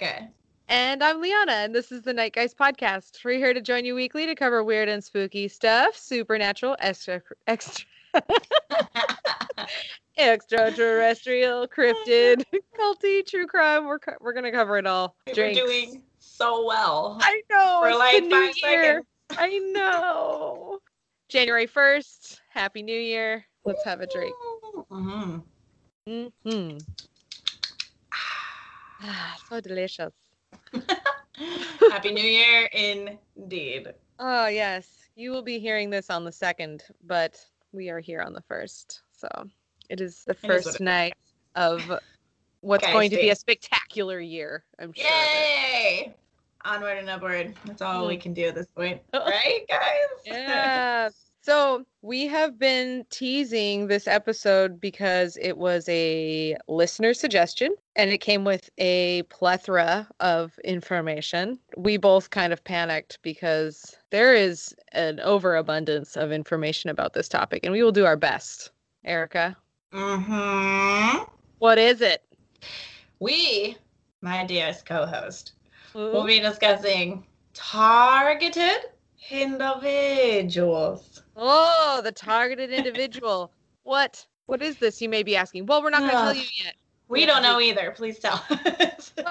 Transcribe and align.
Erica. 0.00 0.28
And 0.68 1.02
I'm 1.02 1.20
Liana, 1.20 1.52
and 1.52 1.74
this 1.74 1.90
is 1.90 2.02
the 2.02 2.12
Night 2.12 2.32
Guys 2.34 2.54
podcast. 2.54 3.24
We're 3.24 3.38
here 3.38 3.54
to 3.54 3.60
join 3.60 3.84
you 3.84 3.94
weekly 3.94 4.26
to 4.26 4.34
cover 4.34 4.62
weird 4.62 4.88
and 4.88 5.02
spooky 5.02 5.48
stuff, 5.48 5.96
supernatural, 5.96 6.76
extra, 6.78 7.22
extra, 7.46 7.86
extraterrestrial, 10.18 11.66
cryptid, 11.68 12.44
culty, 12.78 13.26
true 13.26 13.46
crime. 13.46 13.86
We're 13.86 13.98
co- 13.98 14.16
we're 14.20 14.34
gonna 14.34 14.52
cover 14.52 14.78
it 14.78 14.86
all. 14.86 15.16
We're 15.26 15.54
doing 15.54 16.02
so 16.18 16.64
well. 16.66 17.18
I 17.20 17.42
know. 17.50 17.80
For 17.82 17.96
like 17.96 18.22
the 18.22 18.28
new 18.28 18.30
five 18.30 18.54
year. 18.56 19.02
seconds. 19.30 19.38
I 19.38 19.58
know. 19.72 20.78
January 21.28 21.66
first. 21.66 22.40
Happy 22.50 22.82
New 22.82 22.98
Year. 22.98 23.44
Let's 23.64 23.84
have 23.84 24.00
a 24.00 24.06
drink. 24.06 24.34
Mm-hmm. 24.90 26.28
hmm 26.48 26.78
Ah, 29.02 29.36
so 29.48 29.60
delicious. 29.60 30.12
Happy 31.90 32.12
New 32.12 32.22
Year, 32.22 32.66
indeed. 32.72 33.92
Oh 34.18 34.46
yes, 34.46 34.88
you 35.14 35.30
will 35.30 35.42
be 35.42 35.58
hearing 35.58 35.90
this 35.90 36.10
on 36.10 36.24
the 36.24 36.32
second, 36.32 36.82
but 37.06 37.38
we 37.72 37.88
are 37.90 38.00
here 38.00 38.20
on 38.22 38.32
the 38.32 38.40
first, 38.42 39.02
so 39.12 39.28
it 39.88 40.00
is 40.00 40.24
the 40.24 40.32
It 40.32 40.36
is 40.38 40.42
what 40.42 40.50
first 40.52 40.68
is. 40.76 40.80
night 40.80 41.14
of 41.54 41.82
what's 42.60 42.82
Guys, 42.84 42.92
going 42.92 43.10
to 43.10 43.16
be 43.16 43.30
a 43.30 43.36
spectacular 43.36 44.18
year. 44.20 44.64
I'm 44.80 44.92
sure. 44.92 45.06
Yay! 45.06 46.14
Onward 46.64 46.98
and 46.98 47.08
upward. 47.08 47.54
That's 47.66 47.82
all 47.82 48.08
we 48.08 48.16
can 48.16 48.34
do 48.34 48.46
at 48.48 48.54
this 48.56 48.66
point. 48.66 49.00
Right, 49.14 49.64
guys? 49.68 50.24
Yeah. 50.26 51.08
So 51.48 51.86
we 52.02 52.26
have 52.26 52.58
been 52.58 53.06
teasing 53.08 53.86
this 53.86 54.06
episode 54.06 54.78
because 54.78 55.38
it 55.40 55.56
was 55.56 55.88
a 55.88 56.58
listener 56.68 57.14
suggestion 57.14 57.74
and 57.96 58.10
it 58.10 58.18
came 58.18 58.44
with 58.44 58.68
a 58.76 59.22
plethora 59.30 60.06
of 60.20 60.58
information. 60.62 61.58
We 61.74 61.96
both 61.96 62.28
kind 62.28 62.52
of 62.52 62.62
panicked 62.62 63.18
because 63.22 63.96
there 64.10 64.34
is 64.34 64.76
an 64.92 65.20
overabundance 65.20 66.18
of 66.18 66.32
information 66.32 66.90
about 66.90 67.14
this 67.14 67.30
topic 67.30 67.60
and 67.64 67.72
we 67.72 67.82
will 67.82 67.92
do 67.92 68.04
our 68.04 68.18
best. 68.18 68.70
Erica, 69.06 69.56
mm-hmm. 69.90 71.22
what 71.60 71.78
is 71.78 72.02
it? 72.02 72.24
We, 73.20 73.74
my 74.20 74.44
dearest 74.44 74.84
co-host, 74.84 75.52
Ooh. 75.96 76.12
will 76.12 76.26
be 76.26 76.40
discussing 76.40 77.24
targeted 77.54 78.90
individuals. 79.30 81.22
Oh, 81.36 82.00
the 82.02 82.12
targeted 82.12 82.70
individual. 82.70 83.52
what? 83.82 84.26
What 84.46 84.62
is 84.62 84.78
this? 84.78 85.00
You 85.02 85.08
may 85.08 85.22
be 85.22 85.36
asking. 85.36 85.66
Well, 85.66 85.82
we're 85.82 85.90
not 85.90 86.00
going 86.00 86.10
to 86.10 86.16
tell 86.16 86.34
you 86.34 86.44
yet. 86.64 86.74
We 87.08 87.20
Yeah, 87.20 87.26
don't 87.26 87.42
know 87.42 87.58
we- 87.58 87.70
either. 87.70 87.90
Please 87.96 88.18
tell 88.18 88.42
us. 88.50 89.12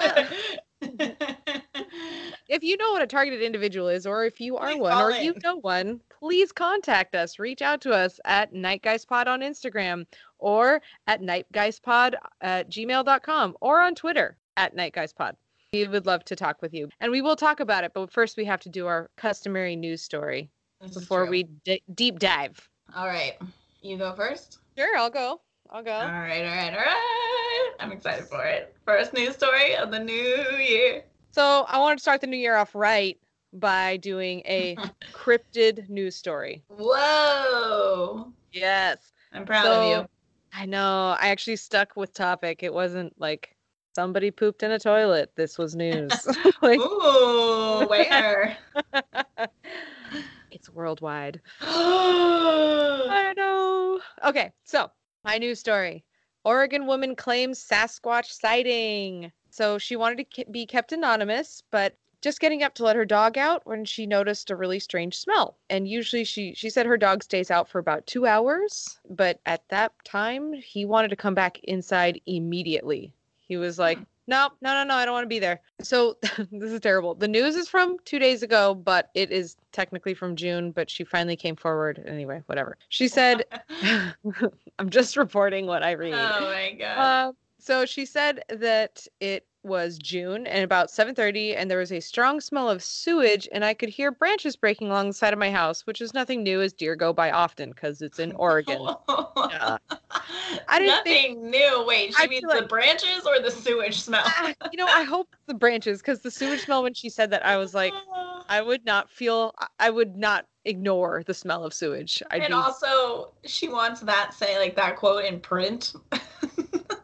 if 2.48 2.62
you 2.62 2.76
know 2.76 2.92
what 2.92 3.02
a 3.02 3.06
targeted 3.06 3.42
individual 3.42 3.88
is, 3.88 4.06
or 4.06 4.24
if 4.24 4.40
you 4.40 4.56
are 4.56 4.70
Please 4.70 4.80
one, 4.80 5.02
or 5.02 5.10
you 5.12 5.34
know 5.44 5.56
one, 5.56 6.00
please 6.18 6.52
contact 6.52 7.14
us. 7.14 7.38
Reach 7.38 7.62
out 7.62 7.80
to 7.82 7.92
us 7.92 8.18
at 8.24 8.52
nightguyspod 8.52 9.26
on 9.26 9.40
Instagram 9.40 10.06
or 10.38 10.80
at 11.06 11.20
nightguyspod 11.20 12.14
at 12.40 12.66
uh, 12.66 12.68
gmail.com 12.68 13.56
or 13.60 13.80
on 13.80 13.94
Twitter 13.94 14.36
at 14.56 14.76
nightguyspod. 14.76 15.34
We 15.72 15.86
would 15.86 16.06
love 16.06 16.24
to 16.24 16.36
talk 16.36 16.62
with 16.62 16.72
you. 16.72 16.88
And 17.00 17.12
we 17.12 17.20
will 17.20 17.36
talk 17.36 17.60
about 17.60 17.84
it, 17.84 17.92
but 17.94 18.10
first 18.10 18.38
we 18.38 18.46
have 18.46 18.60
to 18.60 18.70
do 18.70 18.86
our 18.86 19.10
customary 19.18 19.76
news 19.76 20.00
story 20.02 20.50
This 20.80 20.94
before 20.94 21.26
we 21.26 21.42
d- 21.42 21.82
deep 21.94 22.18
dive. 22.18 22.66
All 22.96 23.06
right. 23.06 23.36
You 23.82 23.98
go 23.98 24.14
first. 24.14 24.60
Sure, 24.78 24.96
I'll 24.96 25.10
go. 25.10 25.42
I'll 25.68 25.82
go. 25.82 25.92
All 25.92 26.06
right, 26.06 26.40
all 26.40 26.56
right, 26.56 26.72
all 26.72 26.78
right. 26.78 27.70
I'm 27.80 27.92
excited 27.92 28.24
for 28.24 28.42
it. 28.44 28.74
First 28.86 29.12
news 29.12 29.34
story 29.34 29.76
of 29.76 29.90
the 29.90 29.98
new 29.98 30.14
year. 30.58 31.04
So 31.32 31.66
I 31.68 31.78
wanted 31.78 31.96
to 31.96 32.02
start 32.02 32.22
the 32.22 32.26
new 32.26 32.38
year 32.38 32.56
off 32.56 32.74
right 32.74 33.18
by 33.52 33.98
doing 33.98 34.40
a 34.46 34.74
cryptid 35.12 35.90
news 35.90 36.16
story. 36.16 36.64
Whoa. 36.68 38.32
Yes. 38.52 39.12
I'm 39.34 39.44
proud 39.44 39.64
So, 39.64 39.72
of 39.82 40.00
you. 40.02 40.08
I 40.54 40.64
know. 40.64 41.14
I 41.20 41.28
actually 41.28 41.56
stuck 41.56 41.94
with 41.94 42.14
topic. 42.14 42.62
It 42.62 42.72
wasn't 42.72 43.12
like 43.20 43.54
somebody 43.98 44.30
pooped 44.30 44.62
in 44.62 44.70
a 44.70 44.78
toilet. 44.78 45.32
This 45.34 45.58
was 45.58 45.74
news. 45.74 46.12
like, 46.62 46.78
Ooh, 46.78 47.84
where? 47.88 48.56
it's 50.52 50.70
worldwide. 50.70 51.40
oh, 51.62 53.06
I 53.10 53.34
know. 53.36 54.00
Okay, 54.24 54.52
so 54.62 54.88
my 55.24 55.38
news 55.38 55.58
story. 55.58 56.04
Oregon 56.44 56.86
woman 56.86 57.16
claims 57.16 57.58
Sasquatch 57.58 58.26
sighting. 58.26 59.32
So 59.50 59.78
she 59.78 59.96
wanted 59.96 60.18
to 60.18 60.44
ke- 60.44 60.52
be 60.52 60.64
kept 60.64 60.92
anonymous, 60.92 61.64
but 61.72 61.96
just 62.22 62.38
getting 62.38 62.62
up 62.62 62.74
to 62.74 62.84
let 62.84 62.94
her 62.94 63.04
dog 63.04 63.36
out 63.36 63.66
when 63.66 63.84
she 63.84 64.06
noticed 64.06 64.50
a 64.50 64.56
really 64.56 64.78
strange 64.78 65.18
smell. 65.18 65.58
And 65.70 65.88
usually 65.88 66.22
she 66.22 66.54
she 66.54 66.70
said 66.70 66.86
her 66.86 66.96
dog 66.96 67.24
stays 67.24 67.50
out 67.50 67.68
for 67.68 67.80
about 67.80 68.06
2 68.06 68.26
hours, 68.26 69.00
but 69.10 69.40
at 69.44 69.68
that 69.70 69.92
time 70.04 70.52
he 70.52 70.84
wanted 70.84 71.08
to 71.08 71.16
come 71.16 71.34
back 71.34 71.58
inside 71.64 72.20
immediately. 72.26 73.12
He 73.48 73.56
was 73.56 73.78
like, 73.78 73.98
no, 74.26 74.50
no, 74.60 74.74
no, 74.74 74.84
no, 74.84 74.94
I 74.94 75.04
don't 75.04 75.14
want 75.14 75.24
to 75.24 75.28
be 75.28 75.38
there." 75.38 75.60
So 75.82 76.18
this 76.52 76.72
is 76.72 76.80
terrible. 76.80 77.14
The 77.14 77.28
news 77.28 77.56
is 77.56 77.68
from 77.68 77.96
2 78.04 78.18
days 78.18 78.42
ago, 78.42 78.74
but 78.74 79.10
it 79.14 79.30
is 79.32 79.56
technically 79.72 80.14
from 80.14 80.36
June, 80.36 80.70
but 80.70 80.90
she 80.90 81.04
finally 81.04 81.36
came 81.36 81.56
forward 81.56 82.02
anyway, 82.06 82.42
whatever. 82.46 82.76
She 82.88 83.08
said 83.08 83.44
I'm 84.78 84.90
just 84.90 85.16
reporting 85.16 85.66
what 85.66 85.82
I 85.82 85.92
read. 85.92 86.14
oh 86.14 86.40
my 86.42 86.76
god. 86.78 86.98
Uh, 86.98 87.32
so 87.58 87.84
she 87.86 88.04
said 88.06 88.42
that 88.48 89.06
it 89.20 89.46
was 89.64 89.98
June 89.98 90.46
and 90.46 90.62
about 90.64 90.88
7:30 90.88 91.54
and 91.56 91.70
there 91.70 91.78
was 91.78 91.92
a 91.92 92.00
strong 92.00 92.40
smell 92.40 92.70
of 92.70 92.82
sewage 92.82 93.48
and 93.52 93.64
I 93.64 93.74
could 93.74 93.88
hear 93.88 94.10
branches 94.12 94.56
breaking 94.56 94.88
along 94.88 95.08
the 95.08 95.12
side 95.14 95.32
of 95.32 95.38
my 95.38 95.50
house, 95.50 95.84
which 95.86 96.00
is 96.00 96.14
nothing 96.14 96.42
new 96.42 96.62
as 96.62 96.72
deer 96.72 96.94
go 96.96 97.12
by 97.12 97.30
often 97.32 97.72
cuz 97.74 98.00
it's 98.00 98.18
in 98.20 98.32
Oregon. 98.32 98.80
I 99.08 100.78
didn't 100.78 100.86
Nothing 100.86 101.02
think- 101.04 101.38
new. 101.40 101.84
Wait, 101.86 102.14
she 102.14 102.22
I 102.22 102.26
means 102.28 102.44
feel 102.50 102.60
the 102.60 102.66
branches 102.66 103.26
or 103.26 103.40
the 103.40 103.50
sewage 103.50 104.00
smell? 104.00 104.22
Ah, 104.24 104.54
you 104.72 104.78
know, 104.78 104.86
I 104.86 105.02
hope 105.02 105.34
the 105.46 105.54
branches 105.54 106.00
cuz 106.02 106.20
the 106.20 106.30
sewage 106.30 106.60
smell 106.64 106.82
when 106.84 106.94
she 106.94 107.08
said 107.10 107.30
that 107.30 107.44
I 107.44 107.56
was 107.56 107.74
like 107.74 107.92
I 108.48 108.62
would 108.62 108.84
not 108.86 109.10
feel 109.10 109.52
I- 109.58 109.66
I 109.80 109.90
would 109.90 110.16
not 110.16 110.46
ignore 110.64 111.22
the 111.26 111.34
smell 111.34 111.64
of 111.64 111.74
sewage. 111.74 112.22
I'd 112.30 112.42
and 112.42 112.54
also, 112.54 113.32
she 113.44 113.68
wants 113.68 114.00
that 114.02 114.32
say 114.34 114.58
like 114.58 114.76
that 114.76 114.96
quote 114.96 115.24
in 115.24 115.40
print. 115.40 115.92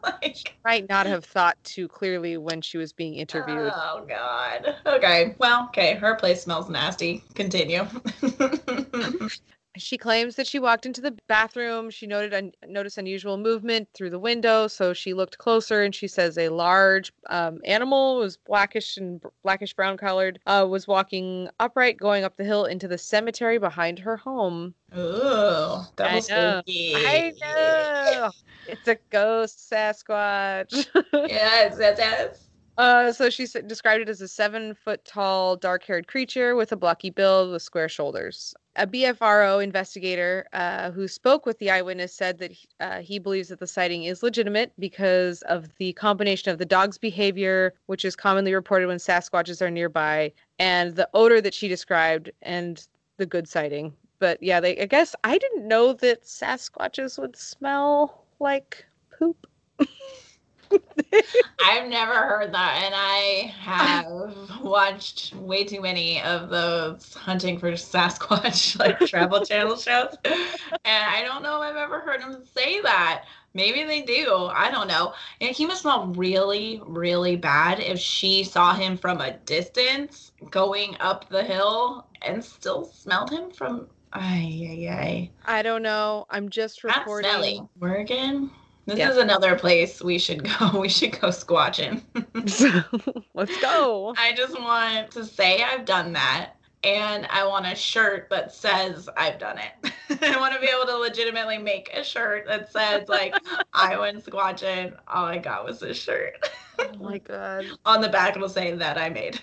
like, 0.05 0.55
might 0.63 0.89
not 0.89 1.05
have 1.05 1.25
thought 1.25 1.57
too 1.63 1.87
clearly 1.87 2.37
when 2.37 2.61
she 2.61 2.77
was 2.77 2.93
being 2.93 3.15
interviewed. 3.15 3.71
oh 3.73 4.05
god. 4.07 4.75
Okay. 4.85 5.35
Well, 5.37 5.65
okay. 5.69 5.95
Her 5.95 6.15
place 6.15 6.43
smells 6.43 6.69
nasty. 6.69 7.23
Continue. 7.33 7.85
She 9.77 9.97
claims 9.97 10.35
that 10.35 10.47
she 10.47 10.59
walked 10.59 10.85
into 10.85 11.01
the 11.01 11.17
bathroom. 11.27 11.89
She 11.89 12.07
noted 12.07 12.33
un- 12.33 12.51
noticed 12.67 12.97
unusual 12.97 13.37
movement 13.37 13.89
through 13.93 14.09
the 14.09 14.19
window, 14.19 14.67
so 14.67 14.93
she 14.93 15.13
looked 15.13 15.37
closer 15.37 15.83
and 15.83 15.93
she 15.93 16.07
says 16.07 16.37
a 16.37 16.49
large 16.49 17.11
um, 17.29 17.59
animal 17.65 18.17
was 18.17 18.37
blackish 18.37 18.97
and 18.97 19.19
br- 19.19 19.27
blackish 19.43 19.73
brown 19.73 19.97
colored 19.97 20.39
uh, 20.45 20.65
was 20.69 20.87
walking 20.87 21.49
upright, 21.59 21.97
going 21.97 22.23
up 22.23 22.37
the 22.37 22.43
hill 22.43 22.65
into 22.65 22.87
the 22.87 22.97
cemetery 22.97 23.57
behind 23.57 23.99
her 23.99 24.17
home. 24.17 24.73
Ooh, 24.95 25.81
double 25.95 25.97
I 25.97 26.13
know. 26.29 26.61
spooky. 26.63 26.93
I 26.95 27.33
know 27.41 28.31
it's 28.67 28.87
a 28.87 28.97
ghost 29.09 29.69
Sasquatch. 29.71 30.87
Yes, 31.27 31.77
yes, 31.79 31.95
yes. 31.97 32.44
Uh, 32.77 33.11
so 33.11 33.29
she 33.29 33.45
described 33.45 34.01
it 34.01 34.09
as 34.09 34.21
a 34.21 34.27
seven 34.27 34.73
foot 34.73 35.03
tall, 35.05 35.55
dark 35.55 35.83
haired 35.83 36.07
creature 36.07 36.55
with 36.55 36.71
a 36.71 36.75
blocky 36.75 37.09
build 37.09 37.51
with 37.51 37.61
square 37.61 37.87
shoulders. 37.87 38.53
A 38.75 38.85
BFRO 38.85 39.63
investigator 39.63 40.45
uh, 40.51 40.91
who 40.91 41.07
spoke 41.07 41.45
with 41.45 41.57
the 41.59 41.71
eyewitness 41.71 42.13
said 42.13 42.37
that 42.39 42.51
he, 42.51 42.67
uh, 42.81 42.99
he 42.99 43.19
believes 43.19 43.47
that 43.47 43.59
the 43.59 43.67
sighting 43.67 44.03
is 44.03 44.21
legitimate 44.21 44.73
because 44.77 45.41
of 45.43 45.73
the 45.77 45.93
combination 45.93 46.51
of 46.51 46.57
the 46.57 46.65
dog's 46.65 46.97
behavior, 46.97 47.73
which 47.85 48.03
is 48.03 48.17
commonly 48.17 48.53
reported 48.53 48.87
when 48.87 48.97
Sasquatches 48.97 49.61
are 49.61 49.71
nearby, 49.71 50.33
and 50.59 50.95
the 50.95 51.09
odor 51.13 51.39
that 51.39 51.53
she 51.53 51.69
described, 51.69 52.29
and 52.41 52.85
the 53.15 53.25
good 53.25 53.47
sighting. 53.47 53.93
But 54.19 54.43
yeah, 54.43 54.59
they, 54.59 54.77
I 54.77 54.85
guess 54.85 55.15
I 55.23 55.37
didn't 55.37 55.67
know 55.67 55.93
that 55.93 56.23
Sasquatches 56.23 57.17
would 57.17 57.37
smell 57.37 58.25
like 58.39 58.85
poop. 59.17 59.47
I've 61.63 61.87
never 61.89 62.13
heard 62.13 62.53
that, 62.53 62.81
and 62.85 62.93
I 62.95 63.53
have 63.59 64.63
watched 64.63 65.33
way 65.35 65.63
too 65.63 65.81
many 65.81 66.21
of 66.21 66.49
those 66.49 67.13
hunting 67.13 67.57
for 67.57 67.71
Sasquatch 67.71 68.77
like 68.79 68.99
travel 69.05 69.43
channel 69.43 69.75
shows, 69.75 70.15
and 70.25 70.35
I 70.85 71.23
don't 71.23 71.43
know 71.43 71.61
if 71.61 71.69
I've 71.71 71.75
ever 71.77 71.99
heard 72.01 72.21
them 72.21 72.43
say 72.45 72.81
that. 72.81 73.25
Maybe 73.53 73.83
they 73.85 74.01
do. 74.01 74.49
I 74.53 74.69
don't 74.69 74.87
know. 74.87 75.13
And 75.39 75.55
he 75.55 75.65
must 75.65 75.83
smell 75.83 76.07
really, 76.07 76.81
really 76.85 77.37
bad 77.37 77.79
if 77.79 77.99
she 77.99 78.43
saw 78.43 78.73
him 78.73 78.97
from 78.97 79.21
a 79.21 79.37
distance 79.45 80.33
going 80.51 80.97
up 80.99 81.29
the 81.29 81.41
hill 81.43 82.05
and 82.21 82.43
still 82.43 82.83
smelled 82.85 83.31
him 83.31 83.51
from. 83.51 83.87
Ay, 84.11 84.67
ay, 84.69 84.87
ay. 84.93 85.31
I 85.45 85.61
don't 85.61 85.83
know. 85.83 86.25
I'm 86.29 86.49
just 86.49 86.83
Not 86.83 86.97
reporting. 86.99 87.29
smelly. 87.31 87.61
Oregon? 87.81 88.51
This 88.85 88.99
Yeah. 88.99 89.09
is 89.09 89.17
another 89.17 89.55
place 89.57 90.01
we 90.03 90.19
should 90.19 90.43
go. 90.43 90.71
We 90.79 90.89
should 90.89 91.19
go 91.19 91.29
squatching. 91.29 92.03
Let's 93.33 93.57
go. 93.57 94.13
I 94.17 94.33
just 94.33 94.59
want 94.59 95.11
to 95.11 95.25
say 95.25 95.63
I've 95.63 95.85
done 95.85 96.13
that. 96.13 96.51
And 96.83 97.25
I 97.31 97.47
want 97.47 97.65
a 97.65 97.73
shirt 97.73 98.27
that 98.29 98.53
says 98.53 99.09
I've 99.17 99.39
done 99.39 99.57
it. 99.57 99.91
I 100.21 100.39
want 100.39 100.53
to 100.53 100.59
be 100.59 100.67
able 100.67 100.85
to 100.85 100.95
legitimately 100.97 101.57
make 101.57 101.89
a 101.95 102.03
shirt 102.03 102.45
that 102.45 102.71
says, 102.71 103.09
like, 103.09 103.33
I 103.73 103.97
went 103.97 104.23
squatching. 104.23 104.95
All 105.07 105.25
I 105.25 105.39
got 105.39 105.65
was 105.65 105.79
this 105.79 105.97
shirt. 105.99 106.47
Oh 106.77 106.91
my 106.99 107.17
god. 107.17 107.65
On 107.87 108.01
the 108.01 108.09
back, 108.09 108.35
it'll 108.35 108.47
say 108.49 108.75
that 108.75 108.99
I 108.99 109.09
made. 109.09 109.41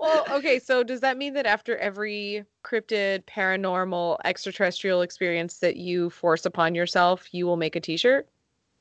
Well, 0.00 0.24
okay, 0.30 0.60
so 0.60 0.84
does 0.84 1.00
that 1.00 1.16
mean 1.16 1.34
that 1.34 1.46
after 1.46 1.76
every 1.76 2.44
cryptid, 2.64 3.24
paranormal, 3.24 4.18
extraterrestrial 4.24 5.02
experience 5.02 5.58
that 5.58 5.76
you 5.76 6.10
force 6.10 6.46
upon 6.46 6.74
yourself, 6.74 7.34
you 7.34 7.46
will 7.46 7.56
make 7.56 7.74
a 7.74 7.80
t-shirt? 7.80 8.28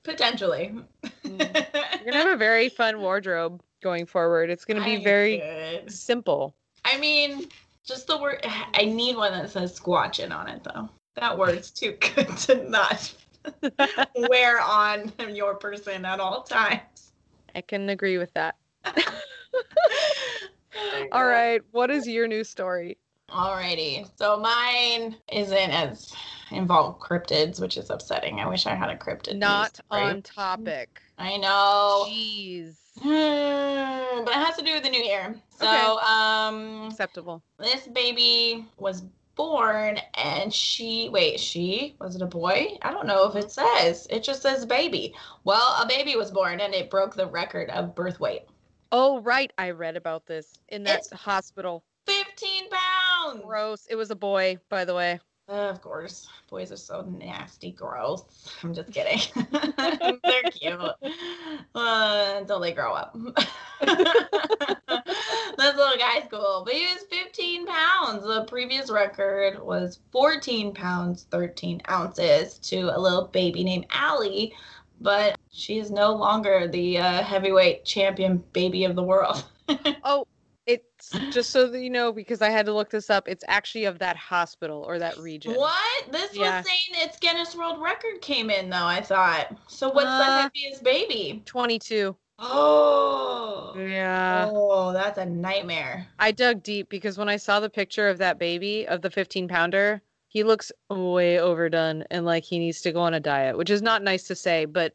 Potentially. 0.04 0.76
Mm. 1.26 1.66
You're 2.06 2.14
gonna 2.14 2.18
have 2.24 2.36
a 2.36 2.38
very 2.38 2.70
fun 2.70 3.02
wardrobe 3.02 3.62
going 3.82 4.06
forward. 4.06 4.50
It's 4.50 4.64
gonna 4.64 4.86
be 4.86 4.98
I 4.98 5.04
very 5.04 5.40
should. 5.40 5.92
simple. 5.92 6.56
I 6.86 6.98
mean, 6.98 7.50
just 7.84 8.08
the 8.08 8.18
word. 8.18 8.46
I 8.74 8.86
need 8.86 9.18
one 9.18 9.32
that 9.32 9.50
says 9.50 9.78
squatching 9.78 10.32
on 10.32 10.48
it, 10.48 10.64
though. 10.64 10.90
That 11.16 11.38
word's 11.38 11.72
too 11.72 11.98
good 12.16 12.38
to 12.38 12.70
not 12.70 13.14
wear 14.30 14.62
on 14.62 15.12
your 15.30 15.56
person 15.56 16.06
at 16.06 16.20
all 16.20 16.44
times. 16.44 17.12
I 17.56 17.62
can 17.62 17.90
agree 17.90 18.18
with 18.18 18.34
that. 18.36 18.56
All 21.12 21.26
right, 21.26 21.62
what 21.72 21.90
is 21.92 22.08
your 22.08 22.28
new 22.28 22.44
story? 22.44 22.98
Alrighty. 23.30 24.10
So 24.18 24.38
mine 24.40 25.18
isn't 25.32 25.72
as 25.72 26.14
involved 26.52 27.02
cryptids, 27.02 27.60
which 27.60 27.76
is 27.78 27.90
upsetting. 27.90 28.40
I 28.40 28.48
wish 28.48 28.66
I 28.66 28.74
had 28.74 28.90
a 28.90 28.96
cryptid. 28.96 29.34
news 29.34 29.40
Not 29.42 29.80
on 29.92 30.22
topic. 30.22 31.02
I 31.18 31.36
know. 31.38 32.06
Jeez. 32.10 32.76
But 33.04 34.30
it 34.34 34.46
has 34.46 34.56
to 34.58 34.64
do 34.64 34.74
with 34.74 34.84
the 34.84 34.90
new 34.90 35.04
year. 35.04 35.36
So, 35.60 35.66
Okay. 35.66 36.06
um, 36.08 36.88
Acceptable. 36.88 37.44
this 37.60 37.88
baby 37.88 38.66
was 38.78 39.04
born 39.36 40.00
and 40.16 40.52
she 40.52 41.10
wait 41.10 41.40
she 41.40 41.96
was 42.02 42.16
it 42.16 42.24
a 42.24 42.26
boy 42.26 42.70
i 42.82 42.90
don't 42.90 43.06
know 43.06 43.30
if 43.30 43.36
it 43.36 43.52
says 43.52 44.08
it 44.10 44.24
just 44.24 44.42
says 44.42 44.66
baby 44.66 45.14
well 45.44 45.80
a 45.80 45.86
baby 45.88 46.16
was 46.16 46.32
born 46.32 46.60
and 46.60 46.74
it 46.74 46.90
broke 46.90 47.14
the 47.14 47.28
record 47.28 47.70
of 47.70 47.94
birth 47.94 48.20
weight 48.20 48.48
Oh, 48.92 49.20
right. 49.22 49.52
I 49.58 49.72
read 49.72 49.98
about 49.98 50.26
this 50.26 50.54
in 50.70 50.84
that 50.84 51.00
It's- 51.00 51.20
hospital. 51.20 51.84
15 52.06 52.70
pounds 52.70 53.42
Gross. 53.46 53.86
It 53.90 53.96
was 53.96 54.12
a 54.12 54.16
boy, 54.16 54.58
by 54.70 54.86
the 54.86 54.96
way. 54.96 55.20
of 55.50 55.82
course 55.82 56.28
boys 56.50 56.72
are 56.74 56.78
so 56.78 57.02
nasty 57.04 57.72
gross 57.72 58.26
i'm 58.64 58.74
just 58.74 58.92
kidding 58.92 59.22
they're 60.24 60.44
cute 60.52 60.78
uh, 61.76 62.34
until 62.38 62.60
they 62.60 62.74
grow 62.74 62.92
up 62.94 63.14
this 63.82 65.76
little 65.76 65.98
guy's 65.98 66.24
cool 66.30 66.64
but 66.66 66.74
he 66.74 66.86
was 66.88 67.04
15 67.10 67.66
pounds 67.66 68.24
the 68.26 68.44
previous 68.50 68.90
record 68.92 69.62
was 69.64 70.00
14 70.12 70.74
pounds 70.74 71.28
13 71.32 71.82
ounces 71.90 72.60
to 72.60 72.90
a 72.94 73.00
little 73.00 73.28
baby 73.28 73.64
named 73.64 73.86
Allie 73.92 74.54
but 75.02 75.36
she 75.52 75.78
is 75.80 75.92
no 75.92 76.14
longer 76.14 76.68
the 76.68 76.98
uh, 76.98 77.24
heavyweight 77.24 77.86
champion 77.86 78.44
baby 78.54 78.84
of 78.86 78.96
the 78.96 79.04
world 79.04 79.44
Oh, 80.04 80.24
it's 80.66 81.12
just 81.32 81.52
so 81.52 81.68
that 81.70 81.80
you 81.82 81.90
know, 81.90 82.12
because 82.12 82.42
I 82.42 82.50
had 82.50 82.66
to 82.66 82.74
look 82.74 82.90
this 82.90 83.10
up. 83.10 83.28
It's 83.28 83.44
actually 83.48 83.86
of 83.86 84.00
that 84.00 84.18
hospital 84.18 84.84
or 84.88 85.00
that 85.00 85.18
region. 85.18 85.54
what 85.54 86.12
this 86.12 86.36
Yeah. 86.36 86.58
was 86.58 86.68
saying 86.68 87.06
its 87.06 87.18
guinness 87.20 87.56
world 87.56 87.82
record 87.82 88.22
came 88.22 88.50
in 88.50 88.70
though 88.70 88.86
i 88.86 89.02
thought 89.02 89.48
so 89.68 89.90
what's 89.90 90.06
the 90.18 90.24
Uh, 90.24 90.50
heaviest 90.54 90.84
baby 90.84 91.42
22. 91.46 92.16
oh 92.40 93.74
Yeah. 93.78 94.50
oh 94.52 94.92
that's 94.94 95.18
a 95.18 95.26
nightmare 95.26 96.08
I 96.20 96.32
dug 96.32 96.64
deep 96.64 96.90
because 96.90 97.18
when 97.18 97.30
I 97.30 97.38
saw 97.38 97.60
the 97.60 97.70
picture 97.70 98.08
of 98.10 98.18
that 98.20 98.40
baby, 98.40 98.88
of 98.88 99.02
the 99.02 99.10
15 99.12 99.48
pounder, 99.48 100.02
he 100.38 100.44
looks 100.44 100.72
way 100.92 101.40
overdone 101.40 102.04
and 102.12 102.24
like 102.26 102.44
he 102.44 102.60
needs 102.60 102.80
to 102.82 102.92
go 102.92 103.00
on 103.02 103.16
a 103.16 103.20
diet, 103.20 103.58
which 103.58 103.72
is 103.72 103.82
not 103.82 104.04
nice 104.04 104.28
to 104.28 104.36
say, 104.36 104.66
but 104.66 104.94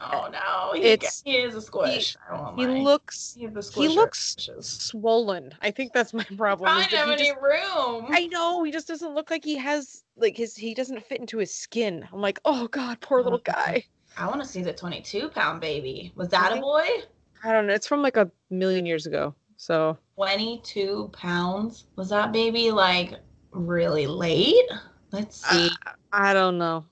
Oh 0.00 0.28
no, 0.32 0.72
he, 0.80 0.82
It's- 0.88 1.22
he 1.26 1.36
is 1.36 1.54
a 1.54 1.60
squish. 1.60 2.16
I 2.30 2.54
he 2.56 2.66
lie. 2.66 2.78
looks 2.80 3.34
He's 3.38 3.54
a 3.56 3.80
he 3.80 3.88
looks 3.88 4.34
Squishes. 4.36 4.64
swollen. 4.64 5.52
I 5.60 5.70
think 5.70 5.92
that's 5.92 6.14
my 6.14 6.24
problem. 6.36 6.70
Is 6.78 6.86
don't 6.86 6.98
have 6.98 7.08
he 7.08 7.12
any 7.14 7.28
just- 7.30 7.40
room. 7.42 8.06
I 8.10 8.26
know 8.28 8.62
he 8.62 8.70
just 8.72 8.88
doesn't 8.88 9.14
look 9.14 9.30
like 9.30 9.44
he 9.44 9.56
has 9.56 10.04
like 10.16 10.36
his 10.36 10.56
he 10.56 10.72
doesn't 10.72 11.04
fit 11.06 11.20
into 11.20 11.36
his 11.38 11.52
skin. 11.54 12.06
I'm 12.12 12.20
like, 12.22 12.38
oh 12.46 12.68
god, 12.68 13.00
poor 13.02 13.22
little 13.22 13.38
guy. 13.44 13.84
I 14.16 14.26
want 14.26 14.40
to 14.40 14.46
see 14.48 14.62
the 14.62 14.72
22 14.72 15.28
pound 15.28 15.60
baby. 15.60 16.12
Was 16.16 16.28
that 16.30 16.56
a 16.56 16.60
boy? 16.60 16.86
I 17.44 17.52
don't 17.52 17.66
know. 17.66 17.74
It's 17.74 17.86
from 17.86 18.00
like 18.02 18.16
a 18.16 18.30
million 18.50 18.86
years 18.86 19.06
ago. 19.06 19.34
So 19.56 19.98
22 20.16 21.10
pounds. 21.12 21.84
Was 21.96 22.08
that 22.10 22.30
baby 22.32 22.70
like 22.70 23.14
really 23.52 24.06
late? 24.06 24.68
Let's 25.12 25.36
see. 25.48 25.70
Uh, 25.86 25.92
I 26.12 26.32
don't 26.34 26.58
know. 26.58 26.84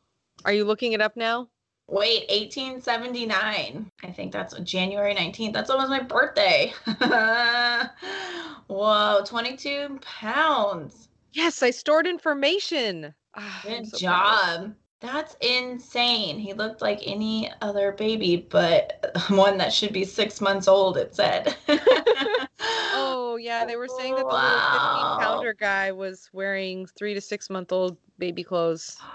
Are 0.44 0.52
you 0.52 0.64
looking 0.64 0.92
it 0.92 1.00
up 1.00 1.16
now? 1.16 1.48
Wait, 1.88 2.28
1879. 2.30 3.90
I 4.02 4.10
think 4.10 4.32
that's 4.32 4.58
January 4.60 5.14
19th. 5.14 5.52
That's 5.52 5.70
almost 5.70 5.90
my 5.90 6.00
birthday. 6.00 6.72
Whoa, 8.66 9.22
22 9.24 10.00
pounds. 10.02 11.08
Yes, 11.32 11.62
I 11.62 11.70
stored 11.70 12.06
information. 12.06 13.14
Ah, 13.36 13.60
Good 13.64 13.86
so 13.86 13.98
proud. 13.98 14.56
job. 14.62 14.74
That's 15.00 15.36
insane. 15.40 16.38
He 16.38 16.54
looked 16.54 16.80
like 16.80 17.00
any 17.04 17.52
other 17.60 17.92
baby, 17.92 18.46
but 18.48 19.14
one 19.28 19.58
that 19.58 19.72
should 19.72 19.92
be 19.92 20.04
six 20.04 20.40
months 20.40 20.66
old, 20.66 20.96
it 20.96 21.14
said. 21.14 21.54
Oh 22.96 23.36
yeah, 23.36 23.64
they 23.64 23.76
were 23.76 23.88
saying 23.88 24.14
that 24.16 24.26
the 24.28 24.34
little 24.34 24.58
Wow. 24.58 25.16
15 25.18 25.26
pounder 25.26 25.54
guy 25.54 25.92
was 25.92 26.28
wearing 26.32 26.86
three 26.86 27.14
to 27.14 27.20
six 27.20 27.50
month 27.50 27.72
old 27.72 27.96
baby 28.18 28.42
clothes. 28.44 28.96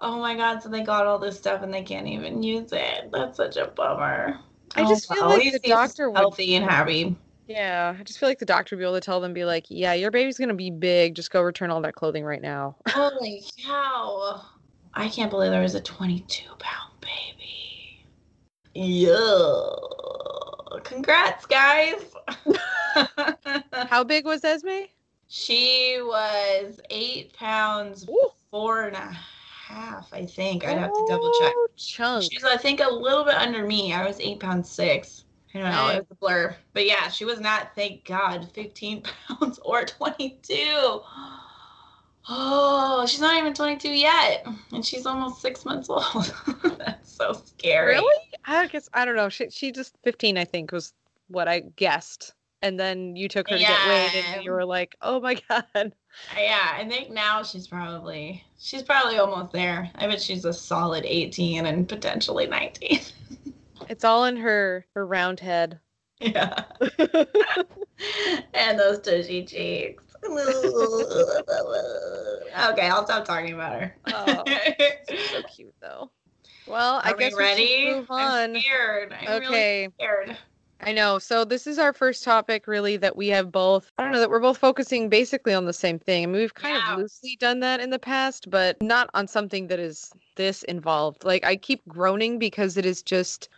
Oh 0.00 0.18
my 0.18 0.36
god, 0.36 0.60
so 0.62 0.68
they 0.68 0.82
got 0.82 1.06
all 1.06 1.18
this 1.18 1.38
stuff 1.38 1.62
and 1.62 1.72
they 1.72 1.82
can't 1.82 2.06
even 2.08 2.42
use 2.42 2.72
it. 2.72 3.10
That's 3.12 3.36
such 3.38 3.56
a 3.56 3.68
bummer. 3.68 4.38
I 4.74 4.82
Oh, 4.82 4.88
just 4.88 5.08
feel 5.10 5.22
well, 5.28 5.38
like 5.38 5.52
the 5.52 5.58
doctor 5.60 6.10
would- 6.10 6.18
healthy 6.18 6.56
and 6.56 6.64
happy. 6.64 7.16
Yeah, 7.46 7.96
I 7.98 8.02
just 8.02 8.18
feel 8.18 8.28
like 8.28 8.40
the 8.40 8.44
doctor 8.44 8.74
would 8.74 8.80
be 8.80 8.84
able 8.84 8.94
to 8.96 9.00
tell 9.00 9.20
them, 9.20 9.32
be 9.32 9.44
like, 9.44 9.66
yeah, 9.68 9.94
your 9.94 10.10
baby's 10.10 10.36
gonna 10.36 10.52
be 10.52 10.70
big. 10.70 11.14
Just 11.14 11.30
go 11.30 11.40
return 11.40 11.70
all 11.70 11.80
that 11.82 11.94
clothing 11.94 12.24
right 12.24 12.42
now. 12.42 12.76
Holy 12.88 13.44
cow. 13.64 14.42
I 14.94 15.08
can't 15.08 15.30
believe 15.30 15.52
there 15.52 15.62
was 15.62 15.74
a 15.76 15.80
22 15.80 16.44
pound 16.58 16.92
baby. 17.00 18.04
Yeah. 18.74 19.70
Congrats, 20.80 21.46
guys. 21.46 22.12
How 23.72 24.02
big 24.04 24.24
was 24.24 24.44
Esme? 24.44 24.86
she 25.28 25.98
was 26.00 26.80
eight 26.90 27.32
pounds, 27.32 28.08
Ooh. 28.08 28.30
four 28.50 28.84
and 28.84 28.96
a 28.96 29.16
half, 29.66 30.12
I 30.12 30.26
think. 30.26 30.64
I'd 30.64 30.78
have 30.78 30.92
to 30.92 31.06
double 31.08 31.32
check. 31.40 31.52
Chunk. 31.76 32.30
She's, 32.30 32.44
I 32.44 32.56
think, 32.56 32.80
a 32.80 32.88
little 32.88 33.24
bit 33.24 33.34
under 33.34 33.66
me. 33.66 33.92
I 33.92 34.06
was 34.06 34.20
eight 34.20 34.38
pounds 34.38 34.70
six. 34.70 35.24
I 35.54 35.58
don't 35.58 35.70
know. 35.72 35.88
It 35.88 35.96
was 35.98 36.06
a 36.10 36.14
blur. 36.14 36.56
But 36.72 36.86
yeah, 36.86 37.08
she 37.08 37.24
was 37.24 37.40
not, 37.40 37.74
thank 37.74 38.04
God, 38.04 38.48
15 38.52 39.02
pounds 39.28 39.58
or 39.64 39.84
22. 39.84 41.00
Oh, 42.28 43.04
she's 43.06 43.20
not 43.20 43.36
even 43.38 43.52
22 43.52 43.88
yet. 43.90 44.46
And 44.72 44.84
she's 44.84 45.04
almost 45.06 45.42
six 45.42 45.64
months 45.64 45.90
old. 45.90 46.34
That's 46.78 47.12
so 47.12 47.32
scary. 47.32 47.92
Really? 47.94 48.16
I 48.46 48.66
guess 48.68 48.88
I 48.94 49.04
don't 49.04 49.16
know. 49.16 49.28
She 49.28 49.50
she 49.50 49.72
just 49.72 49.94
15, 50.04 50.38
I 50.38 50.44
think, 50.44 50.72
was 50.72 50.94
what 51.28 51.48
I 51.48 51.60
guessed. 51.60 52.32
And 52.62 52.80
then 52.80 53.14
you 53.14 53.28
took 53.28 53.48
her 53.50 53.58
to 53.58 53.62
get 53.62 53.86
weighed, 53.88 54.24
and 54.24 54.42
you 54.42 54.50
were 54.50 54.64
like, 54.64 54.96
"Oh 55.02 55.20
my 55.20 55.34
god!" 55.50 55.64
Uh, 55.74 55.90
Yeah, 56.38 56.76
I 56.78 56.88
think 56.88 57.10
now 57.10 57.42
she's 57.42 57.66
probably 57.68 58.42
she's 58.58 58.82
probably 58.82 59.18
almost 59.18 59.52
there. 59.52 59.90
I 59.96 60.06
bet 60.06 60.22
she's 60.22 60.46
a 60.46 60.52
solid 60.52 61.04
18 61.06 61.66
and 61.66 61.86
potentially 61.88 62.46
19. 62.46 63.00
It's 63.88 64.04
all 64.04 64.24
in 64.24 64.36
her 64.38 64.86
her 64.94 65.04
round 65.06 65.40
head. 65.40 65.78
Yeah. 66.18 66.64
and 68.54 68.78
those 68.78 69.00
tushy 69.00 69.44
cheeks. 69.44 70.03
okay, 72.70 72.88
I'll 72.88 73.04
stop 73.04 73.24
talking 73.24 73.54
about 73.54 73.80
her. 73.80 73.94
Oh, 74.06 74.44
She's 75.10 75.30
so 75.30 75.42
cute 75.42 75.74
though. 75.80 76.10
Well, 76.66 77.00
I 77.04 77.12
Are 77.12 77.16
we 77.16 77.24
guess 77.24 77.32
we 77.34 77.38
ready? 77.38 77.90
move 77.90 78.06
I'm 78.10 78.58
scared. 78.58 79.12
I'm 79.12 79.26
really 79.26 79.46
Okay. 79.46 79.88
scared. 79.98 80.36
I 80.80 80.92
know. 80.92 81.18
So 81.18 81.44
this 81.44 81.66
is 81.66 81.78
our 81.78 81.92
first 81.92 82.24
topic, 82.24 82.66
really, 82.66 82.96
that 82.98 83.16
we 83.16 83.28
have 83.28 83.52
both. 83.52 83.90
I 83.98 84.02
don't 84.02 84.12
know 84.12 84.20
that 84.20 84.30
we're 84.30 84.40
both 84.40 84.58
focusing 84.58 85.08
basically 85.08 85.54
on 85.54 85.66
the 85.66 85.72
same 85.72 85.98
thing. 85.98 86.24
I 86.24 86.26
mean, 86.26 86.40
we've 86.40 86.54
kind 86.54 86.76
Yeah. 86.76 86.92
of 86.92 86.98
loosely 86.98 87.36
done 87.38 87.60
that 87.60 87.80
in 87.80 87.90
the 87.90 87.98
past, 87.98 88.50
but 88.50 88.80
not 88.82 89.08
on 89.14 89.26
something 89.26 89.66
that 89.68 89.78
is 89.78 90.10
this 90.36 90.62
involved. 90.64 91.24
Like 91.24 91.44
I 91.44 91.56
keep 91.56 91.86
groaning 91.88 92.38
because 92.38 92.76
it 92.76 92.86
is 92.86 93.02
just. 93.02 93.48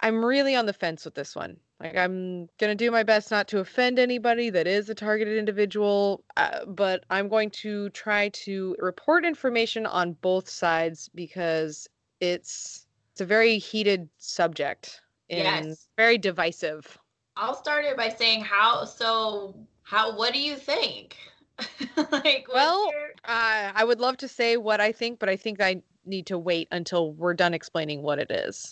I'm 0.00 0.24
really 0.24 0.56
on 0.56 0.66
the 0.66 0.72
fence 0.72 1.04
with 1.04 1.14
this 1.14 1.36
one. 1.36 1.56
Like 1.82 1.96
I'm 1.96 2.48
gonna 2.58 2.76
do 2.76 2.90
my 2.92 3.02
best 3.02 3.30
not 3.32 3.48
to 3.48 3.58
offend 3.58 3.98
anybody 3.98 4.50
that 4.50 4.68
is 4.68 4.88
a 4.88 4.94
targeted 4.94 5.36
individual, 5.36 6.22
uh, 6.36 6.64
but 6.66 7.04
I'm 7.10 7.28
going 7.28 7.50
to 7.50 7.90
try 7.90 8.28
to 8.28 8.76
report 8.78 9.24
information 9.24 9.84
on 9.84 10.12
both 10.22 10.48
sides 10.48 11.10
because 11.14 11.88
it's 12.20 12.86
it's 13.12 13.20
a 13.20 13.24
very 13.26 13.58
heated 13.58 14.08
subject 14.18 15.00
and 15.28 15.66
Yes. 15.70 15.88
very 15.96 16.18
divisive. 16.18 16.96
I'll 17.36 17.54
start 17.54 17.84
it 17.84 17.96
by 17.96 18.10
saying 18.10 18.42
how. 18.44 18.84
So, 18.84 19.56
how? 19.82 20.16
What 20.16 20.32
do 20.32 20.40
you 20.40 20.54
think? 20.54 21.16
like, 22.12 22.46
Well, 22.52 22.90
your- 22.92 23.12
Uh, 23.24 23.72
I 23.74 23.84
would 23.84 24.00
love 24.00 24.16
to 24.18 24.28
say 24.28 24.56
what 24.56 24.80
I 24.80 24.92
think, 24.92 25.18
but 25.18 25.28
I 25.28 25.36
think 25.36 25.60
I 25.60 25.82
need 26.04 26.26
to 26.26 26.38
wait 26.38 26.68
until 26.70 27.12
we're 27.12 27.34
done 27.34 27.54
explaining 27.54 28.02
what 28.02 28.18
it 28.18 28.30
is. 28.30 28.70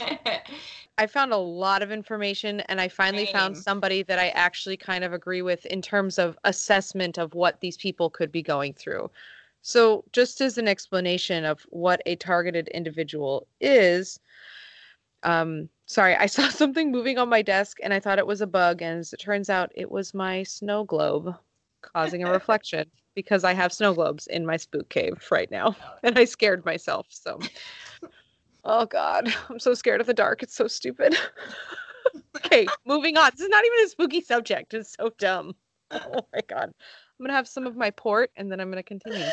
I 0.98 1.06
found 1.06 1.32
a 1.32 1.38
lot 1.38 1.82
of 1.82 1.90
information 1.90 2.60
and 2.60 2.80
I 2.80 2.88
finally 2.88 3.26
found 3.26 3.56
somebody 3.56 4.02
that 4.02 4.18
I 4.18 4.28
actually 4.30 4.76
kind 4.76 5.02
of 5.02 5.12
agree 5.12 5.40
with 5.40 5.64
in 5.66 5.80
terms 5.80 6.18
of 6.18 6.36
assessment 6.44 7.16
of 7.18 7.34
what 7.34 7.60
these 7.60 7.76
people 7.76 8.10
could 8.10 8.30
be 8.30 8.42
going 8.42 8.74
through. 8.74 9.10
So, 9.62 10.04
just 10.12 10.40
as 10.40 10.58
an 10.58 10.68
explanation 10.68 11.44
of 11.44 11.66
what 11.70 12.02
a 12.06 12.16
targeted 12.16 12.68
individual 12.68 13.46
is, 13.60 14.20
um, 15.22 15.68
sorry, 15.86 16.16
I 16.16 16.26
saw 16.36 16.48
something 16.48 16.90
moving 16.90 17.18
on 17.18 17.28
my 17.28 17.42
desk 17.42 17.78
and 17.82 17.92
I 17.92 18.00
thought 18.00 18.18
it 18.18 18.26
was 18.26 18.40
a 18.40 18.46
bug, 18.46 18.82
and 18.82 19.00
as 19.00 19.12
it 19.12 19.20
turns 19.20 19.50
out, 19.50 19.70
it 19.74 19.90
was 19.90 20.14
my 20.14 20.42
snow 20.42 20.84
globe 20.84 21.34
causing 21.82 22.24
a 22.24 22.30
reflection 22.32 22.90
because 23.14 23.44
I 23.44 23.52
have 23.54 23.72
snow 23.72 23.94
globes 23.94 24.26
in 24.26 24.46
my 24.46 24.56
spook 24.56 24.88
cave 24.88 25.26
right 25.30 25.50
now, 25.50 25.76
oh, 25.80 25.94
and 26.02 26.18
I 26.18 26.24
scared 26.24 26.64
myself. 26.64 27.06
So, 27.10 27.38
oh 28.64 28.86
god, 28.86 29.32
I'm 29.48 29.58
so 29.58 29.74
scared 29.74 30.00
of 30.00 30.06
the 30.06 30.14
dark. 30.14 30.42
It's 30.42 30.54
so 30.54 30.66
stupid. 30.68 31.16
okay, 32.36 32.66
moving 32.86 33.16
on. 33.16 33.30
This 33.32 33.42
is 33.42 33.48
not 33.48 33.64
even 33.64 33.84
a 33.84 33.88
spooky 33.88 34.20
subject. 34.20 34.74
It's 34.74 34.94
so 34.98 35.10
dumb. 35.18 35.54
Oh 35.90 36.26
my 36.32 36.40
god. 36.48 36.72
I'm 37.18 37.26
gonna 37.26 37.36
have 37.36 37.48
some 37.48 37.66
of 37.66 37.76
my 37.76 37.90
port, 37.90 38.30
and 38.36 38.50
then 38.50 38.60
I'm 38.60 38.70
gonna 38.70 38.82
continue. 38.82 39.24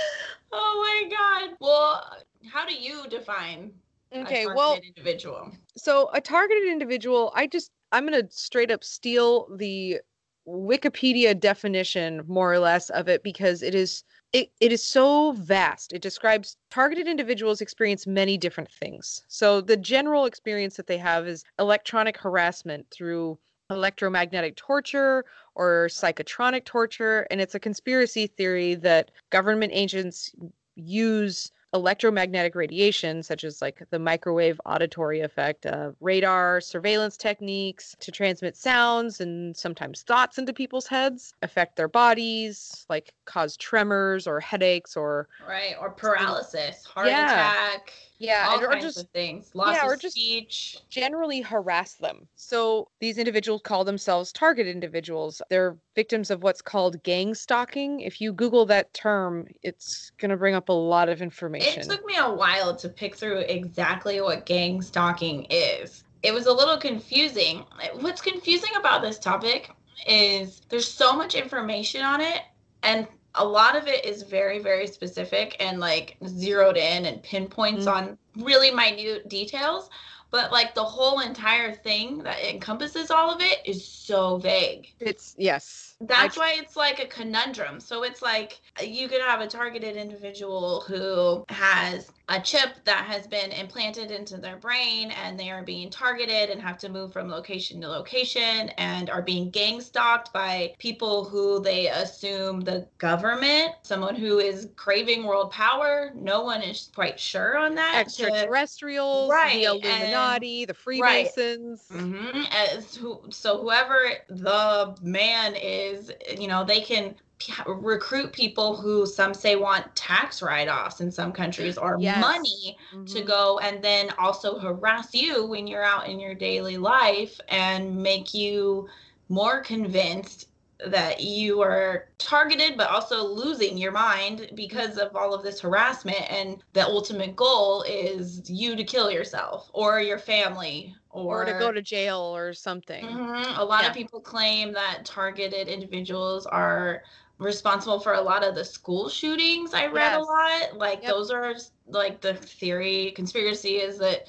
oh 0.51 1.03
my 1.09 1.09
god. 1.09 1.55
Well, 1.59 2.17
how 2.51 2.65
do 2.65 2.73
you 2.73 3.07
define 3.09 3.71
Okay, 4.13 4.45
a 4.45 4.53
well, 4.53 4.77
individual? 4.83 5.51
so 5.77 6.09
a 6.13 6.21
targeted 6.21 6.67
individual, 6.67 7.31
I 7.35 7.47
just 7.47 7.71
I'm 7.91 8.05
gonna 8.05 8.23
straight 8.29 8.71
up 8.71 8.83
steal 8.83 9.47
the 9.55 9.99
Wikipedia 10.47 11.37
definition 11.37 12.23
more 12.27 12.51
or 12.51 12.59
less 12.59 12.89
of 12.91 13.07
it 13.09 13.21
because 13.21 13.61
it 13.61 13.75
is 13.75 14.03
it, 14.33 14.51
it 14.59 14.71
is 14.71 14.83
so 14.83 15.31
vast. 15.31 15.93
It 15.93 16.01
describes 16.01 16.57
targeted 16.69 17.07
individuals 17.07 17.61
experience 17.61 18.05
many 18.05 18.37
different 18.37 18.69
things. 18.69 19.23
So 19.29 19.61
the 19.61 19.77
general 19.77 20.25
experience 20.25 20.75
that 20.75 20.87
they 20.87 20.97
have 20.97 21.27
is 21.27 21.45
electronic 21.59 22.17
harassment 22.17 22.85
through 22.91 23.39
electromagnetic 23.69 24.55
torture 24.55 25.25
or 25.55 25.87
psychotronic 25.89 26.63
torture 26.65 27.27
and 27.29 27.41
it's 27.41 27.55
a 27.55 27.59
conspiracy 27.59 28.27
theory 28.27 28.75
that 28.75 29.11
government 29.29 29.71
agents 29.73 30.33
use 30.75 31.51
electromagnetic 31.77 32.55
radiation, 32.55 33.23
such 33.23 33.43
as 33.43 33.61
like 33.61 33.81
the 33.89 33.99
microwave 33.99 34.59
auditory 34.65 35.21
effect, 35.21 35.65
uh, 35.65 35.91
radar 36.01 36.59
surveillance 36.59 37.15
techniques 37.17 37.95
to 37.99 38.11
transmit 38.11 38.57
sounds 38.57 39.21
and 39.21 39.55
sometimes 39.55 40.01
thoughts 40.01 40.37
into 40.37 40.53
people's 40.53 40.87
heads, 40.87 41.33
affect 41.41 41.75
their 41.75 41.87
bodies, 41.87 42.85
like 42.89 43.13
cause 43.25 43.55
tremors 43.57 44.27
or 44.27 44.39
headaches 44.39 44.97
or 44.97 45.27
Right, 45.47 45.75
or 45.79 45.91
paralysis, 45.91 46.83
heart 46.85 47.07
Yeah. 47.07 47.51
attack, 47.51 47.93
yeah, 48.19 48.53
and, 48.53 48.63
or 48.63 48.79
just 48.79 48.99
of 48.99 49.09
things. 49.09 49.51
Loss 49.53 49.75
yeah, 49.75 49.85
of 49.85 49.91
or 49.91 49.95
just- 49.95 50.15
speech. 50.15 50.77
generally 50.89 51.41
harass 51.41 51.95
them. 51.95 52.27
So 52.35 52.89
these 52.99 53.17
individuals 53.17 53.61
call 53.63 53.83
themselves 53.83 54.31
target 54.31 54.67
individuals. 54.67 55.41
They're 55.49 55.77
victims 55.95 56.31
of 56.31 56.43
what's 56.43 56.61
called 56.61 57.01
gang 57.03 57.35
stalking. 57.35 58.01
If 58.01 58.19
you 58.19 58.33
Google 58.33 58.65
that 58.67 58.93
term, 58.93 59.47
it's 59.61 60.11
going 60.17 60.31
to 60.31 60.37
bring 60.37 60.55
up 60.55 60.69
a 60.69 60.73
lot 60.73 61.09
of 61.09 61.21
information. 61.21 61.81
It 61.81 61.89
took 61.89 62.05
me 62.05 62.15
a 62.17 62.31
while 62.31 62.75
to 62.75 62.89
pick 62.89 63.15
through 63.15 63.39
exactly 63.39 64.21
what 64.21 64.45
gang 64.45 64.81
stalking 64.81 65.45
is. 65.49 66.03
It 66.23 66.33
was 66.33 66.47
a 66.47 66.53
little 66.53 66.77
confusing. 66.77 67.63
What's 67.99 68.21
confusing 68.21 68.71
about 68.77 69.01
this 69.01 69.19
topic 69.19 69.69
is 70.07 70.61
there's 70.69 70.87
so 70.87 71.15
much 71.15 71.35
information 71.35 72.01
on 72.01 72.21
it, 72.21 72.41
and 72.83 73.07
a 73.37 73.45
lot 73.45 73.75
of 73.75 73.87
it 73.87 74.05
is 74.05 74.23
very, 74.23 74.59
very 74.59 74.87
specific 74.87 75.55
and 75.59 75.79
like 75.79 76.17
zeroed 76.27 76.77
in 76.77 77.05
and 77.05 77.21
pinpoints 77.23 77.85
Mhm. 77.85 77.93
on 77.93 78.17
really 78.37 78.71
minute 78.71 79.27
details. 79.29 79.89
But 80.29 80.51
like 80.51 80.75
the 80.75 80.83
whole 80.83 81.21
entire 81.21 81.73
thing 81.73 82.19
that 82.23 82.43
encompasses 82.43 83.09
all 83.11 83.31
of 83.31 83.41
it 83.41 83.59
is 83.65 83.87
so 83.87 84.37
vague. 84.37 84.93
It's 84.99 85.35
yes. 85.37 85.96
That's 86.01 86.37
why 86.37 86.55
it's 86.57 86.75
like 86.75 86.99
a 86.99 87.07
conundrum. 87.07 87.79
So 87.79 88.03
it's 88.03 88.21
like 88.21 88.59
you 88.83 89.07
could 89.07 89.21
have 89.21 89.41
a 89.41 89.47
targeted 89.47 89.95
individual 89.95 90.81
who 90.87 91.43
has 91.49 92.11
a 92.29 92.39
chip 92.41 92.71
that 92.83 93.05
has 93.05 93.25
been 93.25 93.51
implanted 93.53 94.11
into 94.11 94.37
their 94.37 94.57
brain 94.57 95.11
and 95.11 95.39
they 95.39 95.49
are 95.49 95.63
being 95.63 95.89
targeted 95.89 96.49
and 96.49 96.61
have 96.61 96.77
to 96.77 96.89
move 96.89 97.13
from 97.13 97.29
location 97.29 97.79
to 97.81 97.87
location 97.87 98.69
and 98.77 99.09
are 99.09 99.21
being 99.21 99.49
gang 99.49 99.79
stalked 99.79 100.31
by 100.33 100.73
people 100.77 101.23
who 101.23 101.59
they 101.61 101.87
assume 101.87 102.59
the 102.61 102.85
government, 102.97 103.71
someone 103.81 104.13
who 104.13 104.39
is 104.39 104.69
craving 104.75 105.25
world 105.25 105.51
power. 105.51 106.11
No 106.15 106.43
one 106.43 106.61
is 106.61 106.91
quite 106.93 107.19
sure 107.19 107.57
on 107.57 107.73
that. 107.75 107.93
to- 108.09 108.25
extraterrestrials, 108.25 109.31
Right, 109.31 109.53
the 109.53 109.65
and- 109.71 109.83
Illuminati, 109.85 110.65
the 110.65 110.75
right. 110.99 111.31
Freemasons. 111.33 111.83
hmm 111.89 112.41
As 112.51 112.93
who, 112.95 113.21
so 113.31 113.61
whoever 113.61 113.97
the 114.29 114.95
man 115.01 115.55
is, 115.55 115.86
you 115.95 116.25
know, 116.25 116.41
they 116.41 116.55
can 116.81 117.15
p- 117.39 117.53
recruit 117.67 118.11
people 118.11 118.75
who 118.75 119.05
some 119.05 119.33
say 119.33 119.55
want 119.55 119.95
tax 119.95 120.41
write-offs 120.41 120.99
in 121.01 121.11
some 121.11 121.31
countries 121.31 121.77
or 121.77 121.97
Yes. 121.99 122.19
money 122.19 122.77
to 123.05 123.21
Mhm. 123.21 123.25
go 123.25 123.59
and 123.59 123.83
then 123.83 124.09
also 124.17 124.57
harass 124.59 125.13
you 125.13 125.45
when 125.45 125.67
you're 125.67 125.83
out 125.83 126.07
in 126.07 126.19
your 126.19 126.33
daily 126.33 126.77
life 126.77 127.39
and 127.49 127.95
make 128.01 128.33
you 128.33 128.87
more 129.29 129.61
convinced 129.61 130.47
that 130.85 131.21
you 131.21 131.61
are 131.61 132.09
targeted 132.17 132.77
but 132.77 132.89
also 132.89 133.23
losing 133.23 133.77
your 133.77 133.91
mind 133.91 134.49
because 134.53 134.97
of 134.97 135.15
all 135.15 135.33
of 135.33 135.41
this 135.43 135.59
harassment 135.59 136.21
and 136.31 136.63
the 136.73 136.85
ultimate 136.85 137.35
goal 137.35 137.83
is 137.87 138.47
you 138.49 138.75
to 138.75 138.83
kill 138.83 139.09
yourself 139.09 139.69
or 139.73 139.99
your 139.99 140.19
family 140.19 140.95
or 141.25 141.45
to 141.45 141.53
go 141.53 141.71
to 141.71 141.81
jail 141.81 142.19
or 142.35 142.53
something. 142.53 143.05
Mhm. 143.05 143.57
A 143.57 143.63
lot 143.63 143.83
Yeah. 143.83 143.89
of 143.89 143.93
people 143.95 144.19
claim 144.19 144.71
that 144.73 145.05
targeted 145.05 145.67
individuals 145.67 146.45
are 146.45 147.03
responsible 147.39 147.99
for 147.99 148.13
a 148.13 148.21
lot 148.21 148.43
of 148.43 148.55
the 148.55 148.65
school 148.65 149.09
shootings. 149.09 149.73
I 149.73 149.85
read 149.87 150.13
a 150.13 150.19
lot. 150.19 150.77
Like 150.77 151.03
Yep. 151.03 151.11
those 151.11 151.31
are 151.31 151.53
like 151.87 152.21
the 152.21 152.33
theory, 152.33 153.11
conspiracy 153.15 153.77
is 153.77 153.97
that 153.99 154.27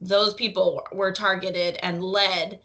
those 0.00 0.34
people 0.34 0.86
were 0.92 1.12
targeted 1.12 1.76
and 1.82 2.02
led 2.02 2.60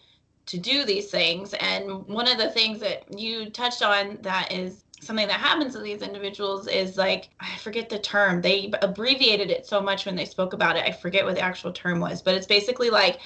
to 0.48 0.58
do 0.58 0.84
these 0.86 1.10
things. 1.10 1.54
And 1.56 2.06
one 2.08 2.28
of 2.28 2.38
the 2.38 2.50
things 2.50 2.80
that 2.82 3.18
you 3.18 3.50
touched 3.50 3.82
on 3.82 4.20
that 4.22 4.52
is 4.52 4.84
something 5.02 5.28
that 5.28 5.40
happens 5.40 5.74
to 5.74 5.80
these 5.82 6.02
individuals 6.02 6.68
is 6.68 6.98
like 6.98 7.30
I 7.40 7.56
forget 7.58 7.90
the 7.90 8.00
term. 8.00 8.42
They 8.42 8.72
abbreviated 8.82 9.50
it 9.52 9.66
so 9.66 9.82
much 9.82 10.06
when 10.06 10.16
they 10.16 10.26
spoke 10.26 10.54
about 10.54 10.78
it. 10.78 10.84
I 10.86 10.92
forget 10.92 11.26
what 11.26 11.36
the 11.36 11.42
actual 11.42 11.72
term 11.74 12.00
was, 12.00 12.22
but 12.22 12.36
it's 12.36 12.48
basically 12.48 12.90
like 12.90 13.20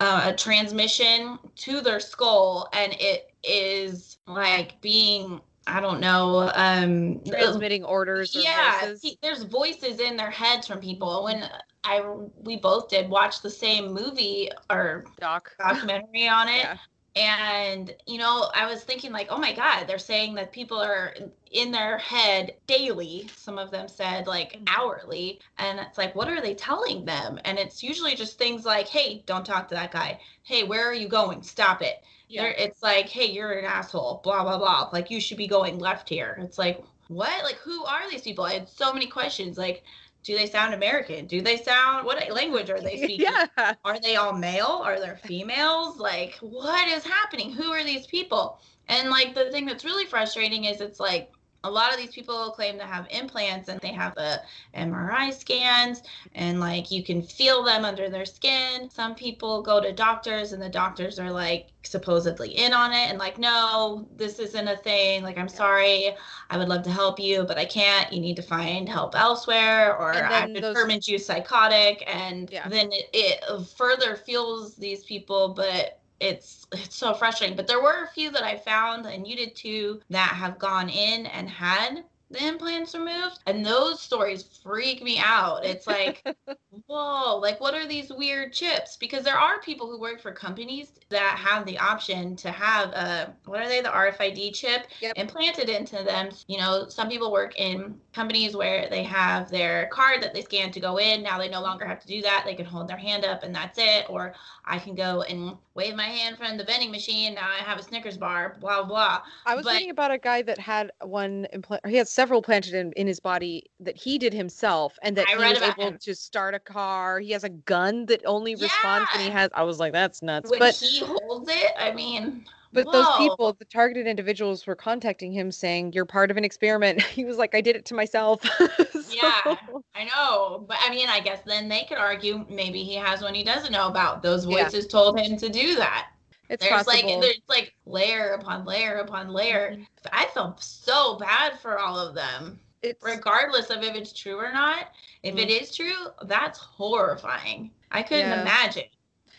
uh, 0.00 0.22
a 0.26 0.36
transmission 0.36 1.38
to 1.56 1.80
their 1.80 2.00
skull 2.00 2.68
and 2.72 2.94
it 3.00 3.32
is 3.42 4.18
like 4.26 4.80
being 4.80 5.40
i 5.66 5.80
don't 5.80 6.00
know 6.00 6.50
um 6.54 7.20
Transmitting 7.26 7.84
orders 7.84 8.34
or 8.36 8.40
yeah 8.40 8.80
voices. 8.86 9.16
there's 9.22 9.42
voices 9.44 10.00
in 10.00 10.16
their 10.16 10.30
heads 10.30 10.66
from 10.66 10.80
people 10.80 11.24
when 11.24 11.48
i 11.84 12.00
we 12.42 12.56
both 12.56 12.88
did 12.88 13.08
watch 13.08 13.42
the 13.42 13.50
same 13.50 13.92
movie 13.92 14.50
or 14.70 15.04
Doc. 15.20 15.52
documentary 15.58 16.28
on 16.28 16.48
it 16.48 16.54
Yeah. 16.62 16.76
And 17.18 17.94
you 18.06 18.16
know 18.18 18.48
i 18.54 18.64
was 18.66 18.82
thinking 18.84 19.10
like 19.12 19.26
oh 19.30 19.38
my 19.38 19.52
god 19.52 19.86
they're 19.86 19.98
saying 19.98 20.34
that 20.34 20.52
people 20.52 20.78
are 20.80 21.14
in 21.50 21.72
their 21.72 21.98
head 21.98 22.54
daily 22.66 23.28
some 23.36 23.58
of 23.58 23.70
them 23.70 23.88
said 23.88 24.26
like 24.26 24.52
Mhm. 24.52 24.68
hourly. 24.68 25.40
And 25.58 25.80
it's 25.80 25.98
like 25.98 26.14
what 26.14 26.28
are 26.28 26.40
they 26.40 26.54
telling 26.54 27.04
them? 27.04 27.40
And 27.44 27.58
it's 27.58 27.82
usually 27.82 28.14
just 28.14 28.38
things 28.38 28.64
like 28.66 28.86
hey 28.88 29.22
don't 29.26 29.44
talk 29.46 29.68
to 29.68 29.74
that 29.74 29.90
guy. 29.92 30.20
Hey 30.42 30.62
where 30.64 30.86
are 30.86 30.94
you 30.94 31.08
going? 31.08 31.42
Stop 31.42 31.82
it. 31.82 32.02
They're- 32.42 32.54
it's 32.58 32.82
like 32.82 33.08
hey 33.08 33.26
you're 33.26 33.52
an 33.52 33.64
asshole 33.64 34.20
blah 34.22 34.42
blah 34.44 34.58
blah. 34.58 34.90
Like 34.92 35.10
you 35.10 35.20
should 35.20 35.38
be 35.38 35.46
going 35.48 35.78
left 35.78 36.08
here. 36.08 36.38
It's 36.42 36.58
like 36.58 36.82
what? 37.08 37.42
Like 37.44 37.56
who 37.56 37.84
are 37.84 38.08
these 38.10 38.22
people? 38.22 38.44
I 38.44 38.52
had 38.54 38.68
so 38.68 38.92
many 38.92 39.06
questions. 39.06 39.56
Like 39.58 39.82
do 40.28 40.36
they 40.36 40.46
sound 40.46 40.74
american 40.74 41.26
do 41.26 41.40
they 41.40 41.56
sound 41.56 42.04
what 42.06 42.30
language 42.30 42.68
are 42.70 42.80
they 42.80 42.96
speaking 43.04 43.34
Yeah. 43.56 43.74
are 43.84 43.98
they 44.00 44.16
all 44.16 44.32
male? 44.32 44.82
Are 44.84 45.00
there 45.00 45.16
females? 45.16 45.98
Like, 45.98 46.36
what 46.40 46.88
is 46.88 47.04
happening? 47.04 47.50
Who 47.52 47.72
are 47.72 47.82
these 47.84 48.06
people? 48.06 48.60
And 48.88 49.10
like 49.10 49.34
the 49.34 49.50
thing 49.50 49.66
that's 49.66 49.84
really 49.84 50.04
frustrating 50.06 50.64
is 50.64 50.80
it's 50.80 51.00
like 51.00 51.32
a 51.64 51.70
lot 51.70 51.92
of 51.92 51.98
these 51.98 52.12
people 52.12 52.50
claim 52.52 52.78
to 52.78 52.84
have 52.84 53.06
implants 53.10 53.68
and 53.68 53.80
they 53.80 53.92
have 53.92 54.14
the 54.14 54.40
MRI 54.76 55.32
scans 55.32 56.02
and 56.34 56.60
like 56.60 56.90
you 56.90 57.02
can 57.02 57.20
feel 57.20 57.64
them 57.64 57.84
under 57.84 58.08
their 58.08 58.24
skin. 58.24 58.88
Some 58.90 59.14
people 59.14 59.60
go 59.62 59.80
to 59.80 59.92
doctors 59.92 60.52
and 60.52 60.62
the 60.62 60.68
doctors 60.68 61.18
are 61.18 61.32
like 61.32 61.68
supposedly 61.82 62.50
in 62.50 62.72
on 62.72 62.92
it 62.92 63.10
and 63.10 63.18
like, 63.18 63.38
no, 63.38 64.06
this 64.16 64.38
isn't 64.38 64.68
a 64.68 64.76
thing. 64.76 65.24
Like, 65.24 65.36
I'm 65.36 65.48
sorry. 65.48 66.14
I 66.50 66.56
would 66.56 66.68
love 66.68 66.84
to 66.84 66.90
help 66.90 67.18
you, 67.18 67.44
but 67.44 67.58
I 67.58 67.64
can't. 67.64 68.12
You 68.12 68.20
need 68.20 68.36
to 68.36 68.42
find 68.42 68.88
help 68.88 69.18
elsewhere 69.18 69.96
or 69.96 70.14
I've 70.14 70.54
determined 70.54 71.02
those... 71.02 71.08
you 71.08 71.18
psychotic. 71.18 72.04
And 72.06 72.50
yeah. 72.50 72.68
then 72.68 72.90
it, 72.92 73.08
it 73.12 73.66
further 73.76 74.14
fuels 74.14 74.76
these 74.76 75.02
people, 75.04 75.54
but 75.54 75.97
it's 76.20 76.66
it's 76.72 76.96
so 76.96 77.14
frustrating. 77.14 77.56
But 77.56 77.66
there 77.66 77.82
were 77.82 78.04
a 78.04 78.08
few 78.14 78.30
that 78.30 78.42
I 78.42 78.56
found, 78.56 79.06
and 79.06 79.26
you 79.26 79.36
did 79.36 79.56
too, 79.56 80.00
that 80.10 80.30
have 80.30 80.58
gone 80.58 80.88
in 80.88 81.26
and 81.26 81.48
had 81.48 82.04
the 82.30 82.46
implants 82.46 82.94
removed. 82.94 83.38
And 83.46 83.64
those 83.64 84.00
stories 84.00 84.60
freak 84.62 85.02
me 85.02 85.18
out. 85.18 85.64
It's 85.64 85.86
like, 85.86 86.26
whoa, 86.86 87.38
like 87.38 87.60
what 87.60 87.74
are 87.74 87.86
these 87.86 88.10
weird 88.10 88.52
chips? 88.52 88.96
Because 88.96 89.24
there 89.24 89.38
are 89.38 89.60
people 89.60 89.90
who 89.90 89.98
work 89.98 90.20
for 90.20 90.32
companies 90.32 90.92
that 91.08 91.38
have 91.38 91.64
the 91.64 91.78
option 91.78 92.36
to 92.36 92.50
have 92.50 92.90
a 92.90 93.34
what 93.46 93.60
are 93.60 93.68
they, 93.68 93.80
the 93.80 93.88
RFID 93.88 94.54
chip 94.54 94.86
yep. 95.00 95.14
implanted 95.16 95.68
into 95.68 96.02
them. 96.02 96.28
You 96.46 96.58
know, 96.58 96.86
some 96.88 97.08
people 97.08 97.32
work 97.32 97.58
in 97.58 97.98
companies 98.12 98.54
where 98.54 98.88
they 98.90 99.02
have 99.04 99.50
their 99.50 99.86
card 99.86 100.22
that 100.22 100.34
they 100.34 100.42
scan 100.42 100.70
to 100.72 100.80
go 100.80 100.98
in. 100.98 101.22
Now 101.22 101.38
they 101.38 101.48
no 101.48 101.62
longer 101.62 101.86
have 101.86 102.00
to 102.00 102.06
do 102.06 102.20
that. 102.22 102.42
They 102.44 102.54
can 102.54 102.66
hold 102.66 102.88
their 102.88 102.96
hand 102.96 103.24
up 103.24 103.42
and 103.42 103.54
that's 103.54 103.78
it. 103.78 104.06
Or 104.10 104.34
I 104.64 104.78
can 104.78 104.94
go 104.94 105.22
and 105.22 105.56
wave 105.74 105.94
my 105.94 106.04
hand 106.04 106.36
from 106.36 106.58
the 106.58 106.64
vending 106.64 106.90
machine. 106.90 107.34
Now 107.34 107.48
I 107.48 107.62
have 107.62 107.78
a 107.78 107.82
Snickers 107.82 108.18
bar, 108.18 108.56
blah, 108.60 108.82
blah. 108.82 109.22
I 109.46 109.54
was 109.54 109.64
but, 109.64 109.74
reading 109.74 109.90
about 109.90 110.10
a 110.10 110.18
guy 110.18 110.42
that 110.42 110.58
had 110.58 110.90
one 111.00 111.46
implant, 111.52 111.86
he 111.86 111.96
has 111.96 112.10
several 112.18 112.42
planted 112.42 112.74
in, 112.74 112.90
in 112.94 113.06
his 113.06 113.20
body 113.20 113.62
that 113.78 113.96
he 113.96 114.18
did 114.18 114.34
himself 114.34 114.98
and 115.02 115.16
that 115.16 115.24
I 115.28 115.36
he 115.36 115.52
was 115.52 115.62
able 115.62 115.90
him. 115.90 115.98
to 115.98 116.16
start 116.16 116.52
a 116.52 116.58
car. 116.58 117.20
He 117.20 117.30
has 117.30 117.44
a 117.44 117.48
gun 117.48 118.06
that 118.06 118.22
only 118.26 118.54
yeah. 118.54 118.64
responds 118.64 119.08
when 119.12 119.22
he 119.22 119.30
has, 119.30 119.50
I 119.54 119.62
was 119.62 119.78
like, 119.78 119.92
that's 119.92 120.20
nuts. 120.20 120.50
When 120.50 120.58
but 120.58 120.74
he 120.74 120.98
holds 120.98 121.48
it, 121.48 121.70
I 121.78 121.92
mean, 121.92 122.44
but 122.72 122.86
Whoa. 122.86 122.92
those 122.92 123.16
people, 123.18 123.52
the 123.52 123.64
targeted 123.64 124.08
individuals, 124.08 124.66
were 124.66 124.74
contacting 124.74 125.30
him 125.32 125.52
saying, 125.52 125.92
"You're 125.92 126.04
part 126.04 126.30
of 126.30 126.36
an 126.36 126.44
experiment." 126.44 127.00
He 127.18 127.24
was 127.24 127.38
like, 127.38 127.54
"I 127.54 127.60
did 127.62 127.76
it 127.76 127.86
to 127.86 127.94
myself." 127.94 128.42
so... 128.92 129.02
Yeah, 129.10 129.56
I 129.94 130.04
know. 130.04 130.66
But 130.68 130.76
I 130.82 130.90
mean, 130.90 131.08
I 131.08 131.20
guess 131.20 131.40
then 131.46 131.68
they 131.68 131.84
could 131.88 131.98
argue 131.98 132.44
maybe 132.50 132.82
he 132.82 132.94
has 132.96 133.22
one 133.22 133.32
he 133.32 133.42
doesn't 133.42 133.72
know 133.72 133.88
about. 133.88 134.22
Those 134.22 134.44
voices 134.44 134.84
yeah. 134.84 134.90
told 134.90 135.18
him 135.18 135.38
to 135.38 135.48
do 135.48 135.76
that. 135.76 136.08
It's 136.48 136.64
there's 136.64 136.84
possible. 136.84 137.10
like 137.10 137.20
there's 137.20 137.40
like 137.48 137.74
layer 137.86 138.32
upon 138.32 138.64
layer 138.64 138.96
upon 138.96 139.28
layer. 139.28 139.72
Mm-hmm. 139.72 139.82
I 140.12 140.26
felt 140.34 140.62
so 140.62 141.16
bad 141.18 141.58
for 141.60 141.78
all 141.78 141.98
of 141.98 142.14
them. 142.14 142.58
It's... 142.82 143.02
regardless 143.04 143.70
of 143.70 143.82
if 143.82 143.94
it's 143.94 144.12
true 144.12 144.36
or 144.36 144.52
not. 144.52 144.88
If 145.22 145.34
mm-hmm. 145.34 145.40
it 145.40 145.50
is 145.50 145.74
true, 145.74 146.08
that's 146.22 146.58
horrifying. 146.58 147.70
I 147.90 148.02
couldn't 148.02 148.30
yeah. 148.30 148.42
imagine. 148.42 148.84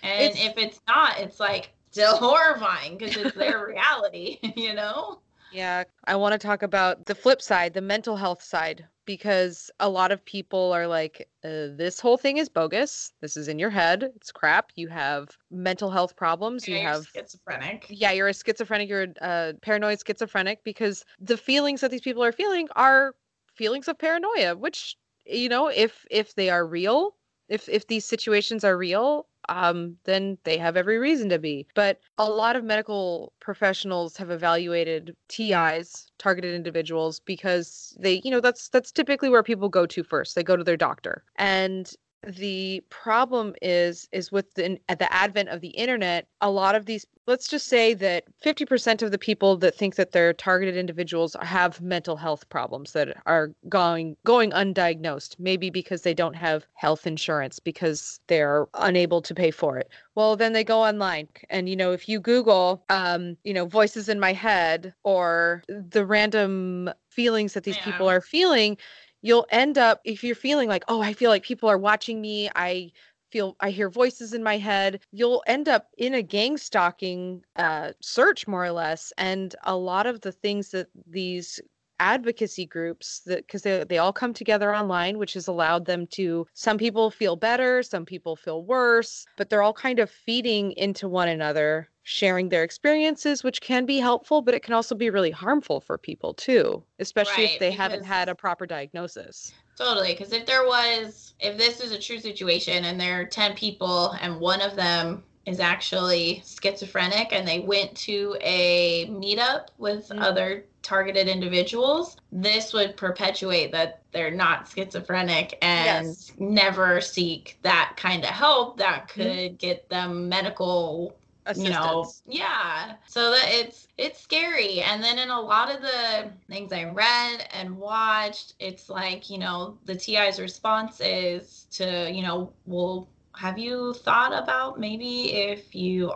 And 0.03 0.21
it's... 0.21 0.39
if 0.39 0.57
it's 0.57 0.79
not, 0.87 1.19
it's 1.19 1.39
like 1.39 1.71
still 1.91 2.17
horrifying 2.17 2.97
because 2.97 3.17
it's 3.17 3.35
their 3.35 3.65
reality, 3.67 4.39
you 4.55 4.73
know? 4.73 5.19
Yeah, 5.51 5.83
I 6.05 6.15
want 6.15 6.33
to 6.33 6.37
talk 6.37 6.61
about 6.61 7.05
the 7.05 7.15
flip 7.15 7.41
side, 7.41 7.73
the 7.73 7.81
mental 7.81 8.15
health 8.15 8.43
side, 8.43 8.85
because 9.09 9.71
a 9.79 9.89
lot 9.89 10.11
of 10.11 10.23
people 10.23 10.71
are 10.71 10.85
like, 10.85 11.27
uh, 11.43 11.73
this 11.75 11.99
whole 11.99 12.15
thing 12.15 12.37
is 12.37 12.47
bogus. 12.47 13.11
This 13.21 13.35
is 13.35 13.47
in 13.47 13.57
your 13.57 13.71
head. 13.71 14.11
It's 14.15 14.31
crap. 14.31 14.69
You 14.75 14.87
have 14.89 15.35
mental 15.49 15.89
health 15.89 16.15
problems. 16.15 16.67
Yeah, 16.67 16.75
you 16.75 16.87
have 16.87 17.07
schizophrenic. 17.11 17.87
Yeah, 17.89 18.11
you're 18.11 18.27
a 18.27 18.33
schizophrenic. 18.35 18.87
You're 18.87 19.07
a 19.19 19.23
uh, 19.25 19.53
paranoid 19.63 19.99
schizophrenic 20.05 20.63
because 20.63 21.05
the 21.19 21.37
feelings 21.37 21.81
that 21.81 21.89
these 21.89 22.01
people 22.01 22.23
are 22.23 22.31
feeling 22.31 22.67
are 22.75 23.15
feelings 23.55 23.87
of 23.87 23.97
paranoia, 23.97 24.55
which 24.55 24.95
you 25.25 25.49
know, 25.49 25.69
if 25.69 26.05
if 26.11 26.35
they 26.35 26.51
are 26.51 26.63
real, 26.63 27.15
if 27.49 27.67
if 27.69 27.87
these 27.87 28.05
situations 28.05 28.63
are 28.63 28.77
real, 28.77 29.27
um, 29.49 29.97
then 30.05 30.37
they 30.43 30.57
have 30.57 30.77
every 30.77 30.97
reason 30.97 31.29
to 31.29 31.39
be. 31.39 31.67
But 31.73 31.99
a 32.17 32.29
lot 32.29 32.55
of 32.55 32.63
medical 32.63 33.33
professionals 33.39 34.15
have 34.17 34.31
evaluated 34.31 35.15
TIs, 35.27 36.11
targeted 36.17 36.53
individuals, 36.53 37.19
because 37.19 37.97
they, 37.99 38.21
you 38.23 38.31
know, 38.31 38.39
that's 38.39 38.69
that's 38.69 38.91
typically 38.91 39.29
where 39.29 39.43
people 39.43 39.69
go 39.69 39.85
to 39.87 40.03
first. 40.03 40.35
They 40.35 40.43
go 40.43 40.55
to 40.55 40.63
their 40.63 40.77
doctor, 40.77 41.23
and 41.35 41.91
the 42.27 42.83
problem 42.89 43.55
is 43.61 44.09
is 44.11 44.31
with 44.31 44.53
the 44.55 44.77
at 44.89 44.99
the 44.99 45.11
advent 45.13 45.47
of 45.49 45.61
the 45.61 45.69
internet 45.69 46.27
a 46.41 46.49
lot 46.49 46.75
of 46.75 46.85
these 46.85 47.05
let's 47.27 47.47
just 47.47 47.67
say 47.67 47.93
that 47.93 48.23
50% 48.43 49.03
of 49.03 49.11
the 49.11 49.17
people 49.19 49.55
that 49.57 49.75
think 49.75 49.95
that 49.95 50.11
they're 50.11 50.33
targeted 50.33 50.75
individuals 50.75 51.35
have 51.41 51.79
mental 51.79 52.17
health 52.17 52.49
problems 52.49 52.91
that 52.93 53.15
are 53.25 53.51
going 53.69 54.17
going 54.25 54.51
undiagnosed 54.51 55.35
maybe 55.39 55.69
because 55.69 56.01
they 56.01 56.13
don't 56.13 56.35
have 56.35 56.65
health 56.73 57.07
insurance 57.07 57.59
because 57.59 58.19
they're 58.27 58.67
unable 58.73 59.21
to 59.21 59.33
pay 59.33 59.51
for 59.51 59.77
it 59.77 59.89
well 60.15 60.35
then 60.35 60.51
they 60.51 60.63
go 60.63 60.83
online 60.83 61.27
and 61.49 61.69
you 61.69 61.75
know 61.75 61.93
if 61.93 62.09
you 62.09 62.19
google 62.19 62.83
um 62.89 63.37
you 63.45 63.53
know 63.53 63.65
voices 63.65 64.09
in 64.09 64.19
my 64.19 64.33
head 64.33 64.93
or 65.03 65.63
the 65.67 66.05
random 66.05 66.89
feelings 67.09 67.53
that 67.53 67.63
these 67.63 67.77
yeah. 67.77 67.85
people 67.85 68.09
are 68.09 68.21
feeling 68.21 68.77
you'll 69.21 69.45
end 69.51 69.77
up 69.77 69.99
if 70.03 70.23
you're 70.23 70.35
feeling 70.35 70.67
like 70.69 70.83
oh 70.87 71.01
i 71.01 71.13
feel 71.13 71.29
like 71.29 71.43
people 71.43 71.69
are 71.69 71.77
watching 71.77 72.21
me 72.21 72.49
i 72.55 72.91
feel 73.31 73.55
i 73.59 73.69
hear 73.69 73.89
voices 73.89 74.33
in 74.33 74.43
my 74.43 74.57
head 74.57 74.99
you'll 75.11 75.43
end 75.47 75.69
up 75.69 75.87
in 75.97 76.13
a 76.15 76.21
gang 76.21 76.57
stalking 76.57 77.43
uh, 77.55 77.91
search 78.01 78.47
more 78.47 78.63
or 78.65 78.71
less 78.71 79.13
and 79.17 79.55
a 79.63 79.75
lot 79.75 80.05
of 80.07 80.21
the 80.21 80.31
things 80.31 80.71
that 80.71 80.87
these 81.07 81.59
advocacy 81.99 82.65
groups 82.65 83.21
that 83.25 83.45
because 83.45 83.61
they, 83.61 83.83
they 83.83 83.97
all 83.97 84.13
come 84.13 84.33
together 84.33 84.75
online 84.75 85.17
which 85.17 85.33
has 85.33 85.47
allowed 85.47 85.85
them 85.85 86.07
to 86.07 86.47
some 86.53 86.77
people 86.77 87.11
feel 87.11 87.35
better 87.35 87.83
some 87.83 88.05
people 88.05 88.35
feel 88.35 88.63
worse 88.63 89.25
but 89.37 89.49
they're 89.49 89.63
all 89.63 89.73
kind 89.73 89.99
of 89.99 90.09
feeding 90.09 90.71
into 90.73 91.07
one 91.07 91.27
another 91.27 91.89
sharing 92.09 92.49
their 92.49 92.63
experiences, 92.63 93.43
which 93.43 93.61
can 93.61 93.85
be 93.85 93.99
helpful, 93.99 94.41
but 94.41 94.55
it 94.55 94.63
can 94.63 94.73
also 94.73 94.95
be 94.95 95.11
really 95.11 95.29
harmful 95.29 95.79
for 95.79 95.95
people 95.95 96.33
too, 96.33 96.83
especially 96.97 97.43
right, 97.43 97.53
if 97.53 97.59
they 97.59 97.69
haven't 97.69 98.03
had 98.03 98.27
a 98.27 98.33
proper 98.33 98.65
diagnosis. 98.65 99.53
Totally. 99.77 100.13
Because 100.13 100.33
if 100.33 100.47
there 100.47 100.65
was, 100.65 101.35
if 101.39 101.55
this 101.55 101.79
is 101.79 101.91
a 101.91 101.99
true 101.99 102.17
situation 102.17 102.85
and 102.85 102.99
there 102.99 103.21
are 103.21 103.25
10 103.25 103.53
people 103.55 104.15
and 104.21 104.39
one 104.39 104.59
of 104.59 104.75
them 104.75 105.23
is 105.45 105.59
actually 105.59 106.43
schizophrenic 106.45 107.33
and 107.33 107.47
they 107.47 107.59
went 107.59 107.95
to 107.95 108.37
a 108.41 109.07
meetup 109.07 109.67
with 109.77 110.09
mm-hmm. 110.09 110.21
other 110.21 110.65
targeted 110.81 111.27
individuals, 111.27 112.17
this 112.31 112.73
would 112.73 112.95
perpetuate 112.95 113.71
that 113.71 114.01
they're 114.11 114.31
not 114.31 114.69
schizophrenic 114.69 115.57
and 115.61 116.07
yes. 116.07 116.31
never 116.37 117.01
seek 117.01 117.57
that 117.63 117.93
kind 117.97 118.23
of 118.23 118.29
help 118.29 118.77
that 118.77 119.07
mm-hmm. 119.07 119.21
could 119.21 119.27
mm-hmm. 119.27 119.55
get 119.55 119.89
them 119.89 120.29
medical 120.29 121.15
assistance. 121.45 122.21
You 122.27 122.39
know, 122.39 122.39
yeah. 122.45 122.95
So 123.07 123.31
that 123.31 123.45
it's 123.47 123.87
it's 123.97 124.19
scary. 124.19 124.81
And 124.81 125.03
then 125.03 125.19
in 125.19 125.29
a 125.29 125.39
lot 125.39 125.73
of 125.73 125.81
the 125.81 126.31
things 126.47 126.71
I 126.71 126.85
read 126.85 127.47
and 127.53 127.77
watched, 127.77 128.53
it's 128.59 128.89
like, 128.89 129.29
you 129.29 129.37
know, 129.37 129.77
the 129.85 129.95
TI's 129.95 130.39
response 130.39 131.01
is 131.01 131.67
to, 131.71 132.09
you 132.11 132.23
know, 132.23 132.53
well, 132.65 133.07
have 133.39 133.57
you 133.57 133.93
thought 133.93 134.33
about 134.33 134.79
maybe 134.79 135.31
if 135.33 135.73
you 135.73 136.11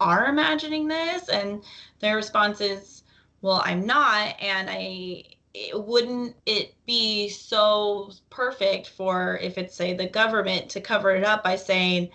are 0.00 0.26
imagining 0.26 0.88
this? 0.88 1.28
And 1.28 1.62
their 2.00 2.16
response 2.16 2.60
is, 2.60 3.04
well, 3.40 3.62
I'm 3.64 3.86
not. 3.86 4.34
And 4.40 4.68
I 4.68 5.22
it, 5.54 5.86
wouldn't 5.86 6.34
it 6.44 6.74
be 6.84 7.28
so 7.28 8.10
perfect 8.30 8.88
for 8.88 9.38
if 9.40 9.58
it's 9.58 9.76
say 9.76 9.94
the 9.94 10.08
government 10.08 10.68
to 10.70 10.80
cover 10.80 11.14
it 11.14 11.24
up 11.24 11.44
by 11.44 11.54
saying 11.54 12.10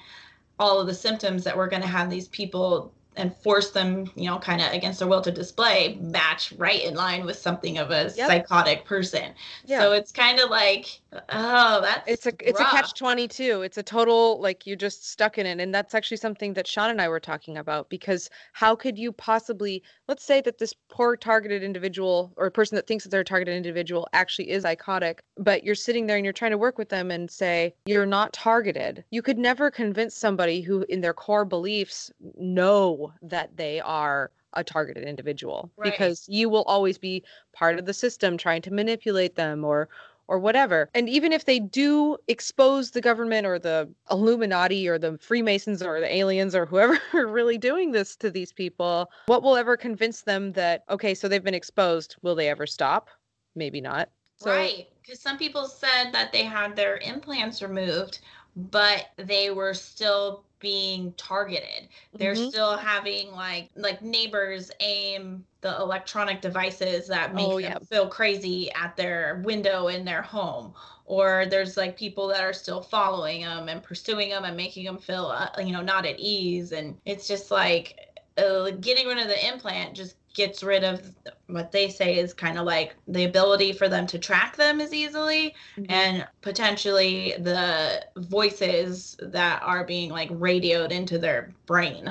all 0.60 0.82
of 0.82 0.88
the 0.88 0.94
symptoms 0.94 1.46
that 1.46 1.56
we're 1.56 1.70
going 1.70 1.82
to 1.82 1.88
have 1.88 2.10
these 2.10 2.28
people 2.28 2.94
and 3.16 3.36
force 3.38 3.72
them, 3.72 4.12
you 4.16 4.26
know, 4.26 4.38
kind 4.38 4.62
of 4.62 4.72
against 4.72 5.00
their 5.00 5.08
will 5.08 5.22
to 5.22 5.32
display 5.32 5.98
match 6.02 6.54
right 6.58 6.84
in 6.84 6.94
line 6.94 7.26
with 7.26 7.38
something 7.38 7.78
of 7.78 7.92
a 7.92 8.12
yep. 8.16 8.28
psychotic 8.28 8.86
person. 8.86 9.34
Yeah. 9.66 9.80
So 9.80 9.94
it's 9.94 10.12
kind 10.12 10.40
of 10.40 10.50
like, 10.50 11.01
oh, 11.30 11.82
that's 11.82 12.04
it's 12.08 12.26
a 12.26 12.34
it's 12.42 12.60
rough. 12.60 12.74
a 12.74 12.76
catch 12.76 12.94
twenty 12.94 13.28
two. 13.28 13.62
It's 13.62 13.78
a 13.78 13.84
total 13.84 14.40
like 14.40 14.66
you're 14.66 14.76
just 14.76 15.10
stuck 15.10 15.38
in 15.38 15.46
it, 15.46 15.60
and 15.60 15.74
that's 15.74 15.94
actually 15.94 16.18
something 16.18 16.54
that 16.54 16.68
Sean 16.68 16.90
and 16.90 17.02
I 17.02 17.08
were 17.08 17.20
talking 17.20 17.58
about 17.58 17.90
because 17.90 18.30
how 18.54 18.76
could 18.76 18.98
you 18.98 19.12
possibly 19.12 19.84
let's 20.08 20.24
say 20.24 20.42
that 20.42 20.58
this 20.58 20.74
poor 20.90 21.16
targeted 21.16 21.64
individual 21.64 22.34
or 22.38 22.48
a 22.48 22.52
person 22.52 22.76
that 22.76 22.88
thinks 22.88 23.04
that 23.04 23.10
they're 23.10 23.22
a 23.22 23.26
targeted 23.26 23.56
individual 23.56 24.08
actually 24.14 24.50
is 24.50 24.64
psychotic, 24.64 25.24
but 25.38 25.64
you're 25.64 25.76
sitting 25.76 26.08
there 26.08 26.18
and 26.18 26.26
you're 26.26 26.34
trying 26.34 26.52
to 26.52 26.58
work 26.58 26.78
with 26.78 26.90
them 26.90 27.12
and 27.12 27.30
say 27.30 27.74
you're 27.86 28.06
not 28.06 28.32
targeted. 28.34 29.04
You 29.12 29.22
could 29.22 29.38
never 29.38 29.70
convince 29.70 30.16
somebody 30.16 30.62
who 30.62 30.86
in 30.88 31.02
their 31.02 31.14
core 31.14 31.46
beliefs 31.46 32.12
know 32.38 33.12
that 33.22 33.58
they 33.58 33.82
are 33.82 34.32
a 34.54 34.64
targeted 34.64 35.04
individual 35.06 35.72
right. 35.78 35.92
because 35.92 36.26
you 36.28 36.50
will 36.50 36.64
always 36.64 36.98
be 36.98 37.24
part 37.54 37.80
of 37.80 37.86
the 37.86 37.94
system 37.94 38.38
trying 38.38 38.62
to 38.62 38.74
manipulate 38.74 39.36
them 39.36 39.64
or 39.64 39.88
or 40.32 40.40
whatever. 40.40 40.90
And 40.96 41.08
even 41.08 41.32
if 41.32 41.46
they 41.46 41.60
do 41.60 42.18
expose 42.28 42.92
the 42.92 43.02
government 43.02 43.46
or 43.46 43.60
the 43.60 43.88
Illuminati 44.10 44.88
or 44.88 44.98
the 44.98 45.18
Freemasons 45.20 45.84
or 45.84 46.00
the 46.00 46.14
aliens 46.14 46.56
or 46.56 46.66
whoever 46.66 46.98
are 47.14 47.28
really 47.28 47.60
doing 47.60 47.92
this 47.92 48.16
to 48.16 48.32
these 48.32 48.52
people, 48.52 49.12
what 49.28 49.44
will 49.44 49.58
ever 49.58 49.78
convince 49.78 50.22
them 50.22 50.54
that, 50.54 50.86
okay, 50.90 51.14
so 51.14 51.28
they've 51.28 51.44
been 51.44 51.54
exposed, 51.54 52.16
will 52.24 52.34
they 52.36 52.50
ever 52.50 52.66
stop? 52.66 53.10
maybe 53.56 53.82
not. 53.82 54.10
So, 54.38 54.52
right. 54.52 54.88
Because 55.02 55.20
some 55.20 55.38
people 55.38 55.66
said 55.66 56.12
that 56.12 56.32
they 56.32 56.44
had 56.44 56.76
their 56.76 56.98
implants 56.98 57.62
removed, 57.62 58.20
but 58.56 59.08
they 59.18 59.52
were 59.52 59.74
still 59.74 60.46
being 60.60 61.14
targeted. 61.14 61.90
They're 62.18 62.36
Mhm. 62.36 62.36
still 62.36 62.78
having 62.78 63.32
like 63.32 63.72
like 63.76 64.02
neighbors 64.02 64.72
aim 64.80 65.46
the 65.62 65.76
electronic 65.78 66.42
devices 66.42 67.08
that 67.08 67.34
make 67.36 67.50
Oh, 67.50 67.58
them 67.58 67.74
yeah. 67.74 67.80
feel 67.90 68.08
crazy 68.08 68.72
at 68.74 68.96
their 68.96 69.42
window 69.46 69.88
in 69.88 70.06
their 70.06 70.22
home. 70.22 70.74
Or 71.06 71.46
there's 71.50 71.78
like 71.78 71.98
people 71.98 72.28
that 72.28 72.44
are 72.44 72.54
still 72.54 72.82
following 72.82 73.42
them 73.42 73.70
and 73.70 73.82
pursuing 73.84 74.30
them 74.30 74.44
and 74.46 74.56
making 74.56 74.86
them 74.86 75.00
feel 75.00 75.26
uh, 75.28 75.50
you 75.60 75.72
know 75.74 75.82
not 75.82 76.06
at 76.06 76.20
ease. 76.20 76.72
And 76.72 76.98
it's 77.06 77.28
just 77.28 77.52
like 77.52 77.98
uh, 78.38 78.72
getting 78.72 79.08
rid 79.08 79.18
of 79.18 79.28
the 79.28 79.48
implant 79.48 79.96
just 79.96 80.16
gets 80.34 80.64
rid 80.64 80.84
of 80.84 81.14
what 81.48 81.72
they 81.72 81.90
say 81.90 82.18
is 82.18 82.34
kind 82.34 82.58
of 82.58 82.66
like 82.66 82.96
the 83.08 83.26
ability 83.26 83.74
for 83.74 83.90
them 83.90 84.08
to 84.08 84.18
track 84.18 84.56
them 84.56 84.80
as 84.80 84.94
easily 84.94 85.54
Mhm. 85.78 85.86
and 85.90 86.28
potentially 86.42 87.36
the 87.40 88.06
voices 88.18 89.18
that 89.22 89.62
are 89.64 89.84
being 89.84 90.10
like 90.10 90.30
radioed 90.32 90.92
into 90.92 91.18
their 91.18 91.54
brain. 91.66 92.10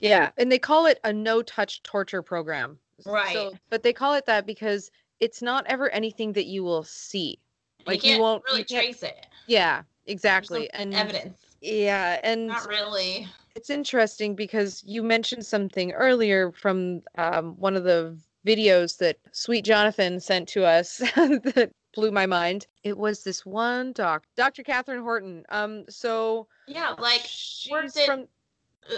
Yeah, 0.00 0.30
and 0.36 0.50
they 0.50 0.58
call 0.58 0.86
it 0.86 0.98
a 1.04 1.12
no-touch 1.12 1.82
torture 1.82 2.22
program. 2.22 2.78
Right. 3.06 3.32
So, 3.32 3.54
but 3.68 3.82
they 3.82 3.92
call 3.92 4.14
it 4.14 4.26
that 4.26 4.46
because 4.46 4.90
it's 5.20 5.42
not 5.42 5.66
ever 5.66 5.88
anything 5.90 6.32
that 6.32 6.46
you 6.46 6.64
will 6.64 6.84
see. 6.84 7.38
Like, 7.86 8.02
you 8.04 8.14
you 8.14 8.20
won't- 8.20 8.42
really 8.44 8.60
you 8.60 8.64
can't- 8.64 8.84
trace 8.84 9.02
it. 9.02 9.26
Yeah, 9.46 9.82
exactly. 10.06 10.62
no 10.62 10.68
And 10.80 10.94
evidence. 10.94 11.38
yeah, 11.60 12.18
and 12.22 12.48
Not 12.48 12.66
really. 12.68 13.28
It's 13.54 13.70
interesting 13.70 14.34
because 14.34 14.82
you 14.86 15.02
mentioned 15.02 15.44
something 15.44 15.92
earlier 15.92 16.52
from 16.52 17.02
um, 17.18 17.56
one 17.58 17.76
of 17.76 17.84
the 17.84 18.16
videos 18.46 18.98
that 18.98 19.18
Sweet 19.32 19.64
Jonathan 19.64 20.20
sent 20.20 20.48
to 20.50 20.64
us 20.64 20.98
that 21.16 21.70
blew 21.94 22.10
my 22.10 22.26
mind. 22.26 22.66
It 22.84 22.96
was 22.96 23.24
this 23.24 23.44
one 23.44 23.92
doc, 23.92 24.24
Dr. 24.36 24.62
Katherine 24.62 25.02
Horton. 25.02 25.44
Um, 25.48 25.84
so 25.88 26.46
Yeah, 26.66 26.94
like 26.98 27.22
she's 27.24 27.96
at- 27.96 28.06
from 28.06 28.28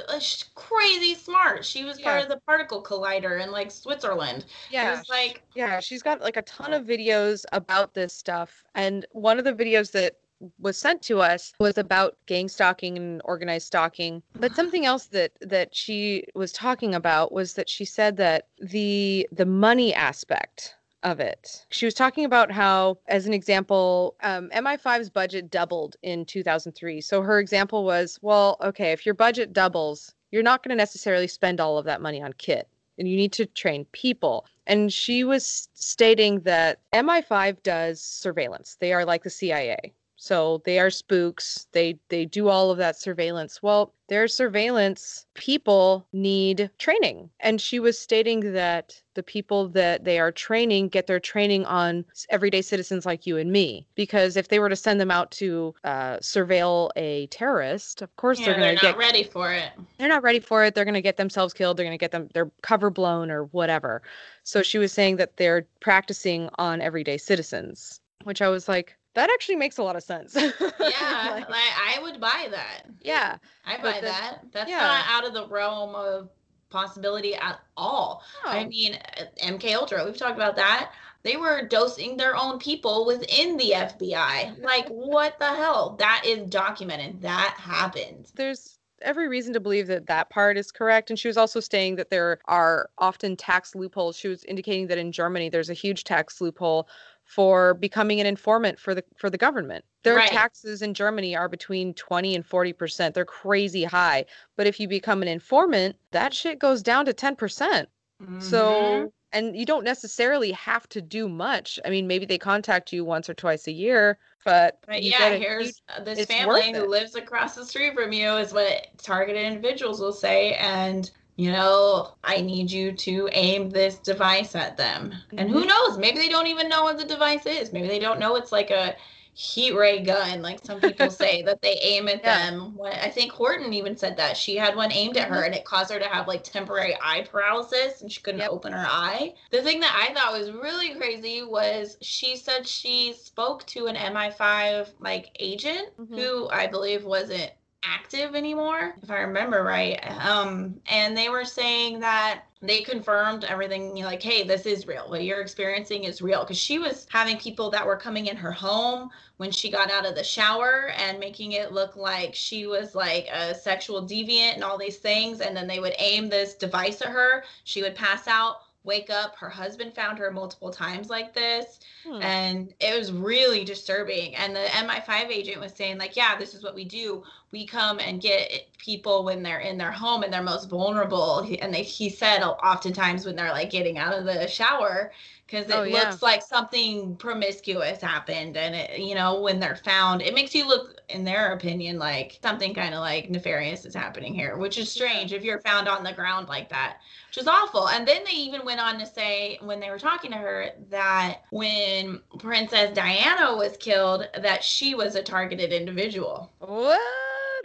uh, 0.09 0.19
she's 0.21 0.45
crazy 0.55 1.15
smart. 1.15 1.65
She 1.65 1.85
was 1.85 2.01
part 2.01 2.23
of 2.23 2.29
the 2.29 2.41
particle 2.47 2.83
collider 2.83 3.43
in 3.43 3.51
like 3.51 3.71
Switzerland. 3.71 4.45
It 4.45 4.75
yeah, 4.75 4.91
was 4.99 5.09
like 5.09 5.43
Yeah, 5.55 5.81
she's 5.81 6.03
got 6.03 6.21
like 6.21 6.37
a 6.37 6.43
ton 6.43 6.73
of 6.73 6.87
videos 6.87 7.45
about 7.53 7.93
this 7.93 8.15
stuff. 8.15 8.65
And 8.75 9.07
one 9.13 9.39
of 9.39 9.45
the 9.45 9.53
videos 9.53 9.91
that 9.93 10.17
was 10.59 10.77
sent 10.77 11.03
to 11.03 11.21
us 11.21 11.53
was 11.59 11.79
about 11.79 12.17
gang 12.27 12.49
stalking 12.49 12.97
and 12.97 13.21
organized 13.25 13.67
stalking. 13.67 14.23
But 14.35 14.55
something 14.57 14.87
else 14.87 15.07
that 15.07 15.33
that 15.41 15.75
she 15.75 16.25
was 16.35 16.53
talking 16.53 16.95
about 16.95 17.33
was 17.33 17.55
that 17.55 17.69
she 17.69 17.85
said 17.85 18.17
that 18.17 18.49
the 18.61 19.29
the 19.33 19.47
money 19.47 19.95
aspect 19.95 20.77
of 21.03 21.21
it. 21.21 21.67
She 21.71 21.85
was 21.85 21.95
talking 21.95 22.25
about 22.25 22.53
how, 22.53 22.99
as 23.09 23.27
an 23.27 23.33
example, 23.33 24.15
um, 24.23 24.51
MI5's 24.55 25.11
budget 25.11 25.51
doubled 25.51 25.97
in 26.03 26.25
2003. 26.25 27.01
So 27.01 27.23
her 27.23 27.41
example 27.41 27.85
was, 27.85 28.21
well, 28.23 28.57
okay, 28.61 28.93
if 28.93 29.05
your 29.05 29.17
budget 29.17 29.53
doubles, 29.53 30.15
you're 30.31 30.45
not 30.45 30.63
going 30.63 30.71
to 30.71 30.77
necessarily 30.77 31.27
spend 31.27 31.61
all 31.61 31.77
of 31.77 31.85
that 31.87 32.01
money 32.01 32.23
on 32.23 32.33
kit 32.35 32.69
and 32.99 33.09
you 33.09 33.17
need 33.17 33.33
to 33.33 33.47
train 33.47 33.85
people. 33.93 34.47
And 34.67 34.93
she 34.93 35.25
was 35.25 35.69
stating 35.75 36.41
that 36.41 36.79
MI5 36.93 37.63
does 37.63 38.01
surveillance. 38.01 38.77
They 38.81 38.93
are 38.93 39.05
like 39.05 39.25
the 39.25 39.31
CIA. 39.31 39.93
So 40.23 40.63
they 40.65 40.79
are 40.79 40.89
spooks. 40.89 41.67
They 41.73 41.99
they 42.09 42.25
do 42.25 42.47
all 42.47 42.71
of 42.71 42.79
that 42.79 42.95
surveillance. 42.95 43.61
Well, 43.61 43.93
their 44.07 44.29
surveillance 44.29 45.27
people 45.35 46.07
need 46.13 46.71
training. 46.79 47.29
And 47.41 47.61
she 47.61 47.81
was 47.81 47.99
stating 47.99 48.53
that 48.53 49.03
the 49.15 49.25
people 49.25 49.67
that 49.71 50.05
they 50.05 50.21
are 50.21 50.31
training 50.31 50.91
get 50.91 51.09
their 51.09 51.19
training 51.19 51.65
on 51.65 52.05
everyday 52.31 52.63
citizens 52.63 53.05
like 53.05 53.27
you 53.27 53.37
and 53.37 53.51
me. 53.51 53.85
Because 53.97 54.37
if 54.37 54.47
they 54.47 54.61
were 54.61 54.69
to 54.69 54.77
send 54.77 55.01
them 55.01 55.11
out 55.11 55.33
to 55.33 55.75
uh, 55.83 56.19
surveil 56.19 56.91
a 56.95 57.27
terrorist, 57.27 58.01
of 58.01 58.15
course 58.15 58.39
yeah, 58.39 58.47
they're 58.47 58.61
going 58.61 58.77
to 58.77 58.81
get 58.81 58.97
ready 58.97 59.25
for 59.25 59.53
it. 59.53 59.73
they're 59.99 60.07
not 60.07 60.23
ready 60.23 60.39
for 60.39 60.65
it. 60.65 60.77
They're 60.77 60.85
going 60.85 60.95
to 60.95 61.03
get 61.03 61.17
themselves 61.17 61.53
killed. 61.53 61.77
They're 61.77 61.85
going 61.85 61.99
to 61.99 62.01
get 62.01 62.13
them 62.13 62.29
their 62.33 62.49
cover 62.63 62.91
blown 62.91 63.29
or 63.29 63.47
whatever. 63.47 64.03
So 64.45 64.63
she 64.63 64.79
was 64.79 64.93
saying 64.93 65.17
that 65.17 65.37
they're 65.37 65.67
practicing 65.81 66.49
on 66.59 66.81
everyday 66.81 67.19
citizens, 67.19 68.01
which 68.23 68.41
I 68.41 68.49
was 68.49 68.69
like, 68.69 68.97
that 69.15 69.31
actually 69.31 69.57
makes 69.57 69.79
a 69.79 69.83
lot 69.83 69.97
of 69.97 70.03
sense. 70.03 70.35
Yeah, 70.37 71.29
Like, 71.31 71.49
like, 71.49 71.51
I 71.51 71.99
would 72.03 72.21
buy 72.21 72.49
that. 72.51 72.87
yeah. 73.01 73.37
I 73.67 73.77
buy 73.77 73.93
then- 73.95 74.05
that. 74.05 74.39
That's 74.53 74.71
yeah. 74.71 74.79
not 74.81 75.05
out 75.09 75.27
of 75.27 75.35
the 75.35 75.47
realm 75.49 75.95
of 75.95 76.29
possibility 76.71 77.35
at 77.35 77.61
all. 77.77 78.23
I 78.45 78.65
mean, 78.65 78.95
uh, 78.95 79.25
MK 79.45 79.75
Ultra, 79.75 80.05
we've 80.05 80.17
talked 80.17 80.37
about 80.37 80.57
that. 80.57 80.93
They 81.23 81.37
were 81.37 81.67
dosing 81.69 82.17
their 82.17 82.35
own 82.37 82.59
people 82.59 83.07
within 83.07 83.57
the 83.57 83.73
FBI. 83.77 84.61
Like, 84.63 84.89
what 84.89 85.39
the 85.39 85.49
hell? 85.55 85.97
That 85.99 86.23
is 86.27 86.49
documented. 86.49 87.23
That 87.23 87.55
happened. 87.59 88.33
There's 88.35 88.79
every 89.03 89.29
reason 89.29 89.53
to 89.53 89.61
believe 89.61 89.87
that 89.89 90.07
that 90.07 90.31
part 90.31 90.57
is 90.57 90.73
correct. 90.73 91.11
And 91.11 91.19
she 91.19 91.29
was 91.29 91.37
also 91.37 91.61
saying 91.61 91.97
that 91.97 92.11
there 92.11 92.39
are 92.47 92.89
often 92.99 93.37
tax 93.37 93.75
loopholes. 93.75 94.17
She 94.17 94.29
was 94.29 94.43
indicating 94.45 94.87
that 94.89 94.99
in 94.99 95.13
Germany, 95.13 95.49
there's 95.49 95.71
a 95.71 95.75
huge 95.75 96.05
tax 96.05 96.41
loophole 96.41 96.89
for 97.35 97.75
becoming 97.75 98.21
an 98.21 98.27
informant 98.27 98.79
for 98.79 98.95
the 98.95 99.03
for 99.17 99.31
the 99.31 99.39
government. 99.39 99.85
Their 100.05 100.17
Right. 100.17 100.29
taxes 100.29 100.83
in 100.83 100.93
Germany 100.95 101.35
are 101.37 101.49
between 101.49 101.95
20 101.95 102.35
and 102.35 102.45
40 102.45 102.73
percent. 102.75 103.15
They're 103.15 103.25
crazy 103.25 103.85
high. 103.85 104.27
But 104.57 104.67
if 104.67 104.79
you 104.81 104.87
become 104.89 105.23
an 105.23 105.29
informant, 105.29 105.97
that 106.11 106.35
shit 106.35 106.59
goes 106.59 106.83
down 106.83 107.07
to 107.07 107.13
10 107.15 107.37
percent. 107.37 107.89
Mhm. 108.23 108.43
So, 108.43 109.13
and 109.33 109.57
you 109.57 109.65
don't 109.65 109.85
necessarily 109.85 110.53
have 110.53 110.87
to 110.91 111.01
do 111.01 111.29
much. 111.29 111.81
I 111.87 111.91
mean, 111.91 112.07
maybe 112.07 112.27
they 112.27 112.39
contact 112.39 112.93
you 112.93 113.05
once 113.05 113.31
or 113.31 113.35
twice 113.35 113.67
a 113.67 113.73
year, 113.73 114.19
but, 114.45 114.79
But 114.87 115.03
you 115.03 115.11
yeah, 115.11 115.29
a 115.29 115.39
here's 115.39 115.81
this 116.05 116.27
family 116.27 116.73
who 116.73 116.87
lives 116.87 117.15
across 117.15 117.55
the 117.55 117.65
street 117.65 117.95
from 117.95 118.13
you, 118.13 118.37
is 118.37 118.53
what 118.53 118.89
targeted 118.99 119.43
individuals 119.45 120.01
will 120.01 120.13
say. 120.13 120.55
And, 120.57 121.11
you 121.43 121.51
know, 121.51 122.15
I 122.23 122.41
need 122.41 122.71
you 122.71 122.93
to 122.93 123.29
aim 123.33 123.71
this 123.71 123.99
device 123.99 124.55
at 124.55 124.77
them. 124.77 125.13
And 125.37 125.51
who 125.51 125.65
Mhm. 125.65 125.69
knows? 125.69 125.99
Maybe 125.99 126.19
they 126.19 126.29
don't 126.29 126.47
even 126.47 126.69
know 126.69 126.85
what 126.85 126.99
the 126.99 127.05
device 127.05 127.47
is. 127.47 127.73
Maybe 127.73 127.89
they 127.89 127.99
don't 127.99 128.21
know 128.21 128.37
it's 128.37 128.53
like 128.53 128.71
a 128.71 128.97
heat 129.35 129.73
ray 129.75 130.01
gun, 130.01 130.43
like 130.43 130.61
some 130.65 130.79
people 130.81 131.11
say, 131.23 131.43
that 131.43 131.61
they 131.63 131.79
aim 131.83 132.07
at 132.09 132.23
Yeah. 132.23 132.51
them. 132.51 132.77
When, 132.77 132.93
I 132.93 133.09
think 133.09 133.33
Horton 133.33 133.73
even 133.73 133.97
said 133.97 134.17
that. 134.19 134.37
She 134.37 134.57
had 134.57 134.77
one 134.77 134.93
aimed 134.93 135.17
at 135.17 135.29
her 135.29 135.43
Mhm. 135.43 135.47
and 135.47 135.55
it 135.55 135.65
caused 135.65 135.91
her 135.91 135.99
to 135.99 136.07
have 136.09 136.29
like 136.29 136.45
temporary 136.45 136.97
eye 137.03 137.23
paralysis 137.23 138.03
and 138.03 138.13
she 138.13 138.21
couldn't 138.21 138.41
Yep. 138.41 138.51
open 138.51 138.73
her 138.73 138.87
eye. 138.89 139.35
The 139.51 139.63
thing 139.63 139.81
that 139.81 139.97
I 139.99 140.15
thought 140.15 140.39
was 140.39 140.53
really 140.53 140.95
crazy 140.95 141.43
was 141.43 141.97
she 142.03 142.37
said 142.37 142.69
she 142.69 143.15
spoke 143.15 143.67
to 143.69 143.87
an 143.87 143.97
MI5 143.97 144.95
like 145.01 145.31
agent 145.41 145.89
Mhm. 145.99 146.19
who 146.19 146.49
I 146.51 146.67
believe 146.69 147.05
wasn't 147.05 147.51
active 147.85 148.35
anymore 148.35 148.95
if 149.03 149.11
i 149.11 149.19
remember 149.19 149.63
right. 149.63 149.99
Um 150.25 150.81
and 150.87 151.17
they 151.17 151.29
were 151.29 151.45
saying 151.45 152.01
that 152.01 152.45
they 152.61 152.81
confirmed 152.83 153.45
everything 153.45 153.97
you 153.97 154.05
know, 154.05 154.09
like 154.09 154.23
hey 154.23 154.45
this 154.45 154.67
is 154.67 154.87
real. 154.87 155.09
What 155.09 155.25
you're 155.25 155.41
experiencing 155.41 156.05
is 156.05 156.23
real. 156.23 156.41
Because 156.41 156.59
she 156.59 156.79
was 156.79 157.07
having 157.11 157.39
people 157.39 157.71
that 157.71 157.85
were 157.85 157.97
coming 157.97 158.27
in 158.27 158.37
her 158.37 158.53
home 158.53 159.11
when 159.39 159.51
she 159.51 159.71
got 159.71 159.91
out 159.91 160.07
of 160.07 160.15
the 160.15 160.23
shower 160.23 160.93
and 160.97 161.19
making 161.19 161.53
it 161.53 161.73
look 161.73 161.97
like 161.97 162.35
she 162.35 162.67
was 162.67 162.95
like 162.95 163.27
a 163.33 163.55
sexual 163.55 164.03
deviant 164.03 164.55
and 164.55 164.63
all 164.63 164.79
these 164.79 164.99
things. 164.99 165.41
And 165.41 165.57
then 165.57 165.67
they 165.67 165.81
would 165.81 165.95
aim 165.99 166.29
this 166.29 166.55
device 166.55 167.03
at 167.03 167.09
her. 167.09 167.43
She 167.65 167.83
would 167.83 167.97
pass 167.97 168.29
out 168.29 168.59
wake 168.85 169.11
up 169.11 169.37
her 169.37 169.49
husband 169.49 169.95
found 169.95 170.19
her 170.19 170.31
multiple 170.31 170.71
times 170.71 171.09
like 171.09 171.33
this 171.35 171.81
Hmm. 172.05 172.21
and 172.21 172.75
it 172.81 172.99
was 172.99 173.13
really 173.13 173.65
disturbing. 173.65 174.35
And 174.35 174.57
the 174.57 174.61
mi5 174.73 175.29
agent 175.29 175.61
was 175.61 175.73
saying 175.73 175.99
like 175.99 176.17
yeah 176.17 176.37
this 176.37 176.55
is 176.55 176.63
what 176.63 176.75
we 176.75 176.85
do. 176.85 177.23
We 177.53 177.67
come 177.67 177.99
and 178.01 178.21
get 178.21 178.67
people 178.79 179.25
when 179.25 179.43
they're 179.43 179.61
in 179.61 179.79
their 179.79 179.93
home 179.93 180.23
and 180.23 180.33
they're 180.33 180.43
most 180.43 180.69
vulnerable. 180.69 181.47
And 181.61 181.73
they, 181.73 181.83
he 181.83 182.09
said 182.09 182.43
oftentimes 182.43 183.25
when 183.27 183.37
they're 183.37 183.53
like 183.53 183.71
getting 183.71 183.99
out 183.99 184.15
of 184.15 184.25
the 184.25 184.47
shower 184.49 185.13
because 185.47 185.67
it 185.69 185.75
Oh, 185.75 185.83
yeah. 185.83 185.99
looks 185.99 186.23
like 186.23 186.43
something 186.43 187.17
promiscuous 187.17 188.01
happened 188.01 188.57
and 188.57 188.75
it 188.75 188.99
you 188.99 189.15
know 189.15 189.41
when 189.41 189.61
they're 189.61 189.77
found 189.77 190.23
it 190.23 190.35
makes 190.35 190.55
you 190.55 190.67
look 190.67 191.01
in 191.09 191.25
their 191.25 191.53
opinion 191.53 191.99
like 191.99 192.39
something 192.43 192.75
kind 192.75 192.95
of 192.95 193.01
like 193.01 193.31
nefarious 193.31 193.85
is 193.85 193.95
happening 193.95 194.35
here 194.35 194.57
which 194.57 194.79
is 194.79 194.91
strange 194.91 195.33
if 195.33 195.45
you're 195.45 195.61
found 195.61 195.89
on 195.89 196.03
the 196.03 196.13
ground 196.13 196.49
like 196.49 196.69
that 196.69 196.99
which 197.33 197.39
is 197.39 197.49
awful. 197.49 197.89
And 197.89 198.07
then 198.07 198.25
they 198.27 198.37
even 198.37 198.63
went 198.63 198.79
on 198.79 198.99
to 198.99 199.07
say 199.07 199.59
when 199.63 199.81
they 199.81 199.89
were 199.89 199.99
talking 199.99 200.31
to 200.33 200.37
her 200.37 200.69
that 200.91 201.39
when 201.49 202.21
Princess 202.39 202.95
Diana 202.95 203.57
was 203.57 203.75
killed, 203.79 204.29
that 204.39 204.63
she 204.63 204.95
was 204.95 205.15
a 205.15 205.23
targeted 205.23 205.73
individual. 205.73 206.53
What? 206.59 207.01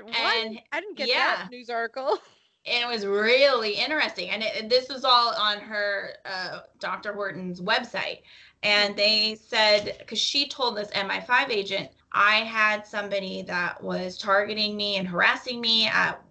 What? 0.03 0.15
And 0.15 0.61
I 0.71 0.79
didn't 0.79 0.95
get 0.95 1.09
yeah. 1.09 1.35
that 1.35 1.51
news 1.51 1.69
article. 1.69 2.17
And 2.67 2.83
it 2.83 2.87
was 2.87 3.05
really 3.05 3.73
interesting. 3.73 4.29
And 4.31 4.43
it, 4.43 4.69
this 4.69 4.89
is 4.89 5.05
all 5.05 5.33
on 5.35 5.59
her 5.59 6.13
uh, 6.25 6.59
Dr. 6.79 7.13
Horton's 7.13 7.61
website. 7.61 8.21
And 8.63 8.97
they 8.97 9.35
said, 9.35 9.95
because 9.99 10.19
she 10.19 10.49
told 10.49 10.77
this 10.77 10.91
MI5 10.91 11.49
agent, 11.49 11.91
I 12.13 12.37
had 12.37 12.85
somebody 12.87 13.43
that 13.43 13.83
was 13.83 14.17
targeting 14.17 14.75
me 14.77 14.97
and 14.97 15.07
harassing 15.07 15.61
me 15.61 15.87
at 15.87 16.21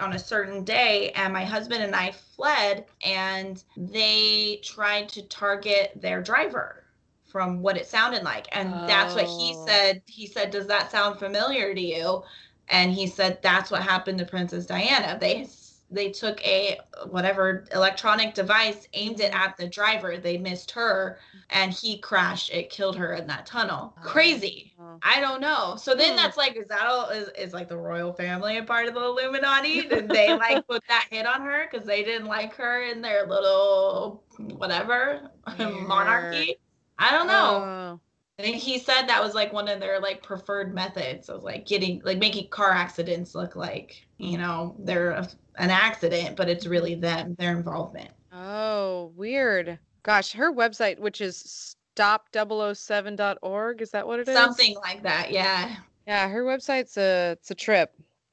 on 0.00 0.14
a 0.14 0.18
certain 0.18 0.64
day 0.64 1.10
and 1.12 1.32
my 1.32 1.44
husband 1.44 1.82
and 1.82 1.94
I 1.94 2.12
fled 2.12 2.86
and 3.04 3.62
they 3.76 4.60
tried 4.64 5.08
to 5.10 5.22
target 5.28 5.92
their 5.96 6.22
driver 6.22 6.84
from 7.24 7.62
what 7.62 7.76
it 7.76 7.86
sounded 7.86 8.22
like. 8.24 8.48
And 8.52 8.84
that's 8.86 9.14
what 9.14 9.26
he 9.26 9.52
Oh. 9.52 9.54
said. 9.54 10.02
He 10.06 10.26
said, 10.26 10.50
Does 10.50 10.66
that 10.68 10.90
sound 10.90 11.18
familiar 11.18 11.74
to 11.74 11.80
you? 11.80 12.22
And 12.68 12.92
he 12.92 13.06
said, 13.06 13.40
That's 13.42 13.70
what 13.70 13.82
happened 13.82 14.18
to 14.18 14.24
Princess 14.26 14.66
Diana. 14.66 15.18
They 15.20 15.44
they 15.90 16.10
took 16.10 16.44
a 16.46 16.78
whatever 17.08 17.64
electronic 17.72 18.34
device, 18.34 18.86
aimed 18.92 19.20
it 19.20 19.34
at 19.34 19.56
the 19.56 19.66
driver. 19.68 20.16
They 20.18 20.38
missed 20.38 20.70
her, 20.72 21.18
and 21.50 21.72
he 21.72 21.98
crashed. 21.98 22.50
It 22.50 22.70
killed 22.70 22.96
her 22.96 23.14
in 23.14 23.26
that 23.26 23.46
tunnel. 23.46 23.96
Crazy. 24.02 24.72
Oh. 24.80 24.98
I 25.02 25.20
don't 25.20 25.40
know. 25.40 25.76
So 25.76 25.94
then 25.94 26.10
Hmm. 26.10 26.16
that's 26.16 26.36
like, 26.36 26.56
is 26.56 26.68
that 26.68 26.86
all? 26.86 27.08
Is, 27.10 27.28
is 27.38 27.52
like 27.52 27.68
the 27.68 27.76
royal 27.76 28.12
family 28.12 28.58
a 28.58 28.62
part 28.62 28.86
of 28.86 28.94
the 28.94 29.00
Illuminati? 29.02 29.82
Did 29.88 30.08
they 30.08 30.32
like 30.36 30.66
put 30.66 30.82
that 30.88 31.06
hit 31.10 31.26
on 31.26 31.42
her 31.42 31.66
because 31.70 31.86
they 31.86 32.02
didn't 32.04 32.26
like 32.28 32.54
her 32.56 32.82
in 32.82 33.00
their 33.02 33.26
little 33.26 34.22
whatever 34.38 35.30
monarchy? 35.58 36.56
I 36.98 37.10
don't 37.10 37.26
know. 37.26 37.64
Oh. 37.64 38.00
I 38.38 38.42
think 38.42 38.56
he 38.56 38.78
said 38.78 39.02
that 39.06 39.22
was 39.22 39.34
like 39.34 39.52
one 39.52 39.68
of 39.68 39.80
their 39.80 40.00
like 40.00 40.22
preferred 40.22 40.74
methods 40.74 41.28
of 41.28 41.42
like 41.42 41.66
getting 41.66 42.00
like 42.04 42.18
making 42.18 42.48
car 42.48 42.70
accidents 42.70 43.34
look 43.34 43.54
like 43.54 44.06
you 44.16 44.38
know 44.38 44.74
they're 44.78 45.26
an 45.60 45.70
accident, 45.70 46.36
but 46.36 46.48
it's 46.48 46.66
really 46.66 46.94
them, 46.94 47.36
their 47.38 47.56
involvement. 47.56 48.10
Oh, 48.32 49.12
weird. 49.14 49.78
Gosh, 50.02 50.32
her 50.32 50.52
website, 50.52 50.98
which 50.98 51.20
is 51.20 51.76
stop007.org, 51.96 53.82
is 53.82 53.90
that 53.90 54.06
what 54.06 54.20
it 54.20 54.28
is? 54.28 54.34
Something 54.34 54.76
like 54.82 55.02
that, 55.02 55.30
yeah. 55.30 55.76
Yeah, 56.06 56.28
her 56.28 56.44
website's 56.44 56.96
a 56.96 57.32
it's 57.32 57.50
a 57.50 57.54
trip. 57.54 57.92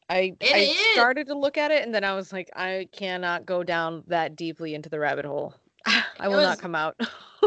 I 0.09 0.35
I 0.41 0.73
started 0.93 1.27
to 1.27 1.37
look 1.37 1.57
at 1.57 1.71
it 1.71 1.83
and 1.83 1.93
then 1.93 2.05
I 2.05 2.15
was 2.15 2.31
like, 2.31 2.49
I 2.55 2.87
cannot 2.93 3.45
go 3.45 3.61
down 3.61 4.03
that 4.07 4.37
deeply 4.37 4.73
into 4.73 4.87
the 4.89 4.99
rabbit 4.99 5.25
hole. 5.25 5.53
I 6.19 6.27
will 6.27 6.37
was- 6.37 6.43
not 6.45 6.59
come 6.59 6.75
out. 6.75 6.95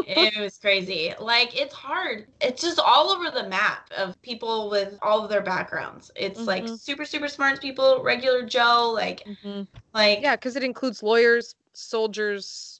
it 0.07 0.37
was 0.39 0.57
crazy. 0.57 1.13
Like 1.19 1.59
it's 1.59 1.73
hard. 1.73 2.27
It's 2.39 2.61
just 2.61 2.79
all 2.79 3.09
over 3.09 3.29
the 3.29 3.47
map 3.49 3.89
of 3.97 4.19
people 4.21 4.69
with 4.69 4.97
all 5.01 5.23
of 5.23 5.29
their 5.29 5.41
backgrounds. 5.41 6.11
It's 6.15 6.39
like 6.39 6.63
Mhm. 6.63 6.79
super 6.79 7.05
super 7.05 7.27
smart 7.27 7.59
people, 7.61 8.01
regular 8.03 8.43
Joe, 8.43 8.91
like 8.93 9.23
Mhm. 9.43 9.67
like 9.93 10.21
Yeah, 10.21 10.35
because 10.35 10.55
it 10.55 10.63
includes 10.63 11.03
lawyers, 11.03 11.55
soldiers, 11.73 12.79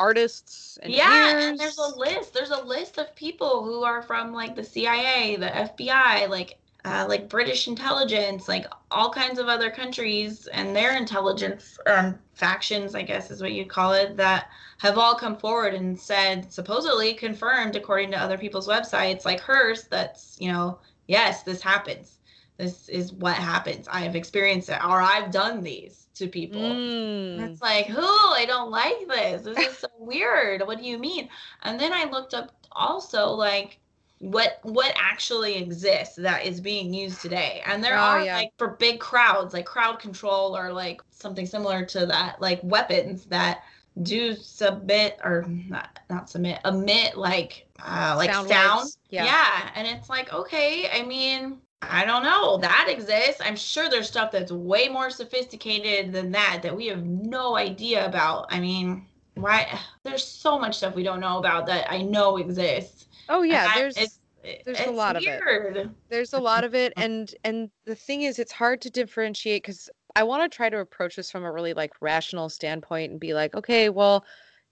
artists, 0.00 0.78
and 0.82 0.92
yeah, 0.92 1.38
and 1.38 1.58
there's 1.58 1.78
a 1.78 1.96
list. 1.96 2.32
There's 2.34 2.50
a 2.50 2.62
list 2.62 2.98
of 2.98 3.14
people 3.14 3.64
who 3.64 3.82
are 3.84 4.02
from 4.02 4.32
like 4.32 4.54
the 4.54 4.64
CIA, 4.64 5.36
the 5.36 5.48
FBI, 5.48 6.26
like 6.28 6.58
uh, 6.84 7.06
like 7.08 7.28
British 7.28 7.68
intelligence, 7.68 8.48
like 8.48 8.66
all 8.90 9.10
kinds 9.10 9.38
of 9.38 9.48
other 9.48 9.70
countries 9.70 10.46
and 10.48 10.74
their 10.74 10.96
intelligence 10.96 11.78
um, 11.86 12.18
factions, 12.34 12.94
I 12.94 13.02
guess 13.02 13.30
is 13.30 13.42
what 13.42 13.52
you'd 13.52 13.68
call 13.68 13.92
it, 13.92 14.16
that 14.16 14.48
have 14.78 14.96
all 14.96 15.14
come 15.14 15.36
forward 15.36 15.74
and 15.74 15.98
said, 15.98 16.52
supposedly 16.52 17.14
confirmed 17.14 17.74
according 17.74 18.12
to 18.12 18.20
other 18.20 18.38
people's 18.38 18.68
websites, 18.68 19.24
like 19.24 19.40
hers, 19.40 19.84
that's 19.84 20.36
you 20.38 20.52
know, 20.52 20.78
yes, 21.08 21.42
this 21.42 21.60
happens. 21.60 22.18
This 22.58 22.88
is 22.88 23.12
what 23.12 23.36
happens. 23.36 23.86
I 23.88 24.00
have 24.00 24.16
experienced 24.16 24.68
it, 24.68 24.84
or 24.84 25.00
I've 25.00 25.30
done 25.30 25.62
these 25.62 26.06
to 26.14 26.26
people. 26.26 26.60
Mm. 26.60 27.50
it's 27.50 27.62
like, 27.62 27.86
oh, 27.90 28.34
I 28.36 28.44
don't 28.44 28.70
like 28.70 29.06
this. 29.06 29.42
This 29.42 29.58
is 29.58 29.78
so 29.78 29.88
weird. 29.98 30.66
What 30.66 30.78
do 30.78 30.84
you 30.84 30.98
mean? 30.98 31.28
And 31.62 31.78
then 31.78 31.92
I 31.92 32.04
looked 32.04 32.34
up 32.34 32.52
also 32.72 33.28
like 33.30 33.78
what 34.20 34.58
what 34.62 34.92
actually 34.96 35.56
exists 35.56 36.16
that 36.16 36.44
is 36.44 36.60
being 36.60 36.92
used 36.92 37.20
today. 37.22 37.62
And 37.66 37.82
there 37.82 37.96
Oh, 37.96 37.98
are 37.98 38.20
yeah. 38.20 38.36
like 38.36 38.52
for 38.58 38.68
big 38.78 39.00
crowds, 39.00 39.54
like 39.54 39.66
crowd 39.66 39.98
control 40.00 40.56
or 40.56 40.72
like 40.72 41.00
something 41.10 41.46
similar 41.46 41.84
to 41.86 42.06
that, 42.06 42.40
like 42.40 42.60
weapons 42.62 43.26
that 43.26 43.62
do 44.02 44.34
submit 44.34 45.18
or 45.24 45.44
not 45.48 45.98
not 46.10 46.30
submit, 46.30 46.60
emit 46.64 47.16
like 47.16 47.66
uh 47.84 48.14
like 48.16 48.32
Sound 48.32 48.48
sound. 48.48 48.90
Yeah. 49.10 49.24
yeah. 49.24 49.70
And 49.74 49.86
it's 49.88 50.08
like, 50.08 50.32
okay, 50.32 50.88
I 50.92 51.02
mean, 51.04 51.60
I 51.82 52.04
don't 52.04 52.22
know. 52.24 52.58
That 52.58 52.86
exists. 52.90 53.40
I'm 53.44 53.56
sure 53.56 53.88
there's 53.88 54.08
stuff 54.08 54.32
that's 54.32 54.52
way 54.52 54.88
more 54.88 55.10
sophisticated 55.10 56.12
than 56.12 56.32
that 56.32 56.60
that 56.62 56.76
we 56.76 56.86
have 56.88 57.04
no 57.04 57.56
idea 57.56 58.04
about. 58.06 58.46
I 58.50 58.60
mean, 58.60 59.06
why? 59.40 59.78
There's 60.02 60.24
so 60.24 60.58
much 60.58 60.76
stuff 60.78 60.94
we 60.94 61.02
don't 61.02 61.20
know 61.20 61.38
about 61.38 61.66
that 61.66 61.90
I 61.90 62.02
know 62.02 62.36
exists. 62.38 63.06
Oh 63.28 63.42
yeah, 63.42 63.68
I- 63.70 63.78
there's 63.78 63.96
it's, 63.96 64.18
there's 64.64 64.78
a 64.80 64.82
it's 64.88 64.92
lot 64.92 65.16
of 65.16 65.22
it. 65.26 65.88
there's 66.08 66.32
a 66.32 66.38
lot 66.38 66.64
of 66.64 66.74
it 66.74 66.92
and 66.96 67.34
and 67.44 67.70
the 67.84 67.94
thing 67.94 68.22
is 68.22 68.38
it's 68.38 68.52
hard 68.52 68.80
to 68.80 68.88
differentiate 68.88 69.62
because 69.62 69.90
i 70.16 70.22
want 70.22 70.40
to 70.50 70.56
try 70.56 70.70
to 70.70 70.78
approach 70.78 71.16
this 71.16 71.30
from 71.30 71.44
a 71.44 71.52
really 71.52 71.74
like 71.74 71.92
rational 72.00 72.48
standpoint 72.48 73.10
and 73.10 73.20
be 73.20 73.34
like 73.34 73.54
okay 73.54 73.88
well 73.88 74.24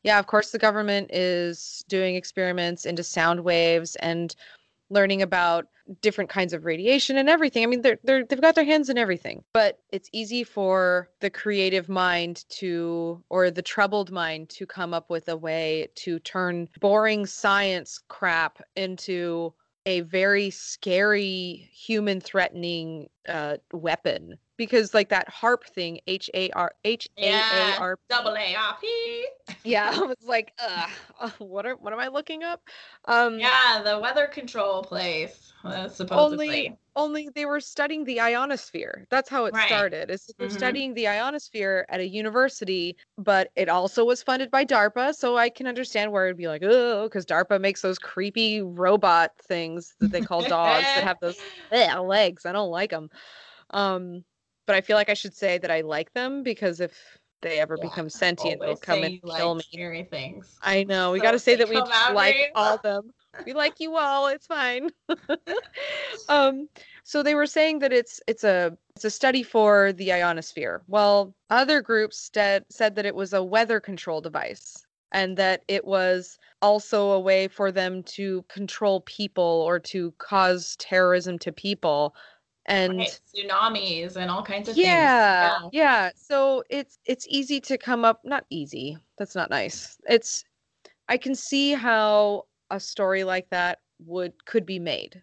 yeah 0.03 0.19
of 0.19 0.27
course 0.29 0.51
the 0.51 0.59
government 0.59 1.11
is 1.13 1.85
doing 1.89 2.15
experiments 2.15 2.87
into 2.87 3.03
sound 3.03 3.41
waves 3.41 3.97
and 3.97 4.37
learning 4.91 5.23
about 5.23 5.67
different 6.01 6.31
kinds 6.31 6.53
of 6.53 6.65
radiation 6.65 7.17
and 7.17 7.29
everything. 7.29 7.63
I 7.63 7.67
mean 7.67 7.83
they're, 7.83 7.99
they're 8.05 8.25
they've 8.25 8.41
got 8.41 8.55
their 8.55 8.65
hands 8.65 8.89
in 8.89 8.99
everything 8.99 9.45
but 9.53 9.79
it's 9.91 10.09
easy 10.13 10.45
for 10.45 11.09
the 11.21 11.31
creative 11.31 11.89
mind 11.89 12.45
to 12.49 13.23
or 13.29 13.51
the 13.51 13.63
troubled 13.63 14.11
mind 14.11 14.49
to 14.51 14.67
come 14.67 14.93
up 14.93 15.11
with 15.11 15.29
a 15.29 15.37
way 15.37 15.89
to 15.97 16.19
turn 16.21 16.69
boring 16.81 17.27
science 17.27 18.01
crap 18.09 18.63
into 18.75 19.53
a 19.87 20.01
very 20.01 20.51
scary 20.51 21.69
human 21.73 22.21
threatening 22.21 23.09
uh 23.29 23.57
weapon 23.73 24.37
because 24.57 24.95
like 24.95 25.09
that 25.11 25.29
HAARP 25.29 25.65
thing 25.65 26.01
h 26.07 26.31
a 26.35 26.51
r 26.51 26.73
h 26.85 27.09
a 27.19 27.45
a 27.51 27.75
r 27.79 27.99
Double 28.09 28.37
ARP. 28.37 28.83
yeah 29.65 29.91
i 29.93 30.01
was 30.07 30.17
like 30.27 30.53
uh 30.59 30.87
what 31.39 31.67
are 31.67 31.75
what 31.77 31.93
am 31.93 31.99
i 31.99 32.09
looking 32.09 32.43
up 32.43 32.61
um 33.07 33.39
Yeah, 33.39 33.83
the 33.83 33.99
weather 33.99 34.27
control 34.27 34.83
place. 34.83 35.53
Uh, 35.65 35.89
supposedly. 35.89 36.47
only 36.67 36.79
only 36.95 37.29
they 37.35 37.45
were 37.45 37.61
studying 37.61 38.05
the 38.05 38.21
ionosphere 38.21 39.07
that's 39.11 39.29
how 39.29 39.45
it 39.45 39.55
Right. 39.55 39.69
started 39.69 40.11
is 40.11 40.33
they're 40.39 40.49
Mhm. 40.49 40.57
studying 40.57 40.95
the 40.95 41.09
ionosphere 41.09 41.85
at 41.91 42.01
a 42.01 42.09
university 42.09 42.97
but 43.19 43.51
it 43.57 43.69
also 43.69 44.05
was 44.05 44.23
funded 44.23 44.51
by 44.51 44.65
darpa 44.65 45.13
so 45.13 45.37
i 45.37 45.49
can 45.49 45.67
understand 45.67 46.11
where 46.13 46.27
it'd 46.27 46.37
be 46.39 46.49
like 46.49 46.63
oh 46.65 47.05
because 47.05 47.27
darpa 47.27 47.61
makes 47.61 47.83
those 47.83 47.99
creepy 47.99 48.63
robot 48.63 49.31
things 49.43 49.95
that 50.01 50.11
they 50.13 50.23
call 50.23 50.43
dogs 50.43 50.93
that 50.95 51.05
have 51.05 51.19
those 51.21 51.45
legs 51.71 52.47
i 52.47 52.53
don't 52.53 52.71
like 52.71 52.91
them 52.91 53.09
um 53.71 54.25
but 54.67 54.77
i 54.77 54.81
feel 54.81 54.97
like 54.97 55.09
i 55.09 55.15
should 55.15 55.35
say 55.35 55.59
that 55.59 55.71
i 55.71 55.81
like 55.81 56.13
them 56.13 56.43
because 56.43 56.81
if 56.81 57.19
they 57.43 57.59
ever 57.61 57.77
Yeah, 57.77 57.83
become 57.83 58.09
sentient 58.09 58.61
they'll 58.61 58.77
come 58.77 59.03
and 59.05 59.21
kill 59.37 59.55
like 59.55 59.59
me 59.59 59.63
Scary 59.63 60.05
things. 60.05 60.59
I 60.63 60.85
know. 60.85 61.13
We 61.13 61.19
So 61.19 61.23
got 61.23 61.33
to 61.33 61.39
say 61.39 61.57
that 61.57 61.69
we 61.69 61.77
like 62.09 62.35
green. 62.35 62.49
all 62.55 62.75
of 62.75 62.83
them. 62.83 63.13
We 63.45 63.53
like 63.53 63.79
you 63.79 63.97
all. 63.97 64.27
It's 64.29 64.47
fine. 64.47 64.91
um, 66.29 66.69
so 67.05 67.23
they 67.23 67.35
were 67.35 67.47
saying 67.47 67.79
that 67.81 67.93
it's 67.93 68.21
it's 68.27 68.45
a 68.45 68.77
it's 68.97 69.05
a 69.05 69.11
study 69.11 69.43
for 69.43 69.93
the 69.93 70.13
ionosphere. 70.13 70.83
Well, 70.89 71.35
other 71.51 71.81
groups 71.81 72.31
said 72.35 72.65
said 72.71 72.97
that 72.97 73.07
it 73.07 73.15
was 73.15 73.33
a 73.33 73.45
weather 73.45 73.81
control 73.81 74.21
device 74.21 74.85
and 75.13 75.37
that 75.37 75.63
it 75.69 75.85
was 75.85 76.39
also 76.63 77.11
a 77.11 77.21
way 77.21 77.47
for 77.49 77.71
them 77.71 78.03
to 78.03 78.43
control 78.49 79.03
people 79.03 79.45
or 79.67 79.79
to 79.81 80.13
cause 80.19 80.77
terrorism 80.79 81.39
to 81.41 81.53
people. 81.53 82.15
And 82.67 82.99
Right, 82.99 83.21
tsunamis 83.33 84.17
and 84.17 84.31
all 84.31 84.43
kinds 84.43 84.69
of 84.69 84.77
yeah, 84.77 85.61
things. 85.61 85.73
yeah. 85.73 86.05
Yeah. 86.07 86.11
So 86.17 86.65
it's 86.69 86.99
it's 87.05 87.27
easy 87.29 87.61
to 87.61 87.79
come 87.79 88.05
up 88.05 88.21
not 88.25 88.45
easy. 88.51 88.99
That's 89.19 89.35
not 89.35 89.51
nice. 89.51 89.97
It's 90.09 90.45
I 91.09 91.17
can 91.17 91.35
see 91.35 91.73
how 91.73 92.47
a 92.71 92.81
story 92.81 93.23
like 93.23 93.49
that 93.51 93.79
would 94.05 94.45
could 94.47 94.67
be 94.67 94.79
made 94.81 95.23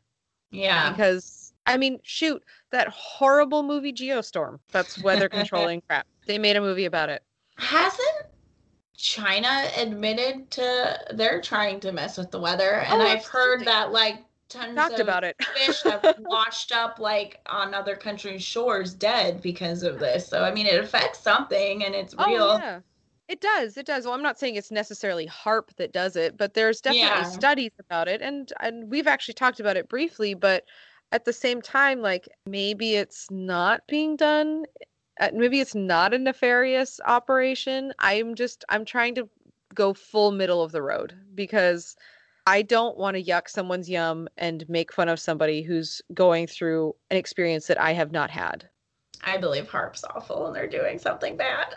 Yeah. 0.51 0.89
because 0.91 1.53
I 1.65 1.77
mean, 1.77 1.99
shoot, 2.03 2.43
that 2.71 2.87
horrible 2.89 3.63
movie 3.63 3.93
Geostorm. 3.93 4.59
That's 4.71 5.01
weather 5.03 5.27
controlling 5.37 5.81
crap. 5.81 6.07
They 6.25 6.37
made 6.37 6.55
a 6.55 6.61
movie 6.61 6.85
about 6.85 7.09
it. 7.09 7.23
Hasn't 7.57 8.25
China 8.95 9.67
admitted 9.77 10.49
to 10.51 10.97
they're 11.13 11.41
trying 11.41 11.79
to 11.81 11.91
mess 11.91 12.17
with 12.17 12.31
the 12.31 12.39
weather? 12.39 12.85
And 12.87 13.01
Oh, 13.01 13.05
I've 13.05 13.25
heard 13.25 13.65
that 13.65 13.91
like 13.91 14.23
tons 14.53 14.75
Talked 14.77 14.93
of 14.93 14.99
about 15.01 15.23
it. 15.23 15.35
fish 15.55 15.81
have 15.83 16.15
washed 16.29 16.71
up 16.71 16.99
like 16.99 17.39
on 17.47 17.73
other 17.73 17.95
countries' 17.95 18.43
shores 18.43 18.93
dead 18.93 19.41
because 19.41 19.83
of 19.83 19.99
this. 19.99 20.27
So 20.27 20.43
I 20.43 20.53
mean 20.53 20.67
it 20.67 20.79
affects 20.83 21.19
something 21.19 21.83
and 21.83 21.95
it's 21.95 22.13
real. 22.13 22.25
Oh 22.27 22.59
yeah. 22.59 22.79
It 23.29 23.39
does. 23.41 23.77
It 23.77 23.85
does. 23.85 24.05
Well, 24.05 24.13
I'm 24.13 24.21
not 24.21 24.37
saying 24.37 24.55
it's 24.55 24.69
necessarily 24.71 25.25
HAARP 25.27 25.73
that 25.77 25.93
does 25.93 26.15
it, 26.15 26.37
but 26.37 26.53
there's 26.53 26.81
definitely 26.81 27.07
Yeah. 27.07 27.23
studies 27.23 27.71
about 27.79 28.07
it 28.07 28.21
and 28.21 28.51
and 28.59 28.89
we've 28.89 29.07
actually 29.07 29.33
talked 29.35 29.59
about 29.59 29.77
it 29.77 29.89
briefly, 29.89 30.33
but 30.33 30.65
at 31.11 31.25
the 31.25 31.33
same 31.33 31.61
time 31.61 32.01
like 32.01 32.27
maybe 32.45 32.95
it's 32.95 33.29
not 33.31 33.81
being 33.87 34.15
done 34.15 34.63
uh, 35.19 35.29
maybe 35.33 35.59
it's 35.59 35.75
not 35.75 36.13
a 36.13 36.17
nefarious 36.17 36.99
operation. 37.05 37.93
I'm 37.99 38.35
just 38.35 38.65
I'm 38.69 38.83
trying 38.85 39.15
to 39.15 39.29
go 39.75 39.93
full 39.93 40.31
middle 40.31 40.63
of 40.63 40.71
the 40.71 40.81
road 40.81 41.15
because 41.35 41.95
I 42.45 42.61
don't 42.61 42.97
want 42.97 43.15
to 43.15 43.23
yuck 43.23 43.49
someone's 43.49 43.89
yum 43.89 44.27
and 44.37 44.67
make 44.67 44.91
fun 44.91 45.09
of 45.09 45.19
somebody 45.19 45.61
who's 45.61 46.01
going 46.13 46.47
through 46.47 46.95
an 47.09 47.17
experience 47.17 47.67
that 47.67 47.79
I 47.79 47.93
have 47.93 48.11
not 48.11 48.29
had. 48.29 48.69
I 49.23 49.37
believe 49.37 49.69
HAARP's 49.69 50.03
awful 50.03 50.47
and 50.47 50.55
they're 50.55 50.67
doing 50.67 50.99
something 50.99 51.37
bad. 51.37 51.75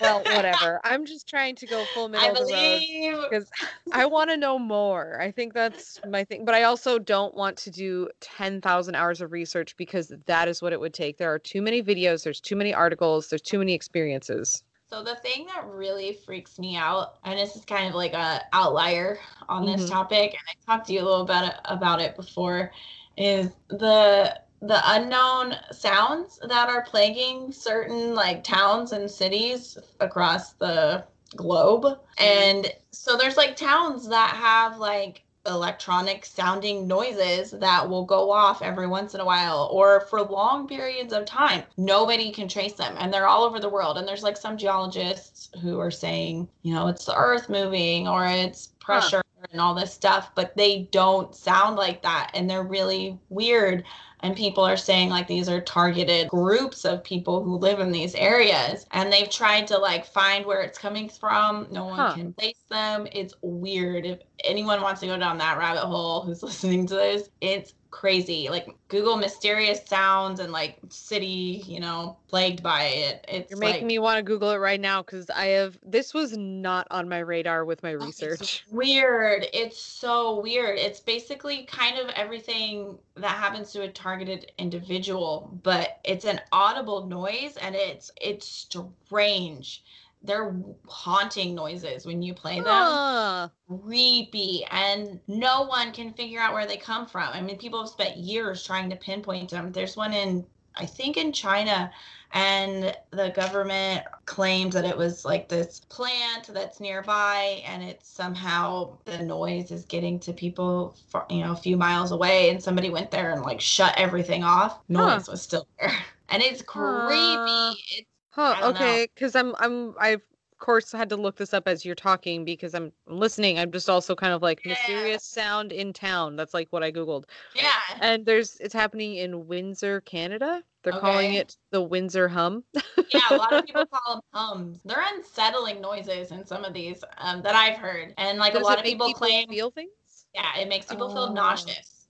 well, 0.00 0.22
whatever. 0.24 0.80
I'm 0.84 1.04
just 1.04 1.28
trying 1.28 1.54
to 1.56 1.66
go 1.66 1.84
full 1.92 2.08
middle 2.08 2.26
I 2.26 2.30
of 2.30 2.36
the 2.48 3.12
road 3.12 3.30
because 3.30 3.50
I 3.92 4.06
want 4.06 4.30
to 4.30 4.36
know 4.38 4.58
more. 4.58 5.20
I 5.20 5.30
think 5.30 5.52
that's 5.52 6.00
my 6.08 6.24
thing, 6.24 6.46
but 6.46 6.54
I 6.54 6.62
also 6.62 6.98
don't 6.98 7.34
want 7.34 7.58
to 7.58 7.70
do 7.70 8.08
10,000 8.20 8.94
hours 8.94 9.20
of 9.20 9.32
research 9.32 9.76
because 9.76 10.12
that 10.24 10.48
is 10.48 10.62
what 10.62 10.72
it 10.72 10.80
would 10.80 10.94
take. 10.94 11.18
There 11.18 11.32
are 11.32 11.38
too 11.38 11.60
many 11.60 11.82
videos, 11.82 12.24
there's 12.24 12.40
too 12.40 12.56
many 12.56 12.72
articles, 12.72 13.28
there's 13.28 13.42
too 13.42 13.58
many 13.58 13.74
experiences. 13.74 14.62
So 14.88 15.02
the 15.02 15.16
thing 15.16 15.46
that 15.46 15.66
really 15.66 16.12
freaks 16.14 16.58
me 16.60 16.76
out, 16.76 17.18
and 17.24 17.38
this 17.38 17.56
is 17.56 17.64
kind 17.64 17.88
of 17.88 17.94
like 17.94 18.12
a 18.12 18.42
outlier 18.52 19.18
on 19.48 19.66
this 19.66 19.84
Mhm. 19.84 19.88
topic, 19.88 20.32
and 20.32 20.40
I 20.48 20.54
talked 20.72 20.86
to 20.88 20.92
you 20.92 21.00
a 21.02 21.04
little 21.08 21.24
bit 21.24 21.54
about 21.64 22.00
it 22.00 22.14
before, 22.16 22.72
is 23.16 23.50
the 23.68 24.40
the 24.62 24.80
unknown 24.86 25.54
sounds 25.72 26.38
that 26.48 26.68
are 26.70 26.82
plaguing 26.84 27.52
certain 27.52 28.14
like 28.14 28.42
towns 28.42 28.92
and 28.92 29.10
cities 29.10 29.76
across 30.00 30.54
the 30.54 31.06
globe. 31.36 32.00
And 32.18 32.72
so 32.92 33.16
there's 33.18 33.36
like 33.36 33.56
towns 33.56 34.08
that 34.08 34.30
have 34.36 34.78
like 34.78 35.24
electronic 35.46 36.24
sounding 36.24 36.86
noises 36.86 37.50
that 37.52 37.88
will 37.88 38.04
go 38.04 38.30
off 38.30 38.62
every 38.62 38.86
once 38.86 39.14
in 39.14 39.20
a 39.20 39.24
while 39.24 39.68
or 39.72 40.00
for 40.02 40.22
long 40.22 40.66
periods 40.66 41.12
of 41.12 41.24
time. 41.24 41.62
Nobody 41.76 42.30
can 42.30 42.48
trace 42.48 42.74
them 42.74 42.96
and 42.98 43.12
they're 43.12 43.26
all 43.26 43.44
over 43.44 43.60
the 43.60 43.68
world. 43.68 43.98
And 43.98 44.06
there's 44.06 44.22
like 44.22 44.36
some 44.36 44.56
geologists 44.56 45.50
who 45.62 45.78
are 45.80 45.90
saying, 45.90 46.48
you 46.62 46.74
know, 46.74 46.88
it's 46.88 47.04
the 47.04 47.16
earth 47.16 47.48
moving 47.48 48.08
or 48.08 48.26
it's 48.26 48.68
pressure 48.80 49.22
and 49.52 49.60
all 49.60 49.74
this 49.74 49.92
stuff, 49.92 50.30
but 50.34 50.56
they 50.56 50.88
don't 50.90 51.34
sound 51.34 51.76
like 51.76 52.02
that 52.02 52.30
and 52.34 52.48
they're 52.48 52.62
really 52.62 53.18
weird. 53.28 53.84
And 54.20 54.34
people 54.36 54.64
are 54.64 54.76
saying 54.76 55.10
like 55.10 55.28
these 55.28 55.48
are 55.48 55.60
targeted 55.60 56.28
groups 56.28 56.84
of 56.84 57.04
people 57.04 57.42
who 57.42 57.56
live 57.58 57.80
in 57.80 57.92
these 57.92 58.14
areas 58.14 58.86
and 58.92 59.12
they've 59.12 59.30
tried 59.30 59.66
to 59.68 59.78
like 59.78 60.06
find 60.06 60.44
where 60.46 60.62
it's 60.62 60.78
coming 60.78 61.08
from. 61.08 61.68
No 61.70 61.84
one 61.86 61.96
Huh. 61.96 62.14
can 62.14 62.32
place 62.32 62.64
them. 62.70 63.06
It's 63.12 63.34
weird. 63.42 64.06
If 64.06 64.20
anyone 64.44 64.80
wants 64.82 65.00
to 65.02 65.06
go 65.06 65.18
down 65.18 65.38
that 65.38 65.58
rabbit 65.58 65.82
hole 65.86 66.22
who's 66.22 66.42
listening 66.42 66.86
to 66.88 66.94
this, 66.94 67.28
it's 67.40 67.74
crazy. 67.96 68.50
Like 68.50 68.68
Google 68.88 69.16
mysterious 69.16 69.80
sounds 69.86 70.38
and 70.38 70.52
like 70.52 70.76
city, 70.90 71.64
you 71.66 71.80
know, 71.80 72.18
plagued 72.28 72.62
by 72.62 72.84
it. 72.84 73.24
It's 73.26 73.50
You're 73.50 73.58
making 73.58 73.82
like, 73.82 73.86
me 73.86 73.98
want 73.98 74.18
to 74.18 74.22
Google 74.22 74.50
it 74.50 74.56
right 74.58 74.78
now 74.78 75.00
because 75.00 75.30
I 75.30 75.46
have 75.46 75.78
this 75.82 76.12
was 76.12 76.36
not 76.36 76.86
on 76.90 77.08
my 77.08 77.20
radar 77.20 77.64
with 77.64 77.82
my 77.82 77.94
Oh, 77.94 78.06
it's 78.06 78.20
research. 78.20 78.66
weird. 78.70 79.46
It's 79.54 79.80
so 79.80 80.42
weird. 80.42 80.78
It's 80.78 81.00
basically 81.00 81.64
kind 81.64 81.98
of 81.98 82.10
everything 82.10 82.98
that 83.14 83.30
happens 83.30 83.72
to 83.72 83.80
a 83.82 83.88
targeted 83.88 84.52
individual, 84.58 85.58
but 85.62 85.98
it's 86.04 86.26
an 86.26 86.42
audible 86.52 87.06
noise 87.06 87.56
and 87.56 87.74
it's 87.74 88.10
it's 88.20 88.46
strange. 88.46 89.82
They're 90.22 90.56
haunting 90.88 91.54
noises 91.54 92.04
when 92.04 92.22
you 92.22 92.34
play 92.34 92.56
them. 92.56 92.66
Huh. 92.66 93.48
Creepy, 93.68 94.64
and 94.70 95.20
no 95.28 95.62
one 95.62 95.92
can 95.92 96.12
figure 96.12 96.40
out 96.40 96.52
where 96.54 96.66
they 96.66 96.76
come 96.76 97.06
from. 97.06 97.28
I 97.32 97.40
mean, 97.40 97.58
people 97.58 97.80
have 97.80 97.88
spent 97.88 98.16
years 98.16 98.64
trying 98.64 98.90
to 98.90 98.96
pinpoint 98.96 99.50
them. 99.50 99.72
There's 99.72 99.96
one 99.96 100.12
in, 100.12 100.44
I 100.76 100.86
think, 100.86 101.16
in 101.16 101.32
China, 101.32 101.90
and 102.32 102.96
the 103.10 103.30
government 103.30 104.04
claimed 104.24 104.72
that 104.72 104.84
it 104.84 104.96
was 104.96 105.24
like 105.24 105.48
this 105.48 105.80
plant 105.88 106.48
that's 106.52 106.80
nearby, 106.80 107.62
and 107.66 107.82
it's 107.82 108.08
somehow 108.08 108.98
the 109.04 109.18
noise 109.18 109.70
is 109.70 109.84
getting 109.84 110.18
to 110.20 110.32
people, 110.32 110.96
for, 111.08 111.24
you 111.30 111.44
know, 111.44 111.52
a 111.52 111.56
few 111.56 111.76
miles 111.76 112.10
away, 112.10 112.50
and 112.50 112.62
somebody 112.62 112.90
went 112.90 113.10
there 113.10 113.32
and 113.32 113.42
like 113.42 113.60
shut 113.60 113.94
everything 113.96 114.42
off. 114.42 114.80
Noise 114.88 115.28
was 115.28 115.42
still 115.42 115.66
there, 115.78 115.92
and 116.28 116.42
it's 116.42 116.62
creepy. 116.62 117.14
Huh. 117.14 117.74
It's 117.92 118.08
Huh, 118.36 118.54
I 118.56 118.60
don't 118.60 118.74
know. 118.74 118.80
okay, 118.80 119.08
because 119.14 119.34
I'm 119.34 119.54
I'm 119.58 119.94
I've 119.98 120.22
of 120.52 120.58
course 120.58 120.92
had 120.92 121.08
to 121.10 121.16
look 121.16 121.36
this 121.36 121.52
up 121.52 121.68
as 121.68 121.84
you're 121.84 121.94
talking 121.94 122.44
because 122.44 122.74
I'm 122.74 122.92
listening. 123.06 123.58
I'm 123.58 123.70
just 123.72 123.90
also 123.90 124.14
kind 124.14 124.32
of 124.32 124.42
like 124.42 124.60
Yeah. 124.64 124.70
mysterious 124.72 125.24
sound 125.24 125.72
in 125.72 125.92
town. 125.92 126.36
That's 126.36 126.54
like 126.54 126.68
what 126.72 126.82
I 126.82 126.92
googled. 126.92 127.24
yeah. 127.54 127.72
And 128.00 128.24
there's 128.26 128.56
it's 128.60 128.74
happening 128.74 129.16
in 129.16 129.46
Windsor, 129.46 130.00
Canada. 130.02 130.62
They're 130.82 130.92
calling 130.94 131.34
it 131.34 131.56
the 131.70 131.82
Windsor 131.82 132.28
hum. 132.28 132.64
yeah, 133.10 133.20
a 133.32 133.36
lot 133.36 133.52
of 133.54 133.66
people 133.66 133.86
call 133.92 134.14
them 134.16 134.22
hums. 134.32 134.80
They're 134.84 135.04
unsettling 135.14 135.80
noises 135.80 136.30
in 136.32 136.44
some 136.46 136.64
of 136.64 136.72
these 136.74 137.04
um, 137.18 137.42
that 137.42 137.54
I've 137.54 137.78
heard, 137.78 138.14
and 138.18 138.38
like 138.38 138.52
Does 138.52 138.62
a 138.62 138.64
lot 138.64 138.78
of 138.78 138.84
make 138.84 138.92
people, 138.92 139.12
claim, 139.14 139.48
feel 139.48 139.70
things. 139.70 139.90
yeah, 140.34 140.58
it 140.58 140.68
makes 140.68 140.86
people 140.86 141.08
Oh. 141.10 141.14
feel 141.14 141.32
nauseous. 141.34 142.08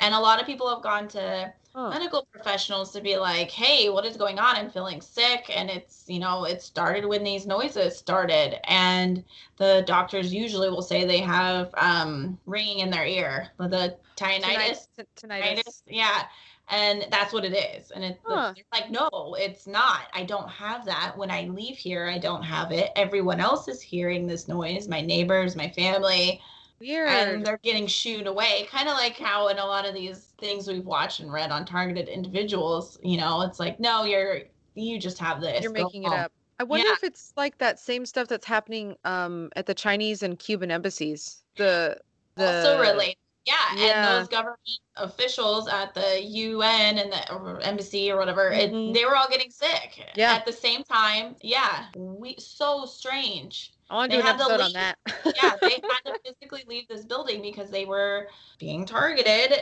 And 0.00 0.14
a 0.14 0.20
lot 0.20 0.40
of 0.40 0.46
people 0.46 0.68
have 0.72 0.82
gone 0.82 1.08
to 1.08 1.52
Huh. 1.76 1.90
medical 1.90 2.26
professionals 2.32 2.90
to 2.92 3.02
be 3.02 3.18
like, 3.18 3.50
"Hey, 3.50 3.90
what 3.90 4.06
is 4.06 4.16
going 4.16 4.38
on? 4.38 4.56
I'm 4.56 4.70
feeling 4.70 5.02
sick, 5.02 5.50
and 5.54 5.68
it's 5.68 6.04
you 6.08 6.18
know 6.18 6.44
it 6.44 6.62
started 6.62 7.04
when 7.04 7.22
these 7.22 7.46
noises 7.46 7.98
started." 7.98 8.58
And 8.70 9.22
the 9.58 9.84
doctors 9.86 10.32
usually 10.32 10.70
will 10.70 10.80
say 10.82 11.04
they 11.04 11.18
have 11.20 11.70
um, 11.76 12.38
ringing 12.46 12.78
in 12.78 12.90
their 12.90 13.06
ear, 13.06 13.48
the 13.58 13.96
tinnitus 14.16 14.42
Tinnitus. 14.42 14.88
tinnitus. 14.96 15.62
tinnitus. 15.66 15.82
Yeah. 15.86 16.22
And 16.68 17.06
that's 17.10 17.32
what 17.32 17.44
it 17.44 17.52
is. 17.52 17.92
And 17.92 18.02
it's 18.04 18.18
Huh. 18.26 18.52
like, 18.72 18.90
no, 18.90 19.36
it's 19.38 19.66
not. 19.68 20.08
I 20.12 20.24
don't 20.24 20.48
have 20.48 20.84
that. 20.86 21.16
When 21.16 21.30
I 21.30 21.42
leave 21.42 21.76
here, 21.76 22.08
I 22.08 22.18
don't 22.18 22.42
have 22.42 22.72
it. 22.72 22.90
Everyone 22.96 23.38
else 23.40 23.68
is 23.68 23.80
hearing 23.80 24.26
this 24.26 24.48
noise 24.48 24.88
my 24.88 25.00
neighbors, 25.00 25.54
my 25.54 25.68
family, 25.70 26.40
Weird. 26.80 27.08
and 27.08 27.44
they're 27.46 27.58
getting 27.62 27.86
shooed 27.86 28.26
away. 28.26 28.66
Kind 28.70 28.88
of 28.88 28.94
like 28.94 29.16
how 29.18 29.48
in 29.48 29.58
a 29.58 29.64
lot 29.64 29.86
of 29.86 29.94
these 29.94 30.32
things 30.38 30.68
we've 30.68 30.84
watched 30.84 31.20
and 31.20 31.32
read 31.32 31.50
on 31.50 31.64
targeted 31.64 32.08
individuals, 32.08 32.98
you 33.02 33.16
know, 33.16 33.42
it's 33.42 33.58
like, 33.58 33.80
no, 33.80 34.04
you're, 34.04 34.40
you 34.74 34.98
just 34.98 35.18
have 35.18 35.40
this. 35.40 35.62
You're 35.62 35.72
making 35.72 36.04
it 36.04 36.12
up. 36.12 36.32
I 36.58 36.64
wonder 36.64 36.86
Yeah. 36.86 36.92
if 36.94 37.04
it's 37.04 37.32
like 37.36 37.58
that 37.58 37.78
same 37.78 38.06
stuff 38.06 38.28
that's 38.28 38.46
happening 38.46 38.96
um 39.04 39.50
at 39.56 39.66
the 39.66 39.74
Chinese 39.74 40.22
and 40.22 40.38
Cuban 40.38 40.70
embassies. 40.70 41.42
The 41.56 41.98
the 42.36 42.46
also 42.46 42.80
related. 42.80 43.16
Yeah, 43.46 43.54
Yeah. 43.76 43.84
and 43.86 44.20
those 44.22 44.28
government 44.28 44.58
officials 44.96 45.68
at 45.68 45.94
the 45.94 46.20
UN 46.22 46.98
and 46.98 47.12
the 47.12 47.58
embassy 47.66 48.10
or 48.10 48.18
whatever, 48.18 48.50
Mhm. 48.50 48.90
it, 48.90 48.94
they 48.94 49.04
were 49.04 49.16
all 49.16 49.28
getting 49.28 49.50
sick. 49.50 50.02
Yeah. 50.16 50.32
At 50.32 50.44
the 50.46 50.52
same 50.52 50.82
time, 50.82 51.36
yeah, 51.42 51.86
we 51.94 52.34
so 52.38 52.86
strange. 52.86 53.72
I 53.90 53.94
want 53.94 54.10
to 54.12 54.16
they 54.16 54.22
do 54.22 54.28
an 54.28 54.38
had 54.38 54.46
to 54.46 54.52
episode 54.52 54.64
on 54.64 54.72
that. 54.72 54.98
Yeah, 55.36 55.56
they 55.60 55.70
had 56.04 56.12
to 56.12 56.18
physically 56.24 56.64
leave 56.66 56.88
this 56.88 57.04
building 57.04 57.42
because 57.42 57.70
they 57.70 57.84
were 57.84 58.28
being 58.58 58.84
targeted 58.86 59.52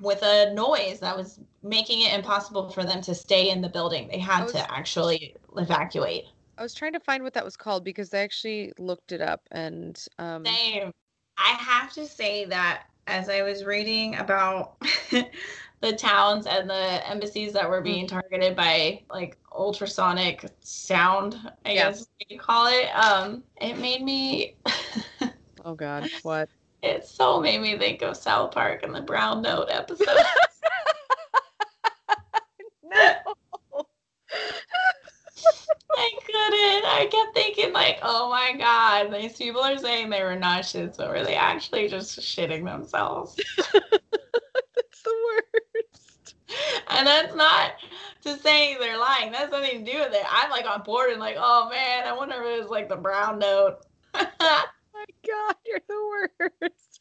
with 0.00 0.22
a 0.22 0.52
noise 0.52 1.00
that 1.00 1.16
was 1.16 1.40
making 1.62 2.02
it 2.02 2.12
impossible 2.12 2.70
for 2.70 2.84
them 2.84 3.00
to 3.02 3.14
stay 3.14 3.50
in 3.50 3.60
the 3.60 3.68
building. 3.68 4.08
They 4.08 4.18
had 4.18 4.44
was- 4.44 4.52
to 4.52 4.72
actually 4.72 5.34
evacuate. 5.56 6.24
I 6.56 6.62
was 6.62 6.72
trying 6.72 6.92
to 6.92 7.00
find 7.00 7.24
what 7.24 7.34
that 7.34 7.44
was 7.44 7.56
called 7.56 7.82
because 7.82 8.14
I 8.14 8.18
actually 8.18 8.72
looked 8.78 9.10
it 9.10 9.20
up 9.20 9.40
and 9.50 10.00
um 10.20 10.44
Same. 10.46 10.92
I 11.36 11.48
have 11.58 11.92
to 11.94 12.06
say 12.06 12.44
that 12.44 12.84
as 13.08 13.28
I 13.28 13.42
was 13.42 13.64
reading 13.64 14.14
about 14.16 14.76
the 15.84 15.92
towns 15.94 16.46
and 16.46 16.68
the 16.68 17.06
embassies 17.10 17.52
that 17.52 17.68
were 17.68 17.82
being 17.82 18.06
targeted 18.06 18.56
by 18.56 19.02
like 19.10 19.36
ultrasonic 19.54 20.46
sound, 20.60 21.36
I 21.66 21.72
Yeah. 21.72 21.90
guess 21.90 22.06
you 22.26 22.38
call 22.38 22.68
it, 22.68 22.86
um, 22.96 23.44
it 23.60 23.76
made 23.78 24.02
me 24.02 24.56
oh 25.62 25.74
god, 25.74 26.08
what? 26.22 26.48
it 26.82 27.06
so 27.06 27.38
made 27.38 27.60
me 27.60 27.76
think 27.76 28.00
of 28.00 28.16
South 28.16 28.52
Park 28.52 28.82
and 28.82 28.94
the 28.94 29.02
Brown 29.02 29.42
Note 29.42 29.68
episode. 29.70 30.08
No. 32.86 33.14
I 35.96 36.10
couldn't. 36.26 36.84
I 36.86 37.08
kept 37.10 37.34
thinking 37.34 37.72
like, 37.72 37.98
oh 38.02 38.28
my 38.30 38.56
god, 38.56 39.12
these 39.12 39.36
people 39.36 39.62
are 39.62 39.78
saying 39.78 40.10
they 40.10 40.22
were 40.22 40.36
nauseous, 40.36 40.96
but 40.96 41.08
were 41.08 41.24
they 41.24 41.34
actually 41.34 41.88
just 41.88 42.18
shitting 42.20 42.64
themselves? 42.64 43.36
It's 46.94 47.02
the 47.02 47.06
worst. 47.06 47.06
And 47.06 47.06
that's 47.06 47.34
not 47.34 47.72
to 48.22 48.42
say 48.42 48.76
they're 48.78 48.98
lying. 48.98 49.32
That's 49.32 49.50
nothing 49.50 49.84
to 49.84 49.92
do 49.92 49.98
with 49.98 50.14
it. 50.14 50.24
I'm 50.30 50.50
like 50.50 50.66
on 50.66 50.82
board 50.82 51.10
and 51.10 51.20
like, 51.20 51.36
oh 51.38 51.68
man, 51.70 52.04
I 52.06 52.12
wonder 52.12 52.36
if 52.36 52.58
it 52.58 52.60
was 52.62 52.70
like 52.70 52.88
the 52.88 52.96
brown 52.96 53.38
note. 53.38 53.78
Oh 54.96 55.06
my 55.08 55.30
god, 55.48 55.56
you're 55.66 55.80
the 55.88 56.26
worst. 56.38 57.00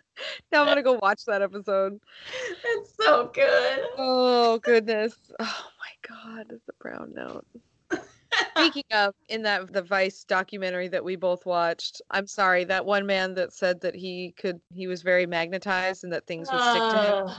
Now 0.52 0.62
I'm 0.62 0.68
gonna 0.68 0.82
go 0.82 1.00
watch 1.02 1.26
that 1.26 1.42
episode. 1.44 2.00
it's 2.66 2.96
so 3.00 3.30
good. 3.34 3.82
Oh 3.98 4.60
goodness. 4.64 5.16
Oh 5.40 5.66
my 5.80 6.10
god, 6.10 6.48
the 6.50 6.74
brown 6.80 7.14
note. 7.14 7.46
Speaking 8.58 8.84
of, 8.92 9.14
in 9.30 9.44
that 9.44 9.74
the 9.74 9.82
Vice 9.82 10.24
documentary 10.24 10.88
that 10.88 11.04
we 11.04 11.16
both 11.16 11.46
watched, 11.46 12.02
I'm 12.12 12.28
sorry, 12.28 12.64
that 12.66 12.86
one 12.86 13.06
man 13.06 13.34
that 13.36 13.54
said 13.54 13.82
that 13.82 13.96
he 13.96 14.34
could, 14.38 14.62
he 14.74 14.88
was 14.88 15.02
very 15.02 15.26
magnetized 15.26 16.04
and 16.04 16.14
that 16.14 16.28
things 16.28 16.50
would 16.52 16.62
stick 16.62 16.90
to 16.90 17.02
him. 17.02 17.30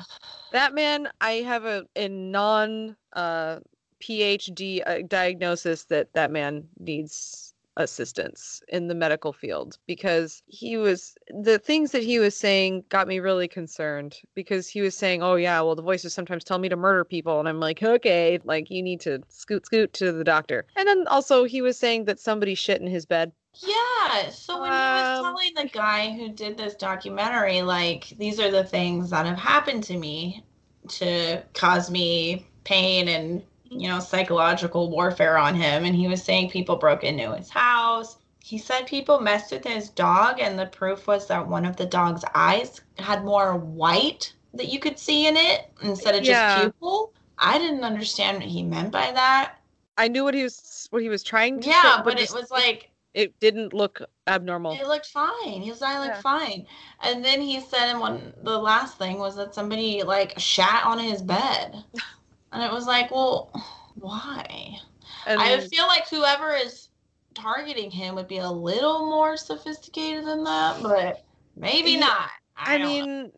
That 0.53 0.75
man, 0.75 1.09
I 1.21 1.33
have 1.33 1.65
a, 1.65 1.85
a 1.97 2.09
non 2.09 2.97
uh, 3.13 3.61
PhD 4.03 4.83
uh, 4.87 5.03
diagnosis 5.07 5.85
that 5.87 6.13
that 6.15 6.31
man 6.31 6.69
needs 6.79 7.54
assistance 7.77 8.63
in 8.69 8.87
the 8.89 8.95
medical 8.95 9.33
field 9.33 9.79
because 9.87 10.43
he 10.47 10.77
was 10.77 11.17
the 11.43 11.59
things 11.59 11.91
that 11.91 12.03
he 12.03 12.19
was 12.19 12.37
saying 12.37 12.85
got 12.89 13.09
me 13.09 13.19
really 13.21 13.49
concerned 13.49 14.17
because 14.35 14.69
he 14.69 14.81
was 14.81 14.97
saying, 14.97 15.23
"Oh 15.23 15.35
yeah, 15.35 15.61
well 15.61 15.75
the 15.75 15.83
voices 15.83 16.15
sometimes 16.15 16.45
tell 16.45 16.59
me 16.59 16.69
to 16.69 16.77
murder 16.77 17.05
people." 17.05 17.41
And 17.41 17.49
I'm 17.49 17.61
like, 17.61 17.83
"Okay, 17.83 18.39
like 18.45 18.71
you 18.71 18.83
need 18.83 19.01
to 19.01 19.23
scoot 19.29 19.67
scoot 19.67 19.93
to 19.95 20.13
the 20.13 20.25
doctor." 20.25 20.67
And 20.77 20.87
then 20.87 21.07
also 21.09 21.45
he 21.45 21.63
was 21.63 21.77
saying 21.79 22.05
that 22.05 22.21
somebody 22.21 22.55
shit 22.55 22.81
in 22.81 22.87
his 22.87 23.07
bed. 23.07 23.33
Yeah. 23.55 24.31
So 24.31 24.61
when 24.61 24.71
he 24.73 24.79
was 24.79 25.19
Um, 25.19 25.25
telling 25.25 25.55
the 25.55 25.69
guy 25.73 26.11
who 26.13 26.29
did 26.29 26.57
this 26.57 26.75
documentary, 26.75 27.63
like, 27.63 28.09
these 28.19 28.41
are 28.41 28.51
the 28.51 28.65
things 28.65 29.11
that 29.11 29.27
have 29.27 29.39
happened 29.39 29.85
to 29.85 29.97
me 29.97 30.45
to 30.89 31.43
cause 31.55 31.91
me 31.91 32.47
pain 32.65 33.09
and, 33.09 33.43
you 33.71 33.89
know, 33.89 33.99
psychological 34.01 34.91
warfare 34.91 35.37
on 35.39 35.55
him. 35.55 35.85
And 35.85 35.95
he 35.95 36.09
was 36.09 36.23
saying 36.23 36.51
people 36.51 36.77
broke 36.77 37.05
into 37.05 37.35
his 37.35 37.51
house. 37.51 38.17
He 38.43 38.59
said 38.59 38.87
people 38.87 39.21
messed 39.21 39.53
with 39.53 39.65
his 39.65 39.89
dog, 39.89 40.39
and 40.39 40.59
the 40.59 40.67
proof 40.67 41.07
was 41.07 41.27
that 41.29 41.47
one 41.49 41.65
of 41.65 41.77
the 41.77 41.87
dog's 41.87 42.25
eyes 42.35 42.81
had 42.99 43.25
more 43.25 43.57
white 43.57 44.35
that 44.53 44.69
you 44.69 44.79
could 44.79 44.99
see 44.99 45.27
in 45.27 45.37
it 45.37 45.71
instead 45.83 46.15
of 46.15 46.23
just 46.23 46.41
Yeah. 46.41 46.61
pupil. 46.63 47.13
I 47.39 47.59
didn't 47.59 47.85
understand 47.85 48.39
what 48.39 48.47
he 48.47 48.63
meant 48.63 48.93
by 48.93 49.11
that. 49.13 49.57
I 49.97 50.09
knew 50.09 50.25
what 50.25 50.35
he 50.35 50.43
was 50.43 50.89
what 50.91 51.03
he 51.03 51.09
was 51.09 51.23
trying 51.23 51.61
to 51.61 51.69
Yeah, 51.69 51.97
say, 51.97 52.03
but 52.05 52.15
it 52.15 52.19
just- 52.21 52.35
was 52.35 52.51
like 52.51 52.91
it 53.15 53.39
didn't 53.41 53.73
look 53.73 54.03
abnormal. 54.27 54.73
It 54.73 54.87
looked 54.89 55.07
fine. 55.07 55.63
His 55.63 55.81
eye 55.83 55.99
looked 56.01 56.17
Yeah. 56.17 56.21
fine. 56.21 56.67
And 57.01 57.25
then 57.25 57.41
he 57.41 57.61
said, 57.61 57.89
and 57.91 58.01
one 58.01 58.35
the 58.43 58.59
last 58.59 58.99
thing 58.99 59.19
was 59.19 59.37
that 59.37 59.55
somebody 59.55 60.03
like 60.03 60.39
shat 60.39 60.85
on 60.85 60.99
his 60.99 61.23
bed, 61.23 61.85
and 62.55 62.63
it 62.63 62.73
was 62.73 62.87
like, 62.87 63.11
well, 63.11 63.51
why? 63.97 64.79
And 65.27 65.41
I 65.41 65.61
feel 65.61 65.87
like 65.87 66.09
whoever 66.09 66.53
is 66.55 66.89
targeting 67.35 67.91
him 67.91 68.15
would 68.15 68.29
be 68.29 68.39
a 68.39 68.51
little 68.51 69.07
more 69.07 69.37
sophisticated 69.37 70.25
than 70.27 70.45
that, 70.45 70.83
but 70.83 71.25
maybe 71.57 71.95
Yeah, 71.95 72.01
not. 72.01 72.31
I, 72.57 72.77
I 72.77 72.79
don't 72.79 72.83
know. 72.83 72.87
mean, 72.89 73.33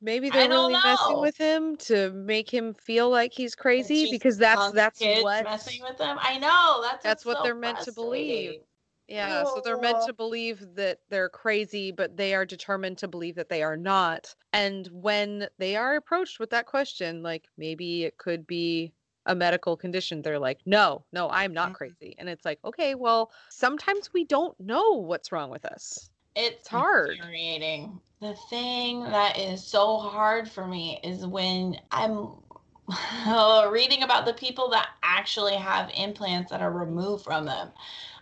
maybe 0.00 0.30
they're 0.30 0.48
really 0.48 0.74
messing 0.74 1.20
with 1.20 1.36
him 1.36 1.76
to 1.76 2.10
make 2.12 2.52
him 2.52 2.74
feel 2.74 3.08
like 3.10 3.32
he's 3.32 3.54
crazy 3.54 4.06
because 4.10 4.38
that's 4.38 4.70
that's 4.72 5.00
what 5.00 5.44
messing 5.44 5.82
with 5.82 5.96
them. 5.98 6.18
I 6.20 6.38
know 6.38 6.82
that's 6.82 7.02
That's 7.02 7.24
what 7.24 7.38
so 7.38 7.42
they're 7.44 7.54
meant 7.54 7.80
to 7.80 7.92
believe. 7.92 8.60
Yeah, 9.08 9.44
so 9.44 9.60
they're 9.60 9.76
meant 9.78 10.00
Oh. 10.00 10.02
to 10.02 10.12
believe 10.12 10.74
that 10.74 11.00
they're 11.08 11.30
crazy, 11.30 11.90
but 11.92 12.16
they 12.16 12.34
are 12.34 12.44
determined 12.44 12.98
to 12.98 13.08
believe 13.08 13.36
that 13.36 13.48
they 13.48 13.62
are 13.62 13.76
not. 13.76 14.34
And 14.52 14.86
when 14.88 15.48
they 15.58 15.76
are 15.76 15.96
approached 15.96 16.38
with 16.38 16.50
that 16.50 16.66
question, 16.66 17.22
like 17.22 17.48
maybe 17.56 18.04
it 18.04 18.18
could 18.18 18.46
be 18.46 18.92
a 19.26 19.34
medical 19.34 19.76
condition, 19.76 20.22
they're 20.22 20.38
like, 20.38 20.60
no, 20.66 21.06
no, 21.12 21.28
I'm 21.30 21.52
not 21.54 21.72
Mhm. 21.72 21.74
crazy. 21.74 22.14
And 22.18 22.28
it's 22.28 22.44
like, 22.44 22.60
okay, 22.64 22.94
well, 22.94 23.32
sometimes 23.48 24.12
we 24.12 24.24
don't 24.24 24.58
know 24.60 24.92
what's 24.92 25.32
wrong 25.32 25.50
with 25.50 25.64
us. 25.64 26.10
It's 26.34 26.68
hard. 26.68 27.18
infuriating. 27.18 28.00
The 28.20 28.34
thing 28.48 29.04
that 29.04 29.38
is 29.38 29.64
so 29.66 29.98
hard 29.98 30.50
for 30.50 30.66
me 30.66 31.00
is 31.04 31.26
when 31.26 31.80
I'm 31.90 32.42
reading 33.70 34.02
about 34.02 34.24
the 34.24 34.34
people 34.34 34.70
that 34.70 34.88
actually 35.02 35.54
have 35.54 35.90
implants 35.94 36.50
that 36.50 36.62
are 36.62 36.72
removed 36.72 37.24
from 37.24 37.44
them. 37.44 37.70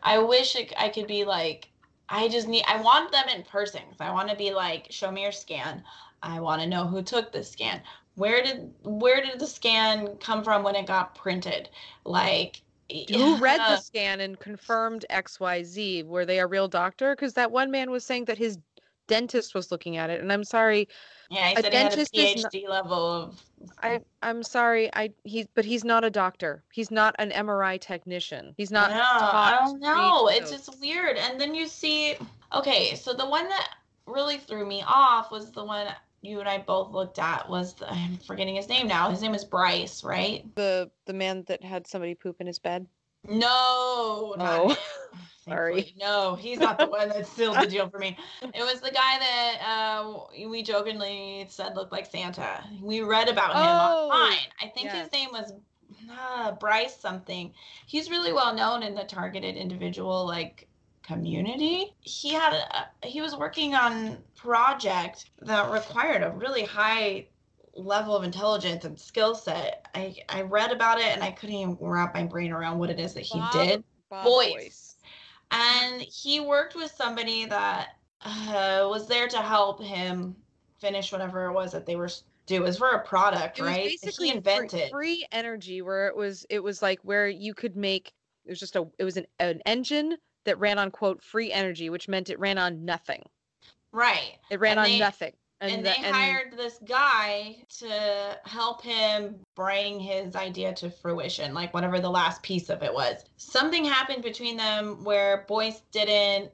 I 0.02 0.18
wish 0.18 0.56
it, 0.56 0.72
I 0.76 0.88
could 0.88 1.06
be 1.06 1.24
like, 1.24 1.68
I 2.08 2.28
just 2.28 2.48
need, 2.48 2.64
I 2.66 2.80
want 2.80 3.12
them 3.12 3.28
in 3.34 3.42
person. 3.42 3.82
I 4.00 4.12
want 4.12 4.28
to 4.30 4.36
be 4.36 4.52
like, 4.52 4.86
show 4.90 5.10
me 5.10 5.22
your 5.22 5.32
scan. 5.32 5.82
I 6.22 6.40
want 6.40 6.62
to 6.62 6.68
know 6.68 6.86
who 6.86 7.02
took 7.02 7.32
the 7.32 7.44
scan. 7.44 7.80
Where 8.14 8.42
did 8.42 8.72
where 8.82 9.20
did 9.20 9.38
the 9.38 9.46
scan 9.46 10.16
come 10.16 10.42
from 10.42 10.62
when 10.62 10.74
it 10.74 10.86
got 10.86 11.14
printed? 11.14 11.68
Like 12.04 12.62
Who 12.88 13.36
read 13.36 13.58
the 13.58 13.76
scan 13.76 14.20
and 14.20 14.38
confirmed 14.38 15.04
XYZ? 15.10 16.06
Were 16.06 16.24
they 16.24 16.38
a 16.38 16.46
real 16.46 16.68
doctor? 16.68 17.14
Because 17.14 17.34
that 17.34 17.50
one 17.50 17.70
man 17.70 17.90
was 17.90 18.04
saying 18.04 18.24
that 18.26 18.38
his 18.38 18.58
dentist 19.06 19.54
was 19.54 19.70
looking 19.70 19.96
at 19.96 20.10
it. 20.10 20.20
And 20.20 20.32
I'm 20.32 20.44
sorry, 20.44 20.88
Yeah, 21.30 21.48
he 21.48 21.54
A 21.54 21.62
said 21.62 21.72
he 21.72 21.78
had 21.78 21.86
a 21.86 21.96
dentist 21.96 22.10
is 22.16 22.42
not- 22.42 22.52
PhD 22.52 22.68
level 22.68 23.12
of 23.12 23.42
I 23.82 24.00
I'm 24.22 24.42
sorry. 24.42 24.90
I 24.94 25.10
he's 25.24 25.46
but 25.54 25.64
he's 25.64 25.84
not 25.84 26.04
a 26.04 26.10
doctor. 26.10 26.62
He's 26.72 26.90
not 26.90 27.14
an 27.18 27.30
MRI 27.30 27.80
technician. 27.80 28.54
He's 28.56 28.70
not 28.70 28.90
No, 28.90 28.96
I 29.00 29.58
don't 29.64 29.80
know. 29.80 30.28
It's 30.28 30.50
notes. 30.50 30.66
just 30.66 30.80
weird. 30.80 31.16
And 31.16 31.40
then 31.40 31.54
you 31.54 31.66
see, 31.66 32.16
okay, 32.52 32.94
so 32.94 33.12
the 33.12 33.28
one 33.28 33.48
that 33.48 33.70
really 34.06 34.38
threw 34.38 34.66
me 34.66 34.84
off 34.86 35.30
was 35.30 35.50
the 35.50 35.64
one 35.64 35.86
you 36.22 36.40
and 36.40 36.48
I 36.48 36.58
both 36.58 36.92
looked 36.92 37.18
at. 37.18 37.48
Was 37.48 37.74
the, 37.74 37.90
I'm 37.92 38.18
forgetting 38.18 38.56
his 38.56 38.68
name 38.68 38.86
now. 38.88 39.10
His 39.10 39.22
name 39.22 39.34
is 39.34 39.44
Bryce, 39.44 40.02
right? 40.04 40.44
the 40.56 40.90
the 41.06 41.12
man 41.12 41.44
that 41.48 41.62
had 41.64 41.86
somebody 41.86 42.14
poop 42.14 42.40
in 42.40 42.46
his 42.46 42.58
bed. 42.58 42.86
No, 43.28 44.34
not 44.38 44.60
Oh, 44.60 44.76
sorry. 45.44 45.94
No, 45.98 46.34
he's 46.34 46.58
not 46.58 46.78
the 46.78 46.86
one 46.90 47.08
that 47.08 47.26
sealed 47.26 47.56
the 47.56 47.66
deal 47.66 47.88
for 47.88 47.98
me. 47.98 48.16
It 48.42 48.62
was 48.62 48.80
the 48.80 48.90
guy 48.90 49.18
that 49.18 49.58
uh, 49.66 50.20
we 50.48 50.62
jokingly 50.62 51.46
said 51.48 51.74
looked 51.76 51.92
like 51.92 52.06
Santa. 52.06 52.64
We 52.82 53.00
read 53.02 53.28
about 53.28 53.50
him 53.50 53.62
Oh, 53.62 54.10
online. 54.10 54.38
I 54.60 54.68
think 54.68 54.86
yes. 54.86 55.04
his 55.04 55.12
name 55.12 55.28
was 55.32 55.52
uh, 56.10 56.52
Bryce 56.52 56.96
something. 56.96 57.52
He's 57.86 58.10
really 58.10 58.32
well 58.32 58.54
known 58.54 58.82
in 58.82 58.94
the 58.94 59.04
targeted 59.04 59.56
individual 59.56 60.26
like 60.26 60.68
community. 61.02 61.94
He 62.00 62.32
had 62.32 62.52
a, 62.52 63.06
he 63.06 63.20
was 63.20 63.36
working 63.36 63.74
on 63.74 64.18
project 64.34 65.30
that 65.42 65.70
required 65.70 66.22
a 66.22 66.30
really 66.30 66.64
high 66.64 67.26
level 67.76 68.16
of 68.16 68.24
intelligence 68.24 68.84
and 68.84 68.98
skill 68.98 69.34
set. 69.34 69.86
I 69.94 70.16
I 70.28 70.42
read 70.42 70.72
about 70.72 70.98
it 70.98 71.06
and 71.06 71.22
I 71.22 71.30
couldn't 71.30 71.54
even 71.56 71.76
wrap 71.80 72.14
my 72.14 72.24
brain 72.24 72.52
around 72.52 72.78
what 72.78 72.90
it 72.90 72.98
is 72.98 73.14
that 73.14 73.20
he 73.22 73.38
Bob- 73.38 73.52
did 73.52 73.84
Bob 74.10 74.24
voice. 74.24 74.96
and 75.50 76.00
he 76.02 76.40
worked 76.40 76.74
with 76.74 76.90
somebody 76.90 77.44
that 77.46 77.90
uh, 78.22 78.86
was 78.90 79.06
there 79.06 79.28
to 79.28 79.38
help 79.38 79.82
him 79.82 80.34
finish 80.80 81.12
whatever 81.12 81.46
it 81.46 81.52
was 81.52 81.72
that 81.72 81.86
they 81.86 81.96
were 81.96 82.08
do. 82.46 82.56
It 82.56 82.62
was 82.62 82.78
for 82.78 82.90
a 82.90 83.04
product, 83.04 83.58
It 83.58 83.64
right? 83.64 83.84
basically 83.84 84.28
he 84.28 84.32
free- 84.32 84.36
invented. 84.38 84.90
free, 84.90 85.26
energy 85.32 85.82
where 85.82 86.06
it 86.08 86.16
was 86.16 86.46
it 86.48 86.62
was 86.62 86.80
like 86.80 87.00
where 87.02 87.28
you 87.28 87.54
could 87.54 87.76
make 87.76 88.12
it 88.44 88.50
was 88.50 88.60
just 88.60 88.76
a 88.76 88.86
it 88.98 89.04
was 89.04 89.16
an, 89.16 89.26
an 89.40 89.60
engine 89.66 90.16
that 90.44 90.58
ran 90.60 90.78
on 90.78 90.90
quote 90.92 91.22
free 91.22 91.52
energy, 91.52 91.90
which 91.90 92.08
meant 92.08 92.30
it 92.30 92.38
ran 92.38 92.56
on 92.58 92.84
nothing. 92.84 93.22
right. 93.92 94.38
It 94.50 94.60
ran 94.60 94.72
And 94.72 94.80
on 94.80 94.86
they- 94.86 94.98
nothing. 94.98 95.32
And, 95.60 95.78
the- 95.78 95.90
they 95.90 96.10
hired 96.10 96.56
this 96.56 96.78
guy 96.84 97.56
to 97.78 98.38
help 98.44 98.82
him 98.82 99.40
bring 99.54 99.98
his 99.98 100.36
idea 100.36 100.74
to 100.74 100.90
fruition, 100.90 101.54
like 101.54 101.72
whatever 101.72 101.98
the 101.98 102.10
last 102.10 102.42
piece 102.42 102.68
of 102.68 102.82
it 102.82 102.92
was. 102.92 103.24
Something 103.36 103.84
happened 103.84 104.22
between 104.22 104.56
them 104.56 105.02
where 105.02 105.44
Boyce 105.48 105.80
didn't 105.92 106.50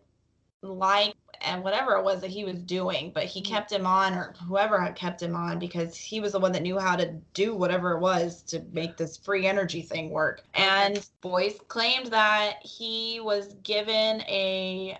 like 0.62 1.14
and 1.40 1.64
whatever 1.64 1.96
it 1.96 2.04
was 2.04 2.20
that 2.20 2.30
he 2.30 2.44
was 2.44 2.62
doing, 2.62 3.10
but 3.12 3.24
he 3.24 3.42
Mhm. 3.42 3.46
kept 3.46 3.72
him 3.72 3.84
on, 3.84 4.14
or 4.14 4.32
whoever 4.46 4.80
had 4.80 4.94
kept 4.94 5.20
him 5.20 5.34
on, 5.34 5.58
because 5.58 5.96
he 5.96 6.20
was 6.20 6.30
the 6.30 6.38
one 6.38 6.52
that 6.52 6.62
knew 6.62 6.78
how 6.78 6.94
to 6.94 7.06
do 7.34 7.56
whatever 7.56 7.92
it 7.92 7.98
was 7.98 8.42
to 8.42 8.60
make 8.72 8.96
this 8.96 9.16
free 9.16 9.48
energy 9.48 9.82
thing 9.82 10.10
work. 10.10 10.44
And 10.54 11.04
Boyce 11.20 11.58
claimed 11.66 12.06
that 12.12 12.64
he 12.64 13.18
was 13.18 13.54
given 13.64 14.20
a 14.22 14.96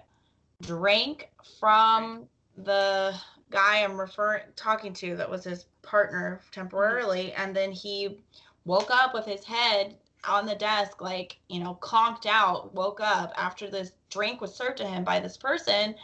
drink 0.62 1.30
from 1.60 2.28
the 2.56 3.14
guy 3.52 3.84
I'm 3.84 4.00
referring 4.00 4.42
talking 4.56 4.92
to 4.94 5.16
that 5.16 5.30
was 5.30 5.44
his 5.44 5.66
partner 5.82 6.40
temporarily 6.50 7.32
and 7.34 7.54
then 7.54 7.70
he 7.72 8.18
woke 8.64 8.90
up 8.90 9.14
with 9.14 9.26
his 9.26 9.44
head 9.44 9.96
on 10.24 10.46
the 10.46 10.54
desk 10.54 11.00
like 11.00 11.38
you 11.48 11.60
know 11.60 11.74
conked 11.80 12.26
out 12.26 12.72
woke 12.74 13.00
up 13.00 13.32
after 13.36 13.68
this 13.68 13.92
drink 14.10 14.40
was 14.40 14.54
served 14.54 14.78
to 14.78 14.86
him 14.86 15.04
by 15.04 15.18
this 15.18 15.36
person 15.36 15.94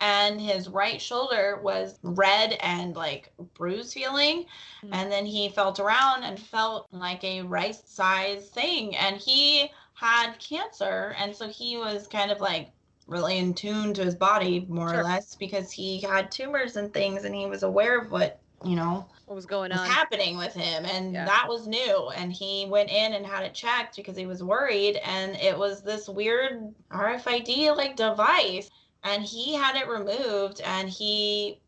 and 0.00 0.40
his 0.40 0.68
right 0.68 1.00
shoulder 1.00 1.58
was 1.62 1.98
red 2.02 2.56
and 2.60 2.94
like 2.96 3.32
bruise 3.54 3.92
feeling 3.92 4.44
Hmm. 4.82 4.92
and 4.92 5.10
then 5.10 5.26
he 5.26 5.48
felt 5.48 5.80
around 5.80 6.22
and 6.22 6.38
felt 6.38 6.86
like 6.92 7.24
a 7.24 7.42
rice 7.42 7.82
size 7.86 8.48
thing 8.50 8.94
and 8.96 9.16
he 9.16 9.70
had 9.94 10.34
cancer 10.38 11.14
and 11.18 11.34
so 11.34 11.48
he 11.48 11.76
was 11.78 12.06
kind 12.06 12.30
of 12.30 12.40
like 12.40 12.70
really 13.06 13.38
in 13.38 13.54
tune 13.54 13.94
to 13.94 14.04
his 14.04 14.14
body 14.14 14.66
more 14.68 14.90
Sure. 14.90 15.00
or 15.00 15.04
less 15.04 15.34
because 15.34 15.70
he 15.70 16.00
had 16.00 16.30
tumors 16.30 16.76
and 16.76 16.92
things 16.92 17.24
and 17.24 17.34
he 17.34 17.46
was 17.46 17.62
aware 17.62 17.98
of 17.98 18.10
what 18.10 18.40
you 18.64 18.74
know 18.74 19.06
What 19.26 19.34
was 19.34 19.46
going 19.46 19.70
was 19.70 19.80
on? 19.80 19.86
happening 19.86 20.36
with 20.38 20.54
him 20.54 20.84
and 20.86 21.12
Yeah. 21.12 21.24
that 21.26 21.46
was 21.48 21.66
new 21.68 22.08
and 22.16 22.32
he 22.32 22.66
went 22.68 22.90
in 22.90 23.12
and 23.12 23.24
had 23.26 23.44
it 23.44 23.54
checked 23.54 23.96
because 23.96 24.16
he 24.16 24.26
was 24.26 24.42
worried 24.42 24.96
and 25.04 25.36
it 25.36 25.56
was 25.56 25.82
this 25.82 26.08
weird 26.08 26.74
RFID 26.90 27.76
like 27.76 27.96
device 27.96 28.70
and 29.04 29.22
he 29.22 29.54
had 29.54 29.76
it 29.76 29.88
removed 29.88 30.60
and 30.62 30.88
he 30.88 31.60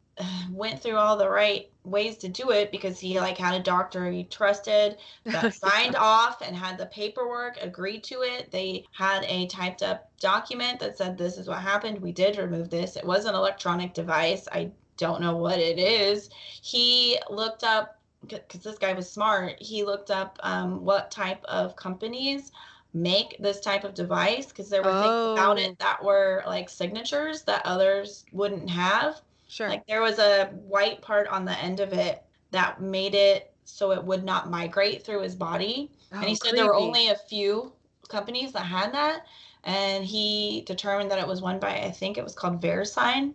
went 0.53 0.81
through 0.83 0.97
all 0.97 1.17
the 1.17 1.29
right 1.29 1.71
ways 1.85 2.19
to 2.19 2.29
do 2.29 2.51
it 2.51 2.71
because 2.71 2.99
he 3.01 3.19
like 3.19 3.39
had 3.39 3.55
a 3.59 3.63
doctor 3.63 4.11
he 4.11 4.25
trusted 4.25 4.99
that 5.25 5.55
signed 5.55 5.97
off 5.97 6.43
and 6.43 6.55
had 6.55 6.77
the 6.77 6.87
paperwork 6.87 7.57
agreed 7.61 8.05
to 8.05 8.23
it. 8.23 8.51
They 8.51 8.85
had 8.93 9.25
a 9.25 9.47
typed 9.47 9.83
up 9.83 10.11
document 10.21 10.81
that 10.81 10.99
said 10.99 11.17
this 11.17 11.39
is 11.39 11.49
what 11.49 11.61
happened. 11.61 12.01
We 12.01 12.13
did 12.13 12.37
remove 12.37 12.71
this. 12.71 12.97
It 12.97 13.05
was 13.05 13.25
an 13.25 13.35
electronic 13.35 13.95
device. 13.95 14.47
I 14.53 14.71
don't 14.97 15.21
know 15.21 15.37
what 15.37 15.59
it 15.59 15.79
is. 15.79 16.31
He 16.63 17.19
looked 17.31 17.65
up 17.65 17.99
because 18.27 18.63
this 18.63 18.79
guy 18.79 18.93
was 18.93 19.09
smart 19.09 19.55
he 19.61 19.85
looked 19.85 20.11
up 20.11 20.41
um, 20.43 20.85
what 20.85 21.09
type 21.09 21.41
of 21.45 21.77
companies 21.77 22.51
make 22.95 23.37
this 23.39 23.61
type 23.61 23.85
of 23.85 23.95
device 23.95 24.47
because 24.47 24.69
there 24.69 24.83
were 24.83 24.91
things 24.91 25.39
about 25.39 25.59
Oh. 25.59 25.61
it 25.61 25.79
that 25.79 26.03
were 26.03 26.43
like 26.47 26.69
signatures 26.69 27.43
that 27.43 27.63
others 27.65 28.25
wouldn't 28.33 28.69
have. 28.71 29.21
Sure. 29.49 29.69
Like 29.69 29.87
there 29.87 30.01
was 30.03 30.19
a 30.19 30.47
white 30.47 31.03
part 31.03 31.27
on 31.29 31.45
the 31.45 31.59
end 31.59 31.81
of 31.81 31.93
it 31.93 32.23
that 32.51 32.81
made 32.81 33.15
it 33.15 33.53
so 33.65 33.93
it 33.93 34.03
would 34.05 34.25
not 34.25 34.51
migrate 34.51 35.05
through 35.05 35.23
his 35.23 35.35
body. 35.35 35.91
and 36.13 36.25
he 36.25 36.33
Oh, 36.33 36.35
said 36.35 36.57
there 36.57 36.67
were 36.67 36.75
only 36.75 37.09
a 37.09 37.17
few 37.17 37.73
companies 38.09 38.53
that 38.53 38.61
had 38.67 38.93
that. 38.95 39.27
And 39.65 40.05
he 40.05 40.63
determined 40.67 41.11
that 41.11 41.19
it 41.19 41.27
was 41.27 41.43
one 41.43 41.59
by, 41.59 41.81
I 41.83 41.91
think 41.91 42.17
it 42.17 42.25
was 42.25 42.35
called 42.35 42.61
VeriSign. 42.63 43.35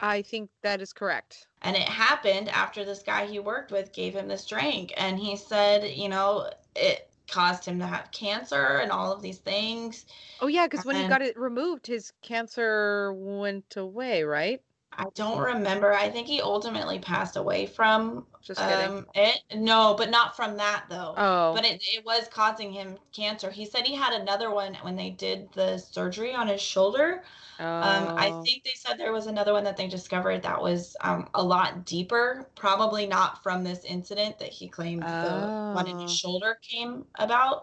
I 0.00 0.22
think 0.22 0.50
that 0.62 0.80
is 0.80 0.92
correct. 0.92 1.46
And 1.62 1.76
it 1.76 1.88
happened 1.88 2.48
after 2.48 2.84
this 2.84 3.02
guy 3.02 3.26
he 3.26 3.38
worked 3.38 3.70
with 3.70 3.92
gave 3.92 4.14
him 4.14 4.28
this 4.28 4.46
drink. 4.46 4.92
And 4.96 5.18
he 5.18 5.36
said, 5.36 5.84
you 5.90 6.08
know, 6.08 6.50
it 6.74 7.10
caused 7.28 7.64
him 7.64 7.78
to 7.78 7.86
have 7.86 8.10
cancer 8.10 8.78
and 8.78 8.90
all 8.90 9.12
of 9.12 9.22
these 9.22 9.38
things. 9.38 10.06
Oh 10.40 10.48
yeah, 10.48 10.66
because 10.66 10.84
when 10.84 10.96
he 10.96 11.04
got 11.04 11.22
it 11.22 11.38
removed, 11.38 11.86
his 11.86 12.12
cancer 12.22 13.12
went 13.14 13.76
away, 13.76 14.22
right? 14.24 14.62
I 14.92 15.06
don't 15.14 15.38
remember. 15.38 15.92
I 15.94 16.10
think 16.10 16.26
he 16.26 16.40
ultimately 16.42 16.98
passed 16.98 17.36
away 17.36 17.66
from 17.66 18.26
Just 18.42 18.60
um, 18.60 19.06
it. 19.14 19.40
No, 19.54 19.94
but 19.96 20.10
not 20.10 20.36
from 20.36 20.56
that 20.58 20.84
though. 20.90 21.14
oh, 21.16 21.54
But 21.54 21.64
it, 21.64 21.80
it 21.82 22.04
was 22.04 22.28
causing 22.28 22.72
him 22.72 22.98
cancer. 23.12 23.50
He 23.50 23.64
said 23.64 23.86
he 23.86 23.94
had 23.94 24.12
another 24.12 24.50
one 24.50 24.74
when 24.82 24.96
they 24.96 25.10
did 25.10 25.50
the 25.52 25.78
surgery 25.78 26.34
on 26.34 26.48
his 26.48 26.60
shoulder. 26.60 27.22
Um, 27.58 28.14
I 28.16 28.30
oh. 28.30 28.42
think 28.42 28.64
they 28.64 28.72
said 28.74 28.98
there 28.98 29.12
was 29.12 29.26
another 29.26 29.52
one 29.52 29.64
that 29.64 29.76
they 29.76 29.86
discovered 29.86 30.42
that 30.42 30.60
was 30.60 30.96
um, 31.02 31.28
a 31.34 31.42
lot 31.42 31.84
deeper, 31.86 32.48
probably 32.54 33.06
not 33.06 33.42
from 33.42 33.62
this 33.64 33.84
incident 33.84 34.38
that 34.38 34.48
he 34.48 34.68
claimed 34.68 35.02
the 35.02 35.44
one 35.72 35.86
in 35.86 35.98
his 35.98 36.10
Oh. 36.10 36.14
shoulder 36.14 36.58
came 36.62 37.04
about. 37.16 37.62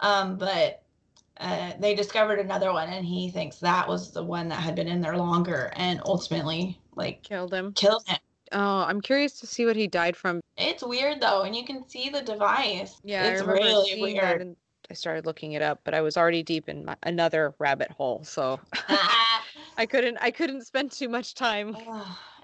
Um, 0.00 0.38
but 0.38 0.82
uh, 1.40 1.72
they 1.78 1.94
discovered 1.94 2.38
another 2.38 2.72
one, 2.72 2.88
and 2.88 3.04
he 3.04 3.30
thinks 3.30 3.56
that 3.58 3.88
was 3.88 4.12
the 4.12 4.22
one 4.22 4.48
that 4.48 4.60
had 4.60 4.74
been 4.74 4.88
in 4.88 5.00
there 5.00 5.16
longer 5.16 5.72
and 5.76 6.00
ultimately 6.04 6.78
like 6.94 7.22
killed 7.22 7.52
him. 7.52 7.72
killed 7.74 8.06
him. 8.06 8.18
Oh, 8.52 8.80
I'm 8.80 9.00
curious 9.00 9.38
to 9.40 9.46
see 9.46 9.66
what 9.66 9.76
he 9.76 9.86
died 9.86 10.16
from. 10.16 10.40
It's 10.56 10.82
weird 10.82 11.20
though, 11.20 11.42
and 11.42 11.54
you 11.54 11.64
can 11.64 11.88
see 11.88 12.08
the 12.08 12.22
device. 12.22 13.00
Yeah, 13.04 13.24
it's 13.24 13.42
really 13.42 14.00
weird. 14.00 14.56
I 14.90 14.94
started 14.94 15.26
looking 15.26 15.52
it 15.52 15.60
up, 15.60 15.80
but 15.84 15.92
I 15.94 16.00
was 16.00 16.16
already 16.16 16.42
deep 16.42 16.68
in 16.68 16.86
my, 16.86 16.96
another 17.02 17.54
rabbit 17.58 17.90
hole, 17.90 18.24
so 18.24 18.58
I 19.76 19.86
couldn't 19.86 20.16
I 20.20 20.30
couldn't 20.30 20.62
spend 20.66 20.92
too 20.92 21.08
much 21.08 21.34
time. 21.34 21.76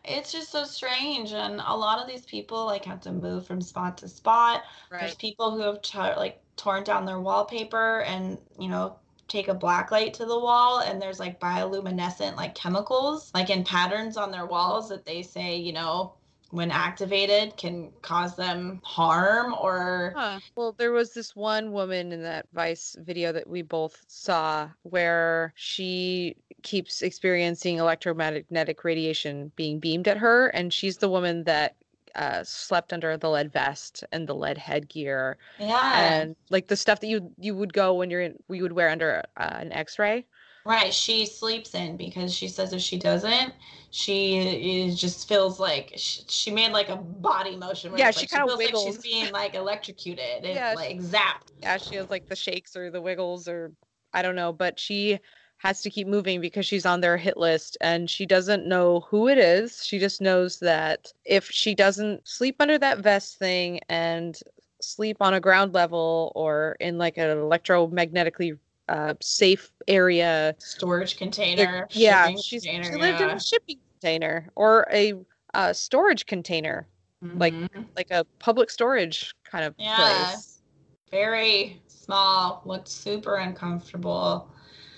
It's 0.04 0.30
just 0.30 0.52
so 0.52 0.64
strange 0.64 1.32
and 1.32 1.62
a 1.66 1.74
lot 1.74 1.98
of 1.98 2.06
these 2.06 2.26
people 2.26 2.66
like 2.66 2.84
have 2.84 3.00
to 3.02 3.12
move 3.12 3.46
from 3.46 3.62
spot 3.62 3.96
to 3.98 4.08
spot 4.08 4.62
there's 4.90 5.14
people 5.14 5.50
who 5.50 5.60
have 5.62 5.80
t- 5.80 5.96
like 5.98 6.43
torn 6.56 6.84
down 6.84 7.04
their 7.04 7.20
wallpaper 7.20 8.00
and 8.02 8.38
you 8.58 8.68
know 8.68 8.96
take 9.26 9.48
a 9.48 9.54
black 9.54 9.90
light 9.90 10.12
to 10.14 10.26
the 10.26 10.38
wall 10.38 10.80
and 10.80 11.00
there's 11.00 11.18
like 11.18 11.40
bioluminescent 11.40 12.36
like 12.36 12.54
chemicals 12.54 13.30
like 13.34 13.50
in 13.50 13.64
patterns 13.64 14.16
on 14.16 14.30
their 14.30 14.46
walls 14.46 14.88
that 14.88 15.04
they 15.04 15.22
say 15.22 15.56
you 15.56 15.72
know 15.72 16.14
when 16.50 16.70
activated 16.70 17.56
can 17.56 17.90
cause 18.00 18.36
them 18.36 18.80
harm 18.84 19.54
or 19.60 20.12
Huh. 20.16 20.38
Well, 20.54 20.72
there 20.78 20.92
was 20.92 21.12
this 21.12 21.34
one 21.34 21.72
woman 21.72 22.12
in 22.12 22.22
that 22.22 22.46
Vice 22.52 22.96
video 23.00 23.32
that 23.32 23.48
we 23.48 23.62
both 23.62 24.04
saw 24.06 24.70
where 24.82 25.52
she 25.56 26.36
keeps 26.62 27.02
experiencing 27.02 27.78
electromagnetic 27.78 28.84
radiation 28.84 29.50
being 29.56 29.80
beamed 29.80 30.06
at 30.06 30.18
her, 30.18 30.46
and 30.48 30.72
she's 30.72 30.98
the 30.98 31.08
woman 31.08 31.42
that 31.44 31.74
uh, 32.16 32.42
slept 32.44 32.92
under 32.92 33.16
the 33.16 33.28
lead 33.30 33.52
vest 33.52 34.04
and 34.12 34.28
the 34.28 34.34
lead 34.34 34.58
headgear 34.58 35.36
yeah 35.58 36.20
and 36.20 36.36
like 36.50 36.68
the 36.68 36.76
stuff 36.76 37.00
that 37.00 37.06
you 37.06 37.32
you 37.38 37.54
would 37.54 37.72
go 37.72 37.94
when 37.94 38.10
you're 38.10 38.20
in 38.22 38.36
you 38.48 38.62
would 38.62 38.72
wear 38.72 38.88
under 38.88 39.22
uh, 39.36 39.56
an 39.60 39.72
X-ray. 39.72 40.26
Right, 40.66 40.94
she 40.94 41.26
sleeps 41.26 41.74
in 41.74 41.98
because 41.98 42.32
she 42.32 42.48
says 42.48 42.72
if 42.72 42.80
she 42.80 42.98
doesn't, 42.98 43.52
she 43.90 44.86
is 44.86 44.98
just 44.98 45.28
feels 45.28 45.60
like 45.60 45.92
she, 45.96 46.22
she 46.26 46.50
made 46.50 46.72
like 46.72 46.88
a 46.88 46.96
body 46.96 47.54
motion. 47.54 47.92
Yeah, 47.94 48.10
she 48.10 48.20
like 48.22 48.30
feels 48.30 48.48
like 48.48 48.58
wiggles. 48.58 48.84
she's 48.84 49.02
being 49.02 49.30
like 49.30 49.54
electrocuted 49.54 50.44
and 50.44 50.44
Yeah, 50.54 50.72
like 50.74 50.96
zapped. 51.00 51.52
Yeah, 51.60 51.76
she 51.76 51.96
has 51.96 52.08
like 52.08 52.28
the 52.28 52.36
shakes 52.36 52.76
or 52.76 52.90
the 52.90 53.02
wiggles 53.02 53.46
or 53.46 53.72
I 54.14 54.22
don't 54.22 54.36
know, 54.36 54.54
but 54.54 54.80
she 54.80 55.18
has 55.64 55.80
to 55.80 55.90
keep 55.90 56.06
moving 56.06 56.40
because 56.42 56.66
she's 56.66 56.84
on 56.84 57.00
their 57.00 57.16
hit 57.16 57.38
list 57.38 57.78
and 57.80 58.08
she 58.08 58.26
doesn't 58.26 58.66
know 58.66 59.00
who 59.08 59.28
it 59.28 59.38
is. 59.38 59.84
She 59.84 59.98
just 59.98 60.20
knows 60.20 60.58
that 60.60 61.10
if 61.24 61.50
she 61.50 61.74
doesn't 61.74 62.28
sleep 62.28 62.56
under 62.60 62.78
that 62.78 62.98
vest 62.98 63.38
thing 63.38 63.80
and 63.88 64.38
sleep 64.82 65.16
on 65.20 65.32
a 65.34 65.40
ground 65.40 65.72
level 65.72 66.32
or 66.36 66.76
in 66.80 66.98
like 66.98 67.16
an 67.16 67.28
electromagnetically 67.38 68.58
uh, 68.90 69.14
safe 69.22 69.72
area, 69.88 70.54
Storage 70.58 71.12
it- 71.14 71.18
container. 71.18 71.88
yeah, 71.92 72.26
shipping 72.26 72.42
she's 72.42 72.62
container, 72.64 72.84
she 72.84 72.96
lived 73.00 73.20
in 73.22 73.30
a 73.30 73.40
shipping 73.40 73.78
container 74.02 74.46
or 74.56 74.86
a 74.92 75.14
uh, 75.54 75.72
storage 75.72 76.26
container, 76.26 76.86
like 77.36 77.54
Mhm. 77.54 77.86
like 77.96 78.10
a 78.10 78.26
public 78.38 78.68
storage 78.68 79.34
kind 79.44 79.64
of 79.64 79.74
Yeah. 79.78 79.96
place. 79.96 80.50
very 81.10 81.80
small, 81.86 82.60
looked 82.66 82.88
super 82.88 83.36
uncomfortable. 83.36 84.50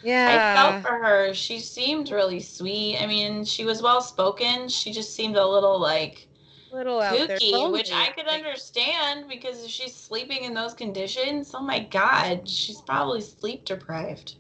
I 0.07 0.55
felt 0.55 0.83
for 0.83 0.99
her. 0.99 1.35
She 1.35 1.59
seemed 1.59 2.11
really 2.11 2.41
sweet. 2.41 2.99
I 3.01 3.07
mean, 3.07 3.45
she 3.45 3.65
was 3.65 3.83
well 3.83 4.01
spoken. 4.01 4.69
She 4.69 4.93
just 4.93 5.15
seemed 5.15 5.37
a 5.37 5.47
little 5.47 5.79
like 5.81 6.29
little 6.71 7.01
out 7.01 7.27
there. 7.27 7.39
kooky, 7.39 7.73
which 7.73 7.93
I 7.93 8.11
could 8.11 8.27
understand 8.27 9.29
because 9.29 9.65
if 9.65 9.71
she's 9.71 9.95
sleeping 9.95 10.45
in 10.45 10.55
those 10.55 10.75
conditions, 10.75 11.53
oh 11.55 11.63
my 11.63 11.81
god, 11.81 12.49
she's 12.49 12.81
probably 12.83 13.21
sleep 13.21 13.65
deprived. 13.65 14.37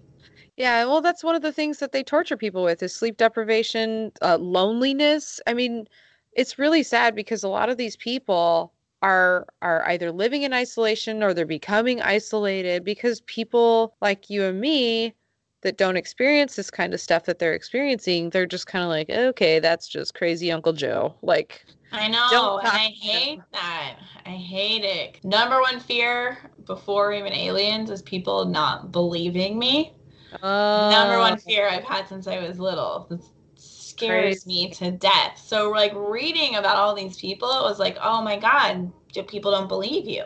Yeah, 0.56 0.84
well, 0.86 1.02
that's 1.02 1.22
one 1.22 1.34
of 1.34 1.42
the 1.42 1.52
things 1.52 1.78
that 1.78 1.92
they 1.92 2.02
torture 2.02 2.36
people 2.36 2.64
with 2.64 2.82
is 2.82 2.94
sleep 2.94 3.18
deprivation, 3.18 4.12
uh, 4.22 4.38
loneliness. 4.38 5.40
I 5.46 5.54
mean, 5.54 5.86
it's 6.32 6.58
really 6.58 6.82
sad 6.82 7.14
because 7.14 7.42
a 7.44 7.48
lot 7.48 7.68
of 7.68 7.76
these 7.76 7.96
people 7.96 8.72
are 9.02 9.46
are 9.60 9.86
either 9.88 10.10
living 10.10 10.42
in 10.42 10.54
isolation 10.54 11.22
or 11.22 11.34
they're 11.34 11.44
becoming 11.46 12.00
isolated 12.00 12.84
because 12.84 13.20
people 13.22 13.94
like 14.00 14.30
you 14.30 14.44
and 14.44 14.58
me 14.60 15.14
that 15.62 15.78
don't 15.78 15.96
experience 15.96 16.54
this 16.56 16.70
kind 16.70 16.94
of 16.94 17.00
stuff 17.00 17.24
that 17.24 17.38
they're 17.38 17.54
experiencing, 17.54 18.30
they're 18.30 18.46
just 18.46 18.66
kind 18.66 18.84
of 18.84 18.88
like, 18.90 19.10
okay, 19.10 19.58
that's 19.58 19.88
just 19.88 20.14
crazy 20.14 20.52
Uncle 20.52 20.72
Joe. 20.72 21.14
Like, 21.22 21.64
I 21.92 22.08
know, 22.08 22.58
and 22.58 22.68
I 22.68 22.92
hate 23.00 23.40
that. 23.52 23.96
I 24.24 24.30
hate 24.30 24.84
it. 24.84 25.24
Number 25.24 25.60
one 25.60 25.80
fear 25.80 26.38
before 26.66 27.12
even 27.12 27.32
aliens 27.32 27.90
is 27.90 28.02
people 28.02 28.44
not 28.44 28.92
believing 28.92 29.58
me. 29.58 29.92
Number 30.42 31.18
one 31.18 31.38
fear 31.38 31.68
I've 31.68 31.84
had 31.84 32.08
since 32.08 32.26
I 32.26 32.38
was 32.46 32.58
little. 32.58 33.06
It 33.10 33.20
scares 33.56 34.44
Crazy. 34.44 34.48
me 34.48 34.70
to 34.72 34.90
death. 34.90 35.42
So, 35.42 35.70
like, 35.70 35.92
reading 35.94 36.56
about 36.56 36.76
all 36.76 36.94
these 36.94 37.16
people, 37.16 37.48
it 37.48 37.62
was 37.62 37.78
like, 37.78 37.96
oh 38.02 38.20
my 38.22 38.36
God, 38.36 38.92
do- 39.12 39.22
people 39.22 39.50
don't 39.52 39.68
believe 39.68 40.06
you. 40.06 40.24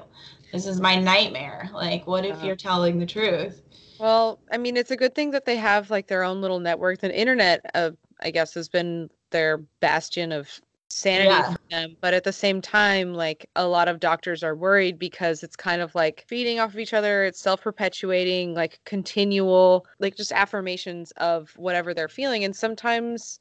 This 0.52 0.66
is 0.66 0.80
my 0.80 0.96
nightmare. 0.96 1.70
Like, 1.72 2.06
what 2.06 2.24
if 2.24 2.32
Uh-huh. 2.32 2.46
you're 2.48 2.56
telling 2.56 2.98
the 2.98 3.06
truth? 3.06 3.62
Well, 4.00 4.40
I 4.50 4.56
mean, 4.56 4.76
it's 4.78 4.90
a 4.90 4.96
good 4.96 5.14
thing 5.14 5.30
that 5.32 5.44
they 5.44 5.56
have 5.56 5.90
like 5.90 6.06
their 6.08 6.22
own 6.24 6.40
little 6.40 6.58
network. 6.60 7.00
The 7.00 7.14
internet, 7.18 7.60
uh, 7.74 7.90
I 8.20 8.30
guess, 8.30 8.54
has 8.54 8.68
been 8.68 9.10
their 9.30 9.58
bastion 9.80 10.32
of 10.32 10.48
sanity 10.88 11.28
Yeah. 11.28 11.50
for 11.52 11.58
them. 11.70 11.96
But 12.00 12.14
at 12.14 12.24
the 12.24 12.32
same 12.32 12.62
time, 12.62 13.12
like 13.14 13.48
a 13.56 13.66
lot 13.66 13.88
of 13.88 14.00
doctors 14.00 14.42
are 14.42 14.56
worried 14.56 14.98
because 14.98 15.42
it's 15.42 15.54
kind 15.56 15.82
of 15.82 15.94
like 15.94 16.24
feeding 16.28 16.58
off 16.60 16.72
of 16.72 16.78
each 16.78 16.94
other. 16.94 17.24
It's 17.24 17.40
self-perpetuating, 17.40 18.54
like 18.54 18.80
continual, 18.86 19.86
like 19.98 20.16
just 20.16 20.32
affirmations 20.32 21.12
of 21.18 21.50
whatever 21.58 21.92
they're 21.92 22.08
feeling. 22.08 22.44
And 22.44 22.56
sometimes, 22.56 23.40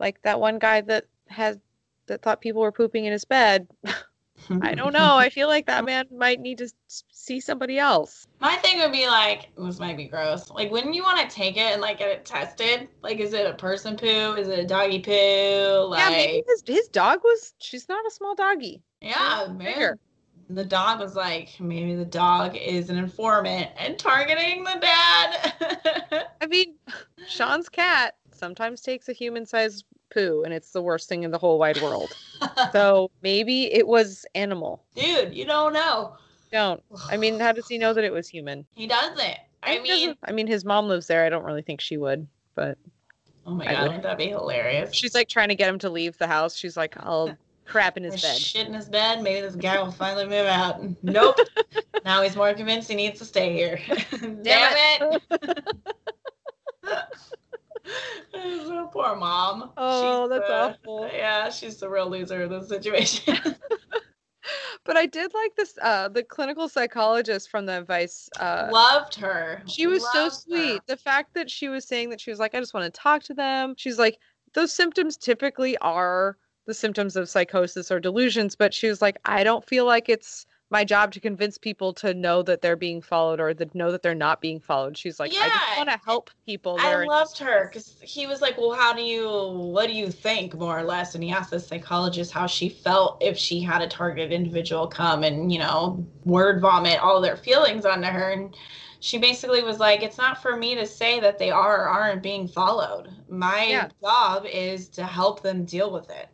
like 0.00 0.22
that 0.22 0.40
one 0.40 0.58
guy 0.58 0.82
that 0.82 1.06
had 1.28 1.60
that 2.06 2.22
thought 2.22 2.40
people 2.42 2.62
were 2.62 2.72
pooping 2.72 3.06
in 3.06 3.12
his 3.12 3.26
bed. 3.26 3.68
I 4.62 4.74
don't 4.74 4.92
know. 5.00 5.16
I 5.16 5.28
feel 5.30 5.48
like 5.48 5.66
that 5.66 5.84
man 5.84 6.06
might 6.10 6.40
need 6.40 6.58
to 6.58 6.68
see 7.10 7.40
somebody 7.40 7.78
else. 7.78 8.26
My 8.40 8.56
thing 8.56 8.78
would 8.80 8.92
be 8.92 9.06
like, 9.06 9.48
this 9.56 9.78
might 9.78 9.96
be 9.96 10.04
gross. 10.06 10.50
Like, 10.50 10.70
wouldn't 10.70 10.94
you 10.94 11.02
want 11.02 11.28
to 11.28 11.34
take 11.34 11.56
it 11.56 11.72
and 11.72 11.80
like 11.80 11.98
get 11.98 12.10
it 12.10 12.24
tested? 12.24 12.88
Like, 13.02 13.18
is 13.18 13.32
it 13.32 13.46
a 13.46 13.54
person 13.54 13.96
poo? 13.96 14.34
Is 14.34 14.48
it 14.48 14.58
a 14.58 14.64
doggy 14.66 15.00
poo? 15.00 15.86
Like, 15.88 16.00
yeah, 16.00 16.10
maybe 16.10 16.42
his 16.46 16.62
his 16.66 16.88
dog 16.88 17.20
was. 17.24 17.54
She's 17.58 17.88
not 17.88 18.06
a 18.06 18.10
small 18.10 18.34
doggy. 18.34 18.82
yeah, 19.00 19.46
She's 19.46 19.54
man. 19.56 19.98
The 20.48 20.64
dog 20.64 21.00
was 21.00 21.16
like, 21.16 21.58
maybe 21.58 21.96
the 21.96 22.04
dog 22.04 22.54
is 22.56 22.88
an 22.88 22.96
informant 22.98 23.68
and 23.76 23.98
targeting 23.98 24.62
the 24.62 24.78
dad. 24.80 26.26
I 26.40 26.46
mean, 26.46 26.76
Sean's 27.26 27.68
cat 27.68 28.14
sometimes 28.32 28.80
takes 28.80 29.08
a 29.08 29.12
human-sized 29.12 29.84
poo, 30.12 30.42
and 30.44 30.52
it's 30.54 30.70
the 30.70 30.82
worst 30.82 31.08
thing 31.08 31.22
in 31.24 31.30
the 31.30 31.38
whole 31.38 31.58
wide 31.58 31.80
world. 31.82 32.10
So 32.72 33.10
maybe 33.22 33.72
it 33.72 33.86
was 33.86 34.26
animal. 34.34 34.84
Dude, 34.94 35.32
you 35.34 35.46
don't 35.46 35.72
know. 35.72 36.16
Don't. 36.52 36.82
I 37.08 37.16
mean, 37.16 37.40
how 37.40 37.52
does 37.52 37.66
he 37.66 37.78
know 37.78 37.94
that 37.94 38.04
it 38.04 38.12
was 38.12 38.28
human? 38.28 38.66
He 38.74 38.86
doesn't. 38.86 39.38
I 39.62 39.72
He 39.72 39.78
mean, 39.80 39.92
doesn't- 40.08 40.18
I 40.24 40.32
mean, 40.32 40.46
his 40.46 40.62
mom 40.64 40.86
lives 40.86 41.06
there. 41.06 41.24
I 41.24 41.30
don't 41.30 41.44
really 41.44 41.62
think 41.62 41.80
she 41.80 41.96
would, 41.96 42.26
but 42.54 42.76
oh 43.46 43.52
my 43.52 43.66
I 43.66 43.72
god, 43.72 43.82
would. 43.88 43.96
wouldn't 43.96 44.18
be 44.18 44.26
hilarious? 44.28 44.92
she's 44.94 45.14
like 45.14 45.28
trying 45.28 45.48
to 45.48 45.54
get 45.54 45.68
him 45.68 45.78
to 45.78 45.88
leave 45.88 46.18
the 46.18 46.26
house. 46.26 46.56
She's 46.56 46.76
like, 46.76 46.94
"I'll, 47.00 47.34
crap 47.64 47.96
in 47.96 48.04
his 48.04 48.20
bed. 48.20 48.36
Shit 48.36 48.66
in 48.68 48.74
his 48.74 48.88
bed. 48.88 49.22
Maybe 49.22 49.40
this 49.40 49.56
guy 49.56 49.82
will 49.82 49.90
finally 49.90 50.24
move 50.26 50.46
out. 50.46 50.80
Nope. 51.02 51.36
now 52.04 52.22
he's 52.22 52.36
more 52.36 52.52
convinced 52.52 52.88
he 52.90 52.94
needs 52.96 53.18
to 53.20 53.24
stay 53.24 53.52
here. 53.54 53.80
Damn, 54.42 54.76
it. 55.00 55.22
So 58.32 58.86
poor 58.92 59.16
mom. 59.16 59.70
Oh, 59.76 60.24
She's 60.24 60.30
that's 60.38 60.48
the- 60.48 60.54
awful. 60.54 61.10
Yeah, 61.12 61.50
she's 61.50 61.76
the 61.76 61.88
real 61.88 62.08
loser 62.08 62.42
of 62.42 62.50
the 62.50 62.62
situation. 62.64 63.36
But 64.84 64.96
I 64.96 65.06
did 65.06 65.34
like 65.34 65.56
this 65.56 65.76
uh 65.82 66.08
the 66.08 66.22
clinical 66.22 66.68
psychologist 66.68 67.50
from 67.50 67.66
the 67.66 67.78
advice 67.78 68.28
uh 68.38 68.68
Loved 68.70 69.16
her. 69.16 69.60
she 69.66 69.88
was 69.88 70.02
so 70.12 70.24
Loved 70.24 70.34
her. 70.34 70.40
sweet. 70.40 70.82
The 70.86 70.96
fact 70.96 71.34
that 71.34 71.50
she 71.50 71.68
was 71.68 71.84
saying 71.88 72.10
that 72.10 72.20
she 72.20 72.30
was 72.30 72.38
like, 72.38 72.54
I 72.54 72.60
just 72.60 72.72
want 72.72 72.84
to 72.92 73.00
talk 73.00 73.24
to 73.24 73.34
them. 73.34 73.74
She's 73.76 73.98
like, 73.98 74.18
those 74.54 74.72
symptoms 74.72 75.16
typically 75.16 75.76
are 75.78 76.36
the 76.66 76.74
symptoms 76.74 77.16
of 77.16 77.28
psychosis 77.28 77.90
or 77.90 77.98
delusions, 77.98 78.54
but 78.54 78.72
she 78.72 78.88
was 78.88 79.02
like, 79.02 79.16
I 79.24 79.42
don't 79.42 79.66
feel 79.66 79.86
like 79.86 80.08
it's 80.08 80.46
my 80.70 80.84
job 80.84 81.12
to 81.12 81.20
convince 81.20 81.58
people 81.58 81.92
to 81.94 82.12
know 82.14 82.42
that 82.42 82.60
they're 82.60 82.76
being 82.76 83.00
followed 83.00 83.40
or 83.40 83.54
that 83.54 83.74
know 83.74 83.92
that 83.92 84.02
they're 84.02 84.14
not 84.14 84.40
being 84.40 84.60
followed. 84.60 84.98
She's 84.98 85.20
like, 85.20 85.32
I 85.40 85.48
just 85.48 85.76
want 85.76 85.90
to 85.90 86.00
help 86.04 86.30
people. 86.46 86.76
I 86.78 86.94
loved 87.04 87.38
her 87.38 87.68
because 87.68 87.96
he 88.02 88.26
was 88.26 88.40
like, 88.40 88.58
"Well, 88.58 88.72
how 88.72 88.92
do 88.92 89.02
you? 89.02 89.28
What 89.28 89.86
do 89.86 89.92
you 89.94 90.10
think, 90.10 90.54
more 90.54 90.78
or 90.78 90.82
less?" 90.82 91.14
And 91.14 91.22
he 91.24 91.30
asked 91.30 91.50
the 91.50 91.60
psychologist 91.60 92.32
how 92.32 92.46
she 92.46 92.68
felt 92.68 93.22
if 93.22 93.36
she 93.38 93.60
had 93.60 93.80
a 93.82 93.86
targeted 93.86 94.32
individual 94.32 94.86
come 94.86 95.22
and 95.24 95.52
you 95.52 95.58
know 95.58 96.04
word 96.24 96.60
vomit 96.60 96.98
all 97.00 97.20
their 97.20 97.36
feelings 97.36 97.84
onto 97.84 98.08
her, 98.08 98.30
and 98.32 98.54
she 99.00 99.18
basically 99.18 99.62
was 99.62 99.78
like, 99.78 100.02
"It's 100.02 100.18
not 100.18 100.42
for 100.42 100.56
me 100.56 100.74
to 100.74 100.86
say 100.86 101.20
that 101.20 101.38
they 101.38 101.50
are 101.50 101.84
or 101.84 101.88
aren't 101.88 102.22
being 102.22 102.48
followed. 102.48 103.08
My 103.28 103.64
Yeah. 103.64 103.88
job 104.02 104.44
is 104.46 104.88
to 104.90 105.04
help 105.04 105.42
them 105.42 105.64
deal 105.64 105.90
with 105.92 106.10
it." 106.10 106.28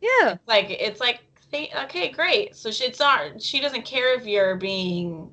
Yeah. 0.00 0.36
Like 0.46 0.70
it's 0.70 1.00
like, 1.00 1.20
they, 1.54 1.70
okay, 1.84 2.10
great. 2.10 2.56
So 2.56 2.70
she, 2.70 2.84
it's 2.84 3.00
not. 3.00 3.40
She 3.42 3.60
doesn't 3.60 3.84
care 3.84 4.14
if 4.18 4.26
you're 4.26 4.56
being. 4.56 5.30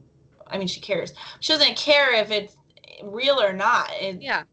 I 0.48 0.58
mean, 0.58 0.68
she 0.68 0.82
cares. 0.82 1.14
She 1.40 1.54
doesn't 1.54 1.78
care 1.78 2.14
if 2.14 2.32
it's 2.32 2.58
real 3.04 3.42
or 3.42 3.54
not. 3.54 3.92
It, 4.00 4.22
Yeah. 4.22 4.44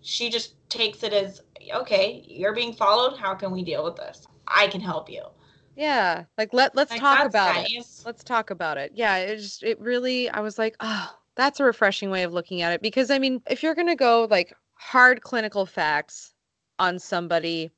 she 0.00 0.30
just 0.30 0.54
takes 0.70 1.02
it 1.02 1.12
as 1.12 1.42
okay 1.74 2.24
you're 2.26 2.54
being 2.54 2.72
followed 2.72 3.16
how 3.18 3.34
can 3.34 3.50
we 3.50 3.62
deal 3.64 3.84
with 3.84 3.96
this 3.96 4.26
i 4.48 4.66
can 4.68 4.80
help 4.80 5.10
you 5.10 5.22
Yeah. 5.76 6.24
Like 6.38 6.52
let 6.52 6.74
let's 6.76 6.90
Like, 6.90 7.00
talk 7.00 7.26
about 7.26 7.56
it. 7.56 7.86
Let's 8.04 8.24
talk 8.24 8.50
about 8.50 8.76
it. 8.78 8.92
Yeah, 8.94 9.16
it 9.18 9.36
just 9.38 9.62
it 9.62 9.78
really 9.80 10.28
I 10.30 10.40
was 10.40 10.58
like, 10.58 10.76
oh, 10.80 11.16
that's 11.36 11.60
a 11.60 11.64
refreshing 11.64 12.10
way 12.10 12.22
of 12.24 12.32
looking 12.32 12.62
at 12.62 12.72
it 12.72 12.82
because 12.82 13.10
I 13.10 13.18
mean, 13.18 13.42
if 13.48 13.62
you're 13.62 13.74
gonna 13.74 13.96
go 13.96 14.26
like 14.30 14.54
hard 14.74 15.22
clinical 15.22 15.66
facts 15.66 16.34
on 16.78 16.98
somebody, 16.98 17.70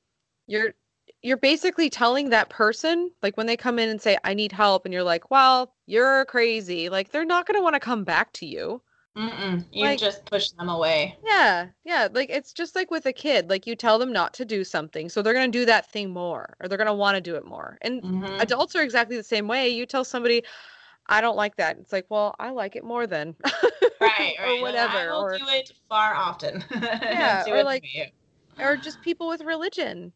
you're 0.47 0.74
you're 1.23 1.37
basically 1.37 1.89
telling 1.89 2.31
that 2.31 2.49
person 2.49 3.11
like 3.23 3.37
when 3.37 3.47
they 3.47 3.57
come 3.57 3.79
in 3.79 3.89
and 3.89 4.01
say 4.03 4.18
I 4.25 4.35
need 4.35 4.53
help 4.53 4.85
and 4.85 4.93
you're 4.93 5.03
like, 5.05 5.31
well, 5.31 5.73
you're 5.87 6.25
crazy. 6.27 6.89
Like 6.89 7.11
they're 7.11 7.25
not 7.25 7.47
gonna 7.47 7.62
want 7.62 7.75
to 7.75 7.81
come 7.81 8.05
back 8.05 8.33
to 8.35 8.47
you. 8.47 8.83
Mm-mm. 9.16 9.64
you 9.70 9.85
Like- 9.85 9.99
just 9.99 10.25
push 10.25 10.51
them 10.53 10.70
away 10.70 11.18
Yeah, 11.23 11.66
yeah. 11.85 12.09
Like 12.11 12.31
it's 12.31 12.53
just 12.53 12.75
like 12.75 12.91
with 12.91 13.05
a 13.07 13.12
kid. 13.12 13.51
Like 13.51 13.66
you 13.66 13.77
tell 13.77 13.99
them 13.99 14.12
not 14.12 14.33
to 14.35 14.45
do 14.45 14.64
something, 14.64 15.09
so 15.11 15.20
they're 15.23 15.35
gonna 15.35 15.49
do 15.49 15.66
that 15.66 15.91
thing 15.91 16.11
more, 16.11 16.57
or 16.61 16.66
they're 16.68 16.79
gonna 16.79 16.95
want 16.95 17.16
to 17.16 17.20
do 17.20 17.35
it 17.37 17.45
more. 17.45 17.77
And 17.83 18.03
Mhm. 18.03 18.41
adults 18.43 18.75
are 18.75 18.83
exactly 18.83 19.16
the 19.16 19.23
same 19.23 19.47
way. 19.47 19.68
You 19.68 19.85
tell 19.87 20.05
somebody, 20.05 20.43
I 21.09 21.20
don't 21.20 21.37
like 21.37 21.57
that. 21.57 21.77
It's 21.79 21.93
like, 21.93 22.07
well, 22.09 22.35
I 22.41 22.51
like 22.51 22.75
it 22.75 22.85
more 22.85 23.07
then. 23.07 23.35
right 24.01 24.35
right 24.41 24.59
or 24.59 24.62
whatever. 24.62 24.99
i 24.99 25.07
will 25.12 25.20
Or, 25.25 25.39
do 25.39 25.47
it 25.49 25.70
far 25.89 26.14
often 26.14 26.64
Yeah, 26.83 27.45
or 27.49 27.62
like- 27.62 27.85
or 28.59 28.77
just 28.77 29.01
people 29.03 29.29
with 29.29 29.43
religion. 29.43 30.12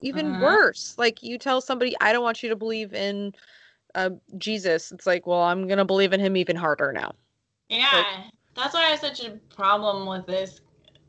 Even 0.00 0.36
Mhm. 0.36 0.38
worse. 0.38 0.94
Like 0.98 1.22
you 1.22 1.38
tell 1.38 1.60
somebody, 1.60 1.94
I 2.00 2.12
don't 2.12 2.22
want 2.22 2.42
you 2.42 2.48
to 2.50 2.56
believe 2.56 2.94
in 2.94 3.32
uh, 3.94 4.10
Jesus. 4.38 4.92
It's 4.92 5.06
like, 5.06 5.26
well, 5.26 5.42
I'm 5.42 5.66
gonna 5.68 5.84
believe 5.84 6.12
in 6.12 6.20
him 6.20 6.36
even 6.36 6.56
harder 6.56 6.92
now. 6.92 7.14
yeah 7.68 8.24
that's 8.54 8.74
why 8.74 8.80
i 8.86 8.90
have 8.90 8.98
such 9.00 9.24
a 9.24 9.32
problem 9.54 10.06
with 10.06 10.26
this 10.26 10.60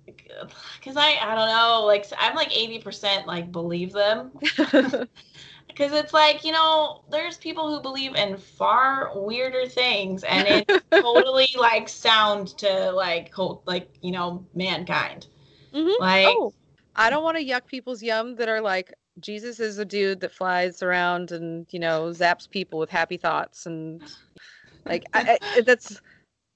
because 0.06 0.98
i 0.98 1.16
i 1.22 1.36
don't 1.36 1.48
know 1.48 1.84
like 1.86 2.06
i'm 2.18 2.36
like 2.36 2.56
80% 2.56 3.28
like 3.28 3.52
believe 3.52 3.92
them 3.94 4.32
because 5.68 5.92
it's 5.94 6.14
like 6.14 6.44
you 6.44 6.52
know 6.52 7.04
there's 7.10 7.38
people 7.38 7.70
who 7.74 7.82
believe 7.82 8.16
in 8.16 8.38
far 8.38 9.12
weirder 9.16 9.68
things 9.68 10.24
and 10.24 10.48
it's 10.48 10.70
totally 11.00 11.48
like 11.60 11.88
sound 11.90 12.50
to 12.58 12.92
like 12.92 13.32
cult 13.32 13.64
like 13.66 13.90
you 14.02 14.12
know 14.12 14.46
mankind 14.54 15.28
Mhm. 15.74 15.96
like 15.98 16.42
oh, 16.42 16.54
I 16.96 17.10
don't 17.10 17.24
want 17.24 17.38
to 17.38 17.44
yuck 17.46 17.66
people's 17.68 18.02
yum 18.04 18.36
that 18.36 18.50
are 18.50 18.62
like 18.62 18.94
Jesus 19.20 19.60
is 19.60 19.78
a 19.78 19.86
dude 19.86 20.20
that 20.22 20.32
flies 20.32 20.82
around 20.82 21.32
and 21.32 21.66
you 21.72 21.80
know 21.80 22.10
zaps 22.10 22.50
people 22.50 22.80
with 22.80 22.90
happy 22.90 23.18
thoughts 23.18 23.66
and 23.66 24.02
like 24.86 25.04
I, 25.14 25.38
I, 25.42 25.62
that's 25.62 26.02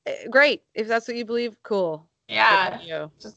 eh, 0.06 0.28
great 0.30 0.64
if 0.74 0.88
that's 0.88 1.08
what 1.08 1.18
you 1.18 1.26
believe. 1.26 1.56
Cool. 1.64 2.08
Yeah 2.28 2.80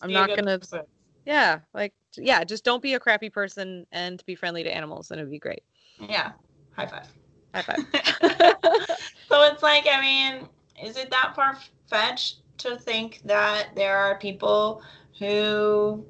I'm 0.03 0.13
not 0.13 0.29
gonna- 0.31 0.59
person. 0.59 0.83
Yeah, 1.27 1.59
like 1.75 1.93
yeah, 2.17 2.43
just 2.43 2.65
don't 2.65 2.83
be 2.83 2.95
a 2.95 3.01
crappy 3.01 3.29
person 3.29 3.87
and 3.93 4.25
be 4.25 4.35
friendly 4.35 4.63
to 4.63 4.75
animals, 4.75 5.11
and 5.11 5.21
it'd 5.21 5.31
be 5.31 5.39
great. 5.39 5.63
yeah 6.01 6.33
high 6.75 6.87
five 6.87 7.07
High 7.55 7.63
five. 7.63 7.77
so 9.29 9.43
it's 9.43 9.63
like 9.63 9.87
i 9.91 10.01
mean 10.01 10.49
is 10.83 10.97
it 10.97 11.11
that 11.11 11.33
far 11.35 11.59
fetched 11.91 12.39
to 12.59 12.77
think 12.77 13.21
that 13.25 13.69
there 13.75 13.97
are 13.99 14.17
people 14.19 14.83
who 15.19 16.05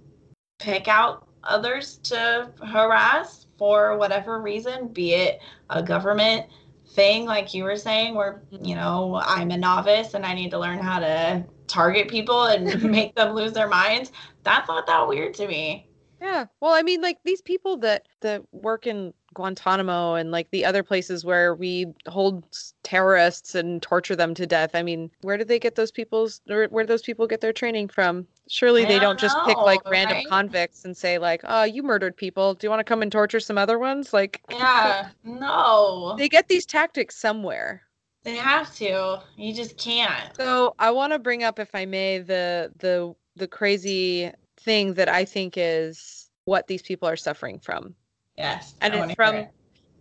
pick 0.58 0.88
out 0.88 1.26
others 1.44 1.98
to 1.98 2.50
harass 2.64 3.46
for 3.58 3.96
whatever 3.96 4.40
reason 4.40 4.88
be 4.88 5.14
it 5.14 5.40
a 5.70 5.82
government 5.82 6.46
thing 6.94 7.24
like 7.26 7.54
you 7.54 7.64
were 7.64 7.76
saying 7.76 8.14
where 8.14 8.42
you 8.62 8.74
know 8.74 9.20
i'm 9.24 9.50
a 9.50 9.56
novice 9.56 10.14
and 10.14 10.24
i 10.26 10.34
need 10.34 10.50
to 10.50 10.58
learn 10.58 10.78
how 10.78 10.98
to 10.98 11.44
target 11.66 12.08
people 12.08 12.44
and 12.46 12.82
make 12.90 13.14
them 13.14 13.34
lose 13.34 13.52
their 13.52 13.68
minds 13.68 14.12
that's 14.42 14.68
not 14.68 14.86
that 14.86 15.06
weird 15.06 15.34
to 15.34 15.46
me 15.46 15.86
Yeah. 16.20 16.46
Well, 16.60 16.72
I 16.72 16.82
mean, 16.82 17.00
like 17.00 17.18
these 17.24 17.42
people 17.42 17.76
that 17.78 18.08
that 18.20 18.42
work 18.52 18.86
in 18.86 19.14
Guantanamo 19.38 20.14
and 20.14 20.30
like 20.30 20.50
the 20.50 20.64
other 20.64 20.82
places 20.82 21.24
where 21.24 21.54
we 21.54 21.86
hold 22.06 22.44
terrorists 22.82 23.54
and 23.54 23.82
torture 23.82 24.16
them 24.16 24.34
to 24.34 24.46
death. 24.46 24.74
I 24.74 24.82
mean, 24.82 25.10
where 25.22 25.36
do 25.36 25.44
they 25.44 25.58
get 25.58 25.74
those 25.74 25.90
people's 25.90 26.40
where, 26.46 26.66
where 26.68 26.84
do 26.84 26.88
those 26.88 27.02
people 27.02 27.26
get 27.26 27.40
their 27.40 27.52
training 27.52 27.88
from? 27.88 28.26
Surely 28.48 28.84
they 28.84 28.98
don't 28.98 29.08
don't 29.08 29.20
just 29.20 29.36
pick 29.46 29.56
like 29.58 29.80
random 29.88 30.16
right? 30.18 30.28
convicts 30.28 30.84
and 30.84 30.96
say 30.96 31.18
like, 31.18 31.40
"Oh, 31.44 31.64
you 31.64 31.82
murdered 31.82 32.16
people. 32.16 32.54
Do 32.54 32.66
you 32.66 32.70
want 32.70 32.80
to 32.80 32.84
come 32.84 33.02
and 33.02 33.10
torture 33.10 33.40
some 33.40 33.58
other 33.58 33.78
ones?" 33.78 34.12
Like 34.12 34.42
yeah 34.50 35.10
no 35.24 36.14
they 36.18 36.28
get 36.28 36.48
these 36.48 36.66
tactics 36.66 37.16
somewhere. 37.16 37.82
They 38.24 38.36
have 38.36 38.74
to. 38.76 39.22
You 39.36 39.54
just 39.54 39.78
can't. 39.78 40.34
So 40.36 40.74
I 40.78 40.90
want 40.90 41.12
to 41.12 41.18
bring 41.18 41.44
up, 41.44 41.58
if 41.58 41.74
I 41.74 41.86
may, 41.86 42.18
the 42.18 42.72
the 42.78 43.14
the 43.36 43.48
crazy 43.48 44.30
thing 44.58 44.94
that 44.94 45.08
I 45.08 45.24
think 45.24 45.54
is 45.56 46.28
what 46.44 46.66
these 46.66 46.82
people 46.82 47.08
are 47.08 47.16
suffering 47.16 47.58
from. 47.58 47.94
Yes. 48.38 48.74
and 48.80 48.94
it's 48.94 49.14
from 49.14 49.34
it. 49.34 49.50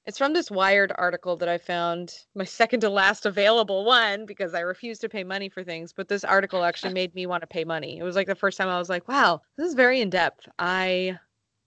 it's 0.06 0.18
from 0.18 0.34
this 0.34 0.50
wired 0.50 0.94
article 0.96 1.36
that 1.38 1.50
i 1.50 1.58
found 1.58 2.14
my 2.36 2.44
second 2.44 2.82
to 2.82 2.90
last 2.90 3.26
available 3.26 3.84
one 3.84 4.26
because 4.26 4.54
i 4.54 4.60
refuse 4.60 5.00
to 5.00 5.10
pay 5.10 5.24
money 5.24 5.50
for 5.50 5.64
things 5.64 5.92
but 5.92 6.08
this 6.08 6.24
article 6.24 6.64
actually 6.64 6.94
made 6.94 7.14
me 7.16 7.26
want 7.26 7.42
to 7.42 7.48
pay 7.48 7.66
money 7.66 7.98
it 7.98 8.04
was 8.04 8.16
like 8.16 8.28
the 8.28 8.36
first 8.36 8.58
time 8.58 8.70
i 8.70 8.78
was 8.78 8.90
like 8.90 9.08
wow 9.08 9.42
this 9.58 9.68
is 9.68 9.74
very 9.74 10.00
in 10.02 10.10
depth 10.10 10.48
i 10.60 11.18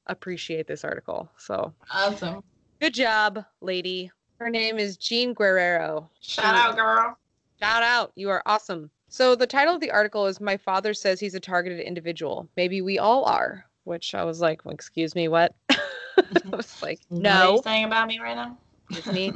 appreciate 0.06 0.66
this 0.66 0.84
article 0.84 1.28
so 1.36 1.72
awesome. 1.90 2.42
good 2.80 2.94
job 2.94 3.44
lady 3.60 4.10
her 4.38 4.48
name 4.48 4.78
is 4.78 4.96
jean 4.96 5.34
guerrero 5.34 6.08
Shout 6.20 6.54
out, 6.54 6.76
girl. 6.76 7.18
Shout 7.60 7.82
out. 7.82 8.12
You 8.14 8.30
are 8.30 8.42
awesome. 8.46 8.90
So 9.08 9.34
the 9.34 9.46
title 9.46 9.74
of 9.74 9.80
the 9.80 9.90
article 9.90 10.26
is 10.26 10.40
My 10.40 10.56
Father 10.56 10.94
Says 10.94 11.20
He's 11.20 11.34
a 11.34 11.40
Targeted 11.40 11.80
Individual. 11.80 12.48
Maybe 12.56 12.80
we 12.80 12.98
all 12.98 13.24
are. 13.24 13.66
Which 13.84 14.14
I 14.14 14.24
was 14.24 14.40
like, 14.40 14.64
well, 14.64 14.72
excuse 14.72 15.14
me, 15.14 15.28
what? 15.28 15.54
I 16.18 16.56
was 16.56 16.82
like, 16.82 17.00
mm-hmm. 17.00 17.16
What 17.16 17.26
are 17.26 17.44
no. 17.44 17.52
you 17.54 17.62
saying 17.62 17.84
about 17.84 18.08
me 18.08 18.18
right 18.20 18.36
now? 18.36 18.56
Disney. 18.90 19.32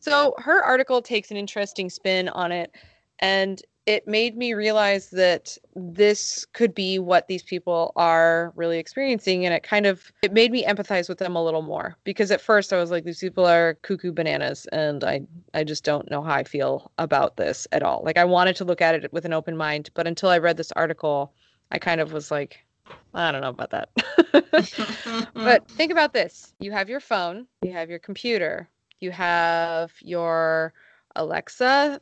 so 0.00 0.34
her 0.38 0.62
article 0.62 1.02
takes 1.02 1.30
an 1.30 1.36
interesting 1.36 1.90
spin 1.90 2.28
on 2.30 2.52
it, 2.52 2.72
and 3.18 3.62
it 3.86 4.08
made 4.08 4.36
me 4.36 4.52
realize 4.52 5.10
that 5.10 5.56
this 5.76 6.44
could 6.52 6.74
be 6.74 6.98
what 6.98 7.28
these 7.28 7.44
people 7.44 7.92
are 7.94 8.52
really 8.56 8.78
experiencing, 8.78 9.44
and 9.44 9.54
it 9.54 9.62
kind 9.62 9.86
of 9.86 10.10
it 10.22 10.32
made 10.32 10.50
me 10.50 10.64
empathize 10.64 11.08
with 11.08 11.18
them 11.18 11.36
a 11.36 11.44
little 11.44 11.62
more 11.62 11.96
because 12.02 12.32
at 12.32 12.40
first 12.40 12.72
I 12.72 12.78
was 12.78 12.90
like, 12.90 13.04
these 13.04 13.20
people 13.20 13.46
are 13.46 13.74
cuckoo 13.82 14.12
bananas, 14.12 14.66
and 14.72 15.04
I 15.04 15.22
I 15.54 15.62
just 15.62 15.84
don't 15.84 16.10
know 16.10 16.22
how 16.22 16.34
I 16.34 16.44
feel 16.44 16.90
about 16.98 17.36
this 17.36 17.68
at 17.70 17.84
all. 17.84 18.02
Like 18.04 18.18
I 18.18 18.24
wanted 18.24 18.56
to 18.56 18.64
look 18.64 18.80
at 18.80 18.96
it 18.96 19.12
with 19.12 19.24
an 19.24 19.32
open 19.32 19.56
mind, 19.56 19.90
but 19.94 20.06
until 20.08 20.30
I 20.30 20.38
read 20.38 20.56
this 20.56 20.72
article, 20.72 21.32
I 21.70 21.78
kind 21.78 22.00
of 22.00 22.12
was 22.12 22.30
like, 22.32 22.65
I 23.14 23.32
don't 23.32 23.40
know 23.40 23.50
about 23.50 23.70
that. 23.70 23.90
But 25.34 25.68
think 25.68 25.92
about 25.92 26.12
this 26.12 26.54
you 26.58 26.72
have 26.72 26.88
your 26.88 27.00
phone, 27.00 27.46
you 27.62 27.72
have 27.72 27.90
your 27.90 27.98
computer, 27.98 28.68
you 29.00 29.10
have 29.10 29.92
your 30.00 30.72
Alexa 31.14 32.00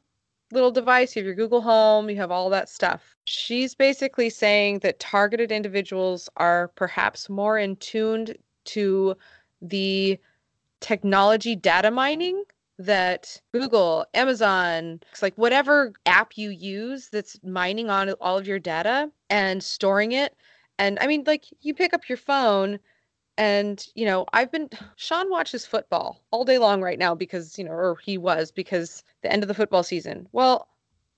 little 0.53 0.71
device, 0.71 1.15
you 1.15 1.21
have 1.21 1.27
your 1.27 1.35
Google 1.35 1.61
Home, 1.61 2.09
you 2.09 2.17
have 2.17 2.31
all 2.31 2.49
that 2.51 2.69
stuff. 2.69 3.17
She's 3.27 3.75
basically 3.75 4.31
saying 4.31 4.81
that 4.81 5.01
targeted 5.01 5.51
individuals 5.51 6.29
are 6.37 6.69
perhaps 6.69 7.29
more 7.29 7.59
in 7.59 7.77
tuned 7.77 8.37
to 8.67 9.17
the 9.61 10.19
technology 10.81 11.57
data 11.57 11.91
mining 11.91 12.45
that 12.79 13.41
Google, 13.53 14.05
Amazon, 14.15 15.01
like 15.23 15.35
whatever 15.37 15.93
app 16.07 16.37
you 16.37 16.51
use 16.51 17.09
that's 17.09 17.39
mining 17.45 17.89
on 17.89 18.11
all 18.21 18.37
of 18.37 18.47
your 18.47 18.59
data 18.59 19.11
and 19.31 19.63
storing 19.63 20.13
it. 20.13 20.35
And 20.79 20.99
I 21.01 21.07
mean, 21.07 21.25
like 21.27 21.45
you 21.61 21.75
pick 21.75 21.95
up 21.95 22.09
your 22.09 22.19
phone 22.19 22.79
and, 23.37 23.87
you 23.95 24.07
know, 24.07 24.27
I've 24.33 24.53
been, 24.53 24.69
Sean 24.97 25.31
watches 25.31 25.67
football 25.67 26.21
all 26.31 26.45
day 26.45 26.59
long 26.59 26.83
right 26.83 26.99
now 26.99 27.15
because, 27.15 27.59
you 27.59 27.65
know, 27.65 27.73
or 27.73 27.97
he 28.03 28.19
was 28.19 28.51
because 28.51 29.03
the 29.23 29.33
end 29.33 29.43
of 29.43 29.49
the 29.49 29.55
football 29.55 29.83
season. 29.83 30.29
Well, 30.33 30.69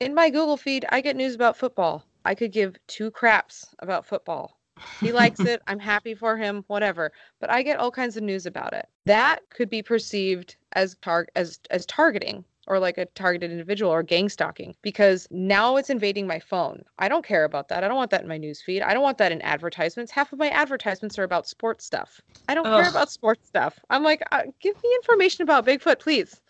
in 0.00 0.14
my 0.14 0.30
Google 0.30 0.56
feed, 0.56 0.84
I 0.90 1.00
get 1.00 1.16
news 1.16 1.34
about 1.34 1.56
football. 1.56 2.04
I 2.24 2.34
could 2.34 2.52
give 2.52 2.76
two 2.86 3.10
craps 3.10 3.74
about 3.78 4.04
football. 4.04 4.58
He 5.00 5.12
likes 5.12 5.40
it. 5.44 5.62
I'm 5.66 5.78
happy 5.78 6.14
for 6.14 6.36
him, 6.36 6.64
whatever. 6.66 7.12
But 7.40 7.50
I 7.50 7.62
get 7.62 7.78
all 7.78 7.90
kinds 7.90 8.16
of 8.16 8.22
news 8.22 8.46
about 8.46 8.72
it. 8.72 8.86
That 9.06 9.48
could 9.50 9.70
be 9.70 9.82
perceived 9.82 10.56
as 10.72 10.96
tar- 11.00 11.28
as 11.36 11.60
as 11.70 11.86
targeting 11.86 12.44
or 12.66 12.78
like 12.78 12.98
a 12.98 13.06
targeted 13.06 13.50
individual 13.50 13.90
or 13.92 14.02
gang 14.02 14.28
stalking 14.28 14.74
because 14.82 15.26
now 15.30 15.76
it's 15.76 15.90
invading 15.90 16.26
my 16.26 16.38
phone. 16.38 16.82
I 16.98 17.08
don't 17.08 17.24
care 17.24 17.44
about 17.44 17.68
that. 17.68 17.84
I 17.84 17.88
don't 17.88 17.96
want 17.96 18.10
that 18.10 18.22
in 18.22 18.28
my 18.28 18.38
news 18.38 18.60
feed. 18.60 18.82
I 18.82 18.92
don't 18.94 19.02
want 19.02 19.18
that 19.18 19.32
in 19.32 19.40
advertisements. 19.42 20.12
Half 20.12 20.32
of 20.32 20.38
my 20.38 20.48
advertisements 20.48 21.18
are 21.18 21.24
about 21.24 21.48
sports 21.48 21.84
stuff. 21.84 22.20
I 22.48 22.54
don't 22.54 22.66
Ugh. 22.66 22.80
care 22.80 22.90
about 22.90 23.10
sports 23.10 23.46
stuff. 23.46 23.78
I'm 23.90 24.02
like, 24.02 24.22
uh, 24.32 24.42
give 24.60 24.74
me 24.82 24.90
information 24.96 25.42
about 25.42 25.66
Bigfoot, 25.66 26.00
please, 26.00 26.40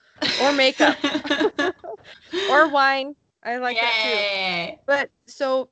or 0.41 0.53
makeup, 0.53 0.97
or 2.51 2.69
wine. 2.69 3.15
I 3.45 3.59
like 3.59 3.77
Yay. 3.77 3.83
that 3.83 4.69
too. 4.71 4.83
But 4.87 5.11
so 5.27 5.71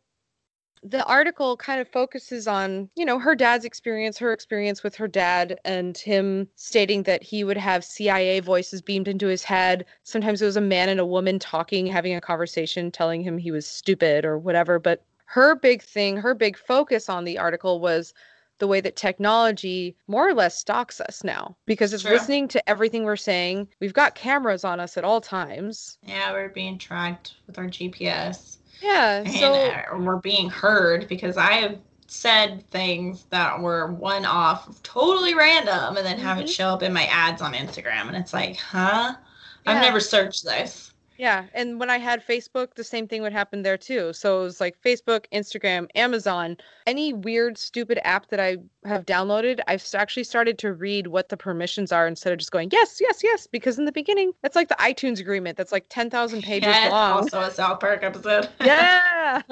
the 0.85 1.05
article 1.07 1.57
kind 1.57 1.80
of 1.80 1.89
focuses 1.89 2.47
on, 2.47 2.91
you 2.95 3.07
know, 3.07 3.18
her 3.18 3.35
dad's 3.35 3.64
experience, 3.64 4.18
her 4.18 4.32
experience 4.32 4.82
with 4.82 4.95
her 4.95 5.09
dad, 5.09 5.59
and 5.64 5.97
him 5.97 6.47
stating 6.57 7.05
that 7.05 7.22
he 7.22 7.43
would 7.43 7.57
have 7.57 7.82
CIA 7.85 8.41
voices 8.41 8.82
beamed 8.82 9.09
into 9.09 9.26
his 9.26 9.43
head. 9.43 9.87
Sometimes 10.03 10.43
it 10.43 10.47
was 10.47 10.59
a 10.59 10.61
man 10.61 10.91
and 10.91 11.01
a 11.01 11.07
woman 11.07 11.39
talking, 11.39 11.87
having 11.87 12.14
a 12.14 12.20
conversation, 12.20 12.91
telling 12.91 13.22
him 13.22 13.39
he 13.39 13.51
was 13.51 13.66
stupid 13.66 14.26
or 14.26 14.39
whatever. 14.39 14.78
But 14.78 15.03
her 15.24 15.55
big 15.55 15.82
thing, 15.82 16.18
her 16.18 16.35
big 16.35 16.59
focus 16.59 17.09
on 17.09 17.24
the 17.24 17.39
article 17.39 17.80
was 17.80 18.12
the 18.59 18.66
way 18.68 18.80
that 18.82 18.95
technology 18.95 19.97
more 20.07 20.28
or 20.28 20.35
less 20.35 20.57
stalks 20.57 21.01
us 21.01 21.24
now 21.24 21.57
because 21.66 21.93
it's 21.93 22.05
True. 22.05 22.12
listening 22.12 22.47
to 22.49 22.68
everything 22.68 23.05
we're 23.05 23.16
saying. 23.16 23.68
We've 23.80 23.93
got 23.93 24.14
cameras 24.14 24.64
on 24.64 24.80
us 24.80 24.97
at 24.97 25.05
all 25.05 25.20
times. 25.20 25.99
Yeah, 26.03 26.32
we're 26.32 26.51
being 26.51 26.78
tracked 26.78 27.35
with 27.47 27.59
our 27.59 27.66
GPS. 27.66 28.59
Yeah. 28.81 29.16
And 29.18 29.33
so 29.33 29.55
uh, 29.55 29.83
we're 29.99 30.16
being 30.16 30.49
heard 30.51 31.09
because 31.09 31.37
I 31.37 31.53
have 31.55 31.79
said 32.07 32.68
things 32.70 33.25
that 33.31 33.61
were 33.61 33.93
one 33.93 34.25
off, 34.25 34.83
totally 34.83 35.35
random, 35.35 35.97
and 35.97 36.07
then 36.07 36.16
mm-hmm. 36.16 36.25
have 36.27 36.39
it 36.39 36.43
mm-hmm. 36.43 36.51
show 36.51 36.68
up 36.68 36.83
in 36.83 36.93
my 36.93 37.05
ads 37.07 37.43
on 37.43 37.55
Instagram. 37.55 38.09
And 38.09 38.16
it's 38.16 38.33
like, 38.33 38.57
huh? 38.57 39.14
Yeah. 39.14 39.72
I've 39.72 39.83
never 39.83 40.01
searched 40.01 40.45
this. 40.45 40.93
Yeah, 41.17 41.45
and 41.55 41.79
when 41.79 41.91
I 41.91 41.99
had 41.99 42.27
Facebook, 42.27 42.75
the 42.75 42.85
same 42.85 43.07
thing 43.07 43.23
would 43.23 43.33
happen 43.33 43.62
there 43.62 43.77
too. 43.77 44.12
So 44.12 44.41
it 44.41 44.45
was 44.45 44.61
like 44.61 44.81
Facebook, 44.83 45.27
Instagram, 45.33 45.89
Amazon, 45.95 46.57
any 46.87 47.12
weird, 47.12 47.57
stupid 47.57 48.01
app 48.05 48.29
that 48.29 48.41
I 48.41 48.57
have 48.85 49.07
downloaded, 49.07 49.61
I've 49.69 49.85
actually 49.95 50.25
started 50.25 50.59
to 50.59 50.73
read 50.73 51.07
what 51.07 51.29
the 51.29 51.37
permissions 51.37 51.93
are 51.93 52.07
instead 52.07 52.33
of 52.33 52.39
just 52.39 52.51
going 52.51 52.71
yes, 52.73 52.99
yes, 53.01 53.23
yes. 53.23 53.47
Because 53.47 53.79
in 53.79 53.85
the 53.85 53.93
beginning, 53.93 54.33
it's 54.43 54.57
like 54.57 54.69
the 54.69 54.77
iTunes 54.77 55.21
agreement 55.21 55.57
that's 55.57 55.73
like 55.73 55.87
ten 55.89 56.11
thousand 56.11 56.43
pages 56.45 56.69
yeah, 56.69 56.89
long. 56.91 57.19
Also 57.19 57.41
a 57.41 57.51
South 57.51 57.81
Park 57.81 58.03
episode. 58.03 58.49
yeah. 58.61 59.43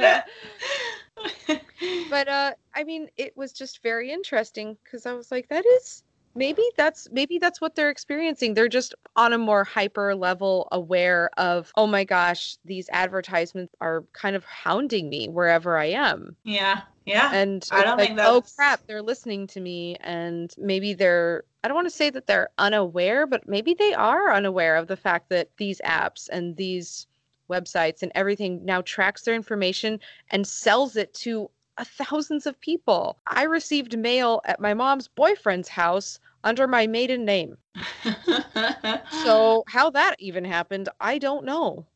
but 2.11 2.29
uh, 2.29 2.53
I 2.75 2.85
mean, 2.85 3.09
it 3.17 3.37
was 3.37 3.53
just 3.53 3.83
very 3.83 4.11
interesting 4.11 4.77
because 4.83 5.07
I 5.07 5.13
was 5.13 5.31
like, 5.31 5.49
that 5.49 5.65
is 5.65 6.03
maybe 6.35 6.62
that's 6.76 7.09
maybe 7.11 7.39
that's 7.39 7.61
what 7.61 7.74
they're 7.74 7.91
experiencing. 7.91 8.55
They're 8.55 8.68
just 8.68 8.95
on 9.16 9.33
a 9.33 9.39
more 9.39 9.64
hyper 9.64 10.14
level 10.14 10.68
aware 10.72 11.30
of 11.37 11.72
oh 11.76 11.87
my 11.87 12.05
gosh 12.05 12.57
these 12.64 12.89
advertisements 12.93 13.74
are 13.80 14.05
kind 14.12 14.37
of 14.37 14.45
hounding 14.45 15.09
me 15.09 15.28
wherever 15.28 15.78
i 15.78 15.87
am. 15.87 16.37
Yeah 16.45 16.83
yeah. 17.05 17.30
And 17.33 17.66
i 17.72 17.83
don't 17.83 17.99
like, 17.99 18.09
think 18.09 18.18
that's... 18.18 18.30
oh 18.30 18.43
crap 18.57 18.87
they're 18.87 19.03
listening 19.03 19.47
to 19.49 19.61
me. 19.61 19.97
And 20.01 20.55
maybe 20.59 20.95
they're 20.95 21.45
i 21.64 21.68
don't 21.68 21.74
want 21.74 21.87
to 21.87 21.95
say 21.95 22.11
that 22.11 22.26
they're 22.26 22.49
unaware 22.59 23.26
but 23.26 23.49
maybe 23.49 23.74
they 23.74 23.93
are 23.95 24.33
unaware 24.33 24.76
of 24.76 24.87
the 24.87 24.97
fact 24.97 25.28
that 25.30 25.51
these 25.59 25.80
apps 25.85 26.28
and 26.30 26.57
these 26.57 27.07
websites 27.51 28.03
and 28.03 28.12
everything 28.14 28.64
now 28.64 28.80
tracks 28.83 29.22
their 29.22 29.35
information 29.35 30.01
and 30.30 30.47
sells 30.47 30.97
it 30.97 31.12
to 31.12 31.51
Uh, 31.79 31.85
thousands 31.85 32.47
of 32.47 32.61
people. 32.61 33.18
I 33.27 33.45
received 33.45 33.97
mail 33.97 34.43
at 34.45 34.61
my 34.61 34.75
mom's 34.75 35.09
boyfriend's 35.09 35.68
house 35.68 36.18
under 36.45 36.66
my 36.66 36.87
maiden 36.87 37.25
name. 37.25 37.57
so 39.25 39.64
how 39.68 39.89
that 39.91 40.16
even 40.18 40.45
happened, 40.45 40.91
I 41.01 41.18
don't 41.18 41.47
know. 41.47 41.87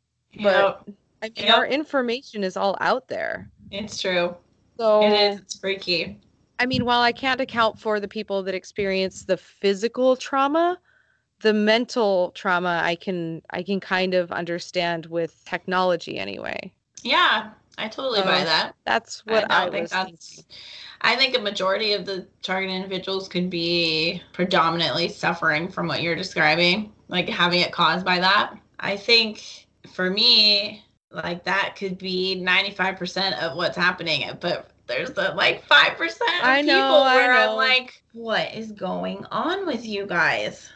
But 0.42 0.82
yep. 0.86 0.96
I 1.22 1.26
mean, 1.26 1.46
yep. 1.48 1.58
our 1.58 1.66
information 1.66 2.42
is 2.42 2.56
all 2.56 2.76
out 2.80 3.08
there. 3.08 3.50
It's 3.70 4.00
true. 4.00 4.34
So 4.78 5.02
it 5.02 5.12
is. 5.12 5.40
It's 5.40 5.58
freaky. 5.58 6.18
I 6.58 6.66
mean, 6.66 6.84
while 6.84 7.02
I 7.02 7.12
can't 7.12 7.40
account 7.40 7.78
for 7.78 8.00
the 8.00 8.08
people 8.08 8.42
that 8.44 8.54
experience 8.54 9.24
the 9.24 9.36
physical 9.36 10.16
trauma, 10.16 10.78
the 11.40 11.52
mental 11.52 12.30
trauma 12.34 12.80
I 12.82 12.94
can 12.94 13.42
I 13.50 13.62
can 13.62 13.80
kind 13.80 14.14
of 14.14 14.32
understand 14.32 15.06
with 15.06 15.44
technology 15.44 16.18
anyway. 16.18 16.72
Yeah, 17.02 17.50
I 17.78 17.88
totally 17.88 18.22
buy 18.22 18.40
uh, 18.40 18.44
that. 18.44 18.74
That's 18.84 19.24
what 19.26 19.50
I, 19.50 19.66
I 19.66 19.70
think 19.70 19.88
that's. 19.88 20.36
Thinking. 20.36 20.44
I 21.02 21.14
think 21.14 21.36
a 21.36 21.40
majority 21.40 21.92
of 21.92 22.06
the 22.06 22.26
target 22.42 22.70
individuals 22.70 23.28
could 23.28 23.50
be 23.50 24.22
predominantly 24.32 25.08
suffering 25.08 25.68
from 25.68 25.86
what 25.86 26.02
you're 26.02 26.16
describing, 26.16 26.92
like 27.08 27.28
having 27.28 27.60
it 27.60 27.72
caused 27.72 28.04
by 28.04 28.18
that. 28.18 28.54
I 28.80 28.96
think 28.96 29.66
for 29.92 30.10
me, 30.10 30.84
like 31.10 31.44
that 31.44 31.76
could 31.76 31.98
be 31.98 32.42
95% 32.44 33.38
of 33.40 33.56
what's 33.56 33.76
happening, 33.76 34.30
but 34.40 34.70
there's 34.86 35.10
the 35.10 35.32
like 35.34 35.66
5% 35.66 36.00
of 36.00 36.18
I 36.42 36.62
know, 36.62 36.74
people 36.74 37.00
where 37.04 37.32
I 37.32 37.44
am 37.44 37.56
like, 37.56 38.02
what 38.12 38.54
is 38.54 38.72
going 38.72 39.24
on 39.30 39.66
with 39.66 39.84
you 39.84 40.06
guys? 40.06 40.70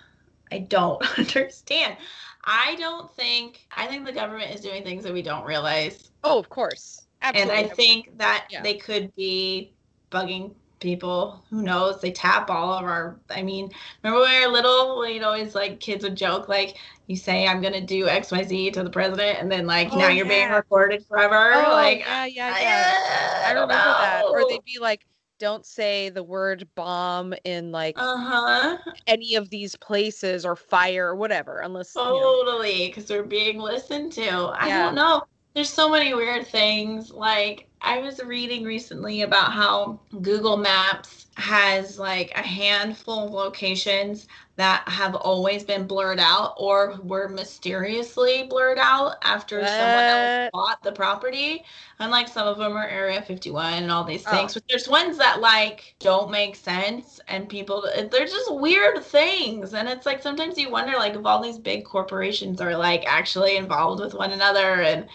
I 0.53 0.59
don't 0.59 1.03
understand. 1.19 1.97
I 2.45 2.75
don't 2.77 3.11
think 3.15 3.67
I 3.77 3.87
think 3.87 4.07
the 4.07 4.13
government 4.13 4.55
is 4.55 4.61
doing 4.61 4.83
things 4.83 5.05
that 5.05 5.13
we 5.13 5.23
don't 5.23 5.45
realize. 5.45 6.10
Oh, 6.25 6.39
of 6.39 6.49
course. 6.49 7.07
Absolutely. 7.23 7.55
And 7.55 7.71
I 7.71 7.75
think 7.75 8.19
that 8.19 8.47
yeah. 8.51 8.63
they 8.63 8.75
could 8.75 9.15
be 9.15 9.73
bugging 10.11 10.55
people. 10.81 11.45
Who 11.51 11.63
knows? 11.63 12.01
They 12.01 12.11
tap 12.11 12.51
all 12.51 12.73
of 12.73 12.85
our. 12.85 13.19
I 13.31 13.43
mean, 13.43 13.71
remember 14.03 14.23
when 14.23 14.41
we 14.41 14.47
were 14.47 14.53
little? 14.53 15.01
We'd 15.01 15.23
always 15.23 15.55
like 15.55 15.81
kids 15.81 16.03
would 16.03 16.17
joke 16.17 16.49
like, 16.49 16.77
"You 17.07 17.17
say 17.17 17.47
I'm 17.47 17.61
gonna 17.61 17.81
do 17.81 18.09
X 18.09 18.33
Y 18.33 18.43
Z 18.43 18.71
to 18.73 18.83
the 18.83 18.91
president, 18.91 19.39
and 19.39 19.53
then 19.53 19.67
like 19.67 19.93
oh, 19.93 19.99
now 19.99 20.09
you're 20.09 20.27
being 20.27 20.51
recorded 20.51 21.05
forever." 21.07 21.53
Oh, 21.55 21.73
like, 21.73 22.01
yeah, 22.01 22.25
yeah, 22.25 22.59
yeah. 22.61 22.93
I, 22.95 23.47
I, 23.47 23.51
I 23.51 23.53
remember 23.53 23.75
know. 23.75 23.99
that. 24.01 24.25
Or 24.31 24.49
they'd 24.49 24.65
be 24.65 24.79
like, 24.81 25.05
don't 25.41 25.65
say 25.65 26.11
the 26.11 26.23
word 26.23 26.69
bomb 26.75 27.35
in 27.45 27.73
like 27.73 27.97
uh-huh. 27.99 28.77
any 29.07 29.35
of 29.35 29.49
these 29.49 29.75
places 29.77 30.45
or 30.45 30.55
fire 30.55 31.09
or 31.09 31.17
whatever 31.17 31.61
unless 31.61 31.95
totally 31.95 32.89
because 32.89 33.09
you 33.09 33.17
know. 33.17 33.23
we're 33.23 33.29
being 33.29 33.59
listened 33.59 34.13
to 34.13 34.21
yeah. 34.21 34.55
i 34.59 34.69
don't 34.69 34.95
know 34.95 35.23
there's 35.55 35.71
so 35.71 35.89
many 35.89 36.15
weird 36.15 36.47
things 36.47 37.11
like 37.11 37.69
i 37.81 37.99
was 37.99 38.23
reading 38.25 38.65
recently 38.65 39.23
about 39.23 39.53
how 39.53 39.99
google 40.23 40.57
maps 40.57 41.21
has 41.37 41.99
like 41.99 42.31
a 42.35 42.43
handful 42.43 43.25
of 43.25 43.31
locations 43.31 44.27
that 44.57 44.87
have 44.87 45.15
always 45.15 45.65
been 45.65 45.87
blurred 45.87 46.19
out 46.21 46.53
or 46.59 46.99
were 47.03 47.29
mysteriously 47.29 48.43
blurred 48.43 48.79
out 48.79 49.17
after 49.23 49.61
what? 49.61 49.69
someone 49.69 50.05
else 50.05 50.51
bought 50.53 50.83
the 50.83 50.93
property. 50.93 51.65
And 51.99 52.11
like 52.11 52.29
some 52.29 52.47
of 52.47 52.59
them 52.59 52.77
are 52.77 52.87
Area 52.87 53.23
51 53.23 53.73
and 53.75 53.91
all 53.91 54.05
these 54.05 54.25
oh. 54.27 54.31
things. 54.31 54.53
Oh. 54.53 54.55
But 54.61 54.65
there's 54.69 54.87
ones 54.87 55.17
that 55.17 55.41
like 55.41 55.95
don't 55.99 56.31
make 56.31 56.57
sense 56.57 57.21
and 57.29 57.49
people 57.49 57.89
they're 58.11 58.27
just 58.27 58.55
weird 58.55 59.03
things. 59.03 59.73
And 59.73 59.89
it's 59.89 60.05
like 60.05 60.21
sometimes 60.21 60.59
you 60.59 60.71
wonder 60.71 60.93
like 60.99 61.15
if 61.15 61.25
all 61.25 61.43
these 61.43 61.59
big 61.59 61.87
corporations 61.87 62.61
are 62.61 62.77
like 62.77 63.05
actually 63.07 63.57
involved 63.57 64.03
with 64.03 64.13
one 64.13 64.33
another 64.33 64.83
and 64.83 65.09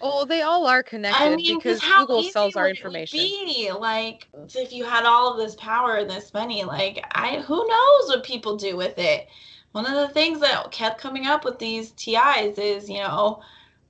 Oh, 0.00 0.24
they 0.24 0.42
all 0.42 0.66
are 0.66 0.82
connected 0.82 1.22
I 1.22 1.36
mean, 1.36 1.58
because 1.58 1.80
Google 1.80 2.22
sells 2.22 2.56
our 2.56 2.68
information. 2.68 3.18
Be? 3.18 3.70
Like, 3.72 4.28
if 4.54 4.72
you 4.72 4.84
had 4.84 5.04
all 5.04 5.32
of 5.32 5.38
this 5.38 5.56
power 5.56 5.96
and 5.96 6.08
this 6.08 6.32
money, 6.32 6.64
like, 6.64 7.04
I 7.12 7.40
who 7.40 7.66
knows 7.66 8.08
what 8.08 8.22
people 8.22 8.56
do 8.56 8.76
with 8.76 8.98
it. 8.98 9.28
One 9.72 9.86
of 9.86 9.94
the 9.94 10.14
things 10.14 10.40
that 10.40 10.70
kept 10.70 11.00
coming 11.00 11.26
up 11.26 11.44
with 11.44 11.58
these 11.58 11.90
TIs 11.92 12.58
is, 12.58 12.88
you 12.88 12.98
know, 12.98 13.42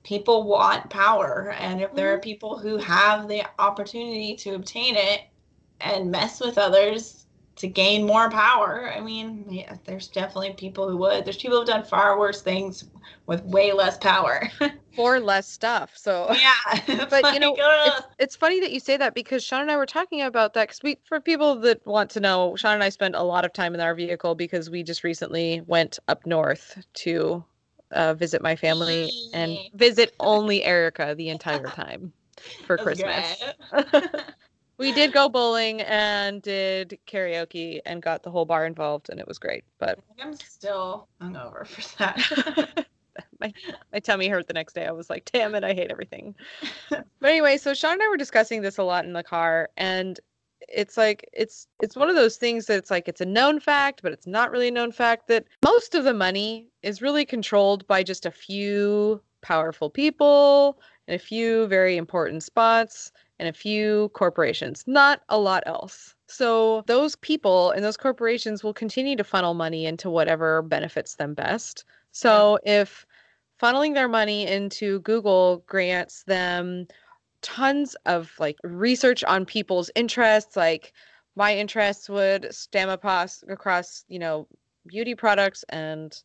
people 0.03 0.43
want 0.43 0.89
power, 0.89 1.51
and 1.59 1.81
if 1.81 1.93
there 1.93 2.11
are 2.11 2.15
mm-hmm. 2.15 2.23
people 2.23 2.57
who 2.57 2.77
have 2.77 3.27
the 3.27 3.43
opportunity 3.59 4.35
to 4.37 4.55
obtain 4.55 4.95
it 4.95 5.21
and 5.81 6.11
mess 6.11 6.39
with 6.39 6.57
others 6.57 7.18
to 7.59 7.67
gain 7.67 8.05
more 8.05 8.29
power. 8.29 8.91
I 8.95 9.01
mean, 9.01 9.45
yeah, 9.49 9.75
there's 9.85 10.07
definitely 10.07 10.53
people 10.53 10.89
who 10.89 10.97
would. 10.97 11.25
There's 11.25 11.37
people 11.37 11.57
who've 11.57 11.67
done 11.67 11.83
far 11.83 12.17
worse 12.17 12.41
things 12.41 12.85
with 13.27 13.43
way 13.43 13.73
less 13.73 13.97
power. 13.97 14.49
For 14.95 15.19
less 15.19 15.47
stuff. 15.47 15.91
So 15.95 16.33
yeah, 16.33 17.05
but 17.09 17.33
you 17.33 17.39
know, 17.39 17.55
it's, 17.57 18.07
it's 18.17 18.35
funny 18.35 18.59
that 18.61 18.71
you 18.71 18.79
say 18.79 18.97
that 18.97 19.13
because 19.13 19.43
Sean 19.43 19.61
and 19.61 19.71
I 19.71 19.77
were 19.77 19.85
talking 19.85 20.21
about 20.21 20.53
that 20.53 20.69
because 20.69 20.81
we, 20.81 20.97
for 21.05 21.19
people 21.19 21.59
that 21.59 21.85
want 21.85 22.09
to 22.11 22.19
know, 22.19 22.55
Sean 22.55 22.73
and 22.73 22.83
I 22.83 22.89
spent 22.89 23.15
a 23.15 23.23
lot 23.23 23.45
of 23.45 23.53
time 23.53 23.73
in 23.75 23.81
our 23.81 23.93
vehicle 23.93 24.35
because 24.35 24.69
we 24.69 24.81
just 24.81 25.03
recently 25.03 25.61
went 25.67 25.99
up 26.07 26.25
north 26.25 26.83
to 26.95 27.43
uh, 27.91 28.13
visit 28.13 28.41
my 28.41 28.55
family 28.55 29.11
and 29.33 29.57
visit 29.73 30.13
only 30.19 30.63
Erica 30.63 31.13
the 31.15 31.29
entire 31.29 31.67
time 31.67 32.11
for 32.65 32.77
That's 32.77 33.01
Christmas. 33.01 33.43
We 34.79 34.93
did 34.93 35.11
go 35.11 35.29
bowling 35.29 35.81
and 35.81 36.41
did 36.41 36.97
karaoke 37.05 37.81
and 37.85 38.01
got 38.01 38.23
the 38.23 38.31
whole 38.31 38.45
bar 38.45 38.65
involved 38.65 39.09
and 39.09 39.19
it 39.19 39.27
was 39.27 39.37
great. 39.37 39.65
But 39.77 39.99
I'm 40.19 40.33
still 40.35 41.07
hungover 41.21 41.67
for 41.67 41.97
that. 41.99 42.87
my 43.39 43.53
my 43.93 43.99
tummy 43.99 44.29
hurt 44.29 44.47
the 44.47 44.53
next 44.53 44.73
day. 44.73 44.85
I 44.85 44.91
was 44.91 45.09
like, 45.09 45.29
damn 45.31 45.53
it, 45.53 45.63
I 45.63 45.73
hate 45.73 45.91
everything. 45.91 46.33
but 46.89 47.05
anyway, 47.21 47.57
so 47.57 47.73
Sean 47.73 47.93
and 47.93 48.01
I 48.01 48.07
were 48.07 48.17
discussing 48.17 48.61
this 48.61 48.77
a 48.77 48.83
lot 48.83 49.05
in 49.05 49.13
the 49.13 49.23
car, 49.23 49.69
and 49.77 50.19
it's 50.61 50.97
like 50.97 51.27
it's 51.33 51.67
it's 51.81 51.95
one 51.95 52.09
of 52.09 52.15
those 52.15 52.37
things 52.37 52.65
that 52.67 52.77
it's 52.77 52.91
like 52.91 53.09
it's 53.09 53.21
a 53.21 53.25
known 53.25 53.59
fact, 53.59 54.01
but 54.01 54.13
it's 54.13 54.27
not 54.27 54.49
really 54.49 54.69
a 54.69 54.71
known 54.71 54.93
fact 54.93 55.27
that 55.27 55.45
most 55.63 55.93
of 55.93 56.05
the 56.05 56.13
money 56.13 56.67
is 56.83 57.01
really 57.01 57.25
controlled 57.25 57.85
by 57.87 58.01
just 58.01 58.25
a 58.25 58.31
few 58.31 59.21
powerful 59.41 59.89
people 59.89 60.79
and 61.07 61.15
a 61.15 61.19
few 61.19 61.67
very 61.67 61.97
important 61.97 62.43
spots 62.43 63.11
and 63.39 63.47
a 63.47 63.53
few 63.53 64.09
corporations, 64.13 64.83
not 64.85 65.21
a 65.29 65.39
lot 65.39 65.63
else. 65.65 66.15
So 66.27 66.83
those 66.87 67.15
people 67.15 67.71
and 67.71 67.83
those 67.83 67.97
corporations 67.97 68.63
will 68.63 68.73
continue 68.73 69.15
to 69.15 69.23
funnel 69.23 69.53
money 69.53 69.85
into 69.85 70.09
whatever 70.09 70.61
benefits 70.61 71.15
them 71.15 71.33
best. 71.33 71.85
So 72.11 72.59
yeah. 72.65 72.81
if 72.81 73.05
funneling 73.61 73.93
their 73.93 74.07
money 74.07 74.47
into 74.47 74.99
Google 75.01 75.63
grants 75.67 76.23
them 76.23 76.87
tons 77.41 77.95
of 78.05 78.33
like 78.39 78.57
research 78.63 79.23
on 79.23 79.45
people's 79.45 79.89
interests 79.95 80.57
like 80.57 80.93
my 81.35 81.55
interests 81.55 82.09
would 82.09 82.53
stem 82.53 82.89
across 82.89 83.43
across 83.47 84.03
you 84.09 84.19
know 84.19 84.45
beauty 84.85 85.15
products 85.15 85.63
and 85.69 86.21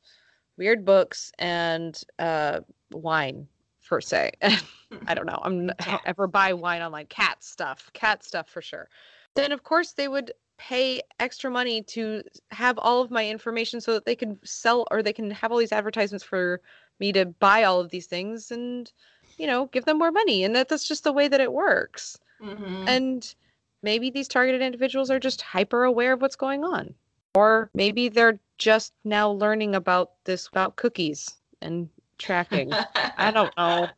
weird 0.57 0.85
books 0.85 1.31
and 1.39 2.03
uh 2.19 2.61
wine 2.93 3.47
per 3.95 4.01
se 4.01 4.33
i 5.07 5.15
don't 5.15 5.27
know 5.27 5.39
i'm 5.43 5.71
I 5.79 5.91
don't 5.93 6.03
ever 6.05 6.27
buy 6.27 6.53
wine 6.53 6.83
online. 6.83 7.07
cat 7.07 7.45
stuff 7.45 7.91
cat 7.93 8.25
stuff 8.25 8.49
for 8.49 8.61
sure 8.61 8.89
then 9.37 9.53
of 9.53 9.63
course 9.63 9.93
they 9.93 10.09
would 10.09 10.33
pay 10.59 11.01
extra 11.21 11.49
money 11.49 11.81
to 11.83 12.25
have 12.51 12.77
all 12.79 13.01
of 13.01 13.13
my 13.13 13.29
information 13.29 13.81
so 13.81 13.93
that 13.93 14.05
they 14.05 14.17
can 14.17 14.37
sell 14.45 14.85
or 14.91 15.01
they 15.01 15.13
can 15.13 15.31
have 15.31 15.53
all 15.53 15.59
these 15.59 15.71
advertisements 15.71 16.25
for 16.25 16.61
me 16.99 17.13
to 17.13 17.25
buy 17.25 17.63
all 17.63 17.79
of 17.79 17.91
these 17.91 18.07
things 18.07 18.51
and 18.51 18.93
you 19.39 19.47
know 19.47 19.67
give 19.67 19.85
them 19.85 19.99
more 19.99 20.11
money 20.11 20.43
and 20.43 20.57
that 20.57 20.69
that's 20.69 20.89
just 20.89 21.05
the 21.05 21.13
way 21.13 21.29
that 21.29 21.41
it 21.41 21.53
works 21.53 22.19
mm-hmm. 22.43 22.89
and 22.89 23.37
maybe 23.85 24.11
these 24.11 24.27
targeted 24.27 24.61
individuals 24.61 25.09
are 25.09 25.21
just 25.21 25.41
hyper 25.41 25.85
aware 25.85 26.15
of 26.15 26.21
what's 26.21 26.37
going 26.37 26.65
on 26.65 26.93
or 27.37 27.71
maybe 27.75 28.09
they're 28.09 28.41
just 28.59 28.93
now 29.05 29.31
learning 29.31 29.77
about 29.77 30.13
this 30.25 30.49
about 30.49 30.75
cookies 30.75 31.37
and 31.63 31.89
tracking 32.19 32.73
i 33.17 33.31
don't 33.31 33.57
know 33.57 33.89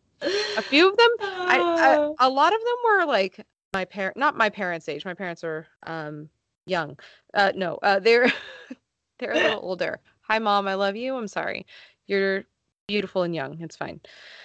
a 0.57 0.63
few 0.63 0.89
of 0.89 0.97
them 0.97 1.11
I, 1.21 1.59
I 1.59 2.27
a 2.27 2.29
lot 2.29 2.53
of 2.55 2.61
them 2.61 2.77
were 2.85 3.05
like 3.07 3.45
my 3.73 3.85
parent 3.85 4.17
not 4.17 4.37
my 4.37 4.49
parents 4.49 4.89
age 4.89 5.05
my 5.05 5.15
parents 5.15 5.45
are 5.45 5.67
um 5.87 6.29
young 6.67 6.99
uh 7.35 7.53
no 7.55 7.79
uh 7.83 7.99
they're 7.99 8.33
they're 9.19 9.33
a 9.33 9.37
little 9.37 9.61
older 9.63 10.01
hi 10.21 10.39
mom 10.39 10.67
i 10.67 10.75
love 10.75 10.97
you 10.97 11.17
i'm 11.17 11.29
sorry 11.29 11.67
you're 12.07 12.45
beautiful 12.87 13.23
and 13.23 13.35
young. 13.35 13.61
It's 13.61 13.77
fine. 13.77 14.01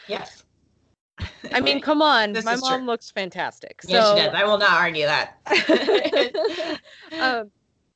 Yes. 0.07 0.43
I 1.53 1.59
mean, 1.59 1.82
come 1.82 2.01
on. 2.01 2.34
This 2.34 2.45
My 2.45 2.55
mom 2.55 2.80
true. 2.80 2.88
looks 2.88 3.11
fantastic. 3.11 3.82
So... 3.84 3.91
Yes, 3.91 4.09
she 4.09 4.26
does. 4.26 4.34
I 4.34 4.43
will 4.43 4.57
not 4.57 4.72
argue 4.72 5.05
that. 5.05 5.38
um, 7.19 7.51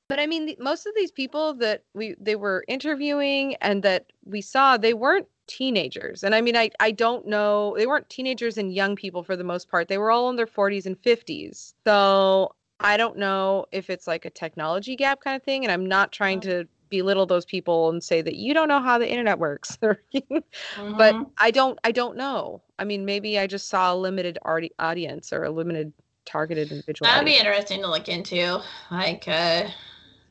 but 0.07 0.19
I 0.19 0.28
mean, 0.28 0.45
the, 0.45 0.57
most 0.59 0.86
of 0.86 0.93
these 0.95 1.11
people 1.11 1.55
that 1.55 1.84
we 1.95 2.15
they 2.19 2.36
were 2.36 2.63
interviewing 2.67 3.55
and 3.55 3.82
that 3.82 4.05
we 4.23 4.41
saw, 4.41 4.78
they 4.78 4.93
weren't 4.93 5.28
teenagers. 5.47 6.23
And 6.23 6.35
I 6.35 6.41
mean, 6.41 6.55
I 6.55 6.69
I 6.79 6.91
don't 6.91 7.27
know. 7.27 7.75
They 7.77 7.87
weren't 7.87 8.09
teenagers 8.09 8.57
and 8.57 8.73
young 8.73 8.95
people 8.95 9.23
for 9.23 9.35
the 9.35 9.43
most 9.43 9.69
part. 9.69 9.87
They 9.87 9.97
were 9.97 10.11
all 10.11 10.29
in 10.29 10.35
their 10.35 10.47
40s 10.47 10.85
and 10.85 11.01
50s. 11.01 11.73
So 11.85 12.53
I 12.79 12.97
don't 12.97 13.17
know 13.17 13.65
if 13.71 13.89
it's 13.89 14.07
like 14.07 14.25
a 14.25 14.29
technology 14.29 14.95
gap 14.95 15.21
kind 15.21 15.35
of 15.35 15.43
thing. 15.43 15.63
And 15.63 15.71
I'm 15.71 15.85
not 15.85 16.11
trying 16.11 16.39
uh-huh. 16.39 16.63
to 16.63 16.67
belittle 16.89 17.25
those 17.25 17.45
people 17.45 17.89
and 17.89 18.03
say 18.03 18.21
that 18.21 18.35
you 18.35 18.53
don't 18.53 18.67
know 18.67 18.79
how 18.79 18.97
the 18.97 19.09
internet 19.09 19.39
works 19.39 19.77
mm-hmm. 19.83 20.97
but 20.97 21.15
i 21.37 21.49
don't 21.49 21.79
i 21.83 21.91
don't 21.91 22.15
know 22.15 22.61
i 22.79 22.83
mean 22.83 23.05
maybe 23.05 23.39
i 23.39 23.47
just 23.47 23.69
saw 23.69 23.93
a 23.93 23.95
limited 23.95 24.37
audience 24.45 25.33
or 25.33 25.43
a 25.43 25.49
limited 25.49 25.91
targeted 26.25 26.71
individual 26.71 27.07
that'd 27.07 27.21
audience. 27.21 27.41
be 27.41 27.47
interesting 27.47 27.81
to 27.81 27.87
look 27.87 28.07
into 28.07 28.61
like 28.91 29.27
uh 29.27 29.67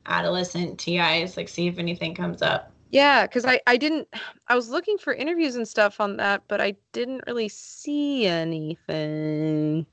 adolescent 0.06 0.78
tis 0.78 1.36
like 1.36 1.48
see 1.48 1.66
if 1.66 1.78
anything 1.78 2.14
comes 2.14 2.40
up 2.40 2.70
yeah 2.90 3.26
because 3.26 3.44
i 3.44 3.60
i 3.66 3.76
didn't 3.76 4.08
i 4.48 4.54
was 4.54 4.68
looking 4.68 4.98
for 4.98 5.12
interviews 5.12 5.56
and 5.56 5.66
stuff 5.66 6.00
on 6.00 6.16
that 6.16 6.42
but 6.48 6.60
i 6.60 6.74
didn't 6.92 7.22
really 7.26 7.48
see 7.48 8.26
anything 8.26 9.86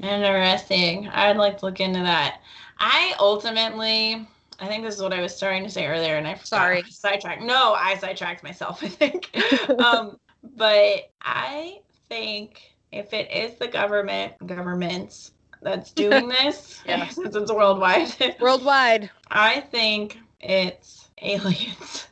interesting 0.00 1.08
i'd 1.08 1.36
like 1.36 1.58
to 1.58 1.66
look 1.66 1.80
into 1.80 2.00
that 2.00 2.40
i 2.78 3.14
ultimately 3.18 4.26
I 4.60 4.68
think 4.68 4.84
this 4.84 4.94
is 4.94 5.02
what 5.02 5.12
I 5.12 5.20
was 5.20 5.36
starting 5.36 5.64
to 5.64 5.70
say 5.70 5.86
earlier, 5.86 6.16
and 6.16 6.26
I 6.26 6.34
forgot. 6.34 6.46
Sorry, 6.46 6.82
sidetracked. 6.88 7.42
No, 7.42 7.74
I 7.74 7.96
sidetracked 7.96 8.42
myself. 8.42 8.82
I 8.82 8.88
think, 8.88 9.30
um, 9.78 10.18
but 10.56 11.10
I 11.20 11.80
think 12.08 12.74
if 12.92 13.12
it 13.12 13.30
is 13.32 13.58
the 13.58 13.68
government, 13.68 14.34
governments 14.46 15.32
that's 15.62 15.92
doing 15.92 16.28
this, 16.28 16.82
yeah, 16.86 17.08
since 17.08 17.34
it's 17.34 17.52
worldwide, 17.52 18.36
worldwide, 18.40 19.10
I 19.30 19.60
think 19.60 20.18
it's 20.40 21.03
aliens 21.24 22.06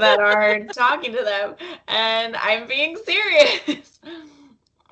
that 0.00 0.18
are 0.20 0.64
talking 0.72 1.12
to 1.12 1.22
them, 1.22 1.54
and 1.88 2.36
I'm 2.36 2.66
being 2.66 2.96
serious. 2.96 4.00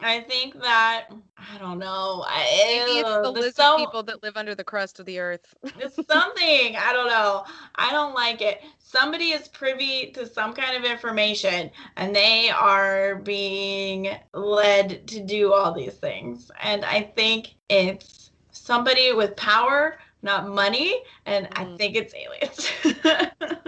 I 0.01 0.21
think 0.21 0.61
that 0.61 1.07
I 1.39 1.59
don't 1.59 1.79
know. 1.79 2.27
Maybe 2.29 2.99
it's 2.99 3.09
the 3.09 3.31
lizard 3.31 3.55
so, 3.55 3.77
people 3.79 4.03
that 4.03 4.23
live 4.23 4.37
under 4.37 4.55
the 4.55 4.65
crust 4.65 5.01
of 5.01 5.07
the 5.07 5.19
earth. 5.19 5.55
it's 5.63 5.97
something. 5.97 6.77
I 6.77 6.93
don't 6.93 7.09
know. 7.09 7.45
I 7.77 7.91
don't 7.91 8.15
like 8.15 8.43
it. 8.43 8.63
Somebody 8.79 9.31
is 9.31 9.49
privy 9.49 10.11
to 10.13 10.27
some 10.27 10.53
kind 10.53 10.77
of 10.77 10.85
information 10.85 11.71
and 11.97 12.15
they 12.15 12.51
are 12.51 13.17
being 13.17 14.17
led 14.33 15.07
to 15.09 15.21
do 15.21 15.53
all 15.53 15.73
these 15.73 15.95
things. 15.95 16.51
And 16.63 16.85
I 16.85 17.03
think 17.03 17.55
it's 17.69 18.31
somebody 18.53 19.13
with 19.13 19.37
power, 19.37 19.99
not 20.25 20.49
money. 20.49 21.03
And 21.27 21.47
mm. 21.47 21.53
I 21.55 21.77
think 21.77 21.97
it's 21.97 22.15
aliens. 22.15 22.71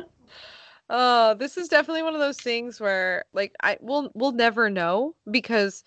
Oh, 0.88 1.34
this 1.34 1.56
is 1.56 1.68
definitely 1.68 2.02
one 2.02 2.14
of 2.14 2.20
those 2.20 2.38
things 2.38 2.80
where 2.80 3.24
like 3.32 3.54
I 3.62 3.76
will 3.80 4.10
we'll 4.14 4.32
never 4.32 4.70
know 4.70 5.14
because 5.30 5.82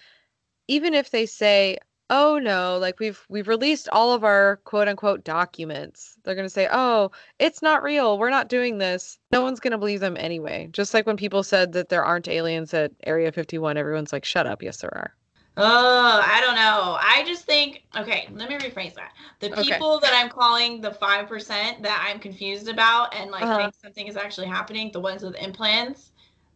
even 0.67 0.93
if 0.93 1.11
they 1.11 1.25
say, 1.25 1.77
"Oh 2.09 2.37
no, 2.37 2.77
like 2.77 2.99
we've 2.99 3.25
we've 3.29 3.47
released 3.47 3.87
all 3.93 4.11
of 4.13 4.25
our 4.25 4.57
quote 4.65 4.89
unquote 4.89 5.23
documents." 5.23 6.17
They're 6.23 6.35
going 6.35 6.45
to 6.45 6.49
say, 6.49 6.67
"Oh, 6.71 7.11
it's 7.39 7.61
not 7.61 7.83
real. 7.83 8.17
We're 8.17 8.29
not 8.29 8.49
doing 8.49 8.77
this." 8.77 9.17
No 9.31 9.41
one's 9.41 9.61
going 9.61 9.71
to 9.71 9.77
believe 9.77 10.01
them 10.01 10.17
anyway. 10.19 10.67
Just 10.73 10.93
like 10.93 11.05
when 11.05 11.17
people 11.17 11.43
said 11.43 11.71
that 11.73 11.87
there 11.89 12.03
aren't 12.03 12.27
aliens 12.27 12.73
at 12.73 12.91
Area 13.05 13.31
51, 13.31 13.77
everyone's 13.77 14.11
like, 14.11 14.25
"Shut 14.25 14.47
up. 14.47 14.61
Yes, 14.61 14.81
there 14.81 14.93
are." 14.93 15.15
Oh, 15.61 16.21
I 16.25 16.41
don't 16.41 16.55
know. 16.55 16.88
I 17.19 17.23
just 17.25 17.43
think 17.45 17.83
okay, 17.97 18.29
let 18.31 18.47
me 18.47 18.57
rephrase 18.57 18.95
that. 18.95 19.11
The 19.41 19.49
people 19.49 19.95
okay. 19.95 20.07
that 20.07 20.23
I'm 20.23 20.29
calling 20.29 20.79
the 20.79 20.91
5% 20.91 21.49
that 21.83 22.07
I'm 22.07 22.17
confused 22.17 22.69
about 22.69 23.13
and 23.13 23.29
like 23.29 23.43
uh-huh. 23.43 23.57
think 23.57 23.73
something 23.81 24.07
is 24.07 24.15
actually 24.15 24.47
happening, 24.47 24.89
the 24.93 25.01
ones 25.01 25.21
with 25.21 25.35
implants, 25.35 26.11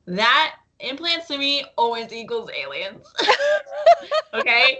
that 0.05 0.55
implants 0.79 1.27
to 1.27 1.37
me 1.37 1.65
always 1.77 2.13
equals 2.13 2.49
aliens. 2.57 3.13
okay? 4.33 4.79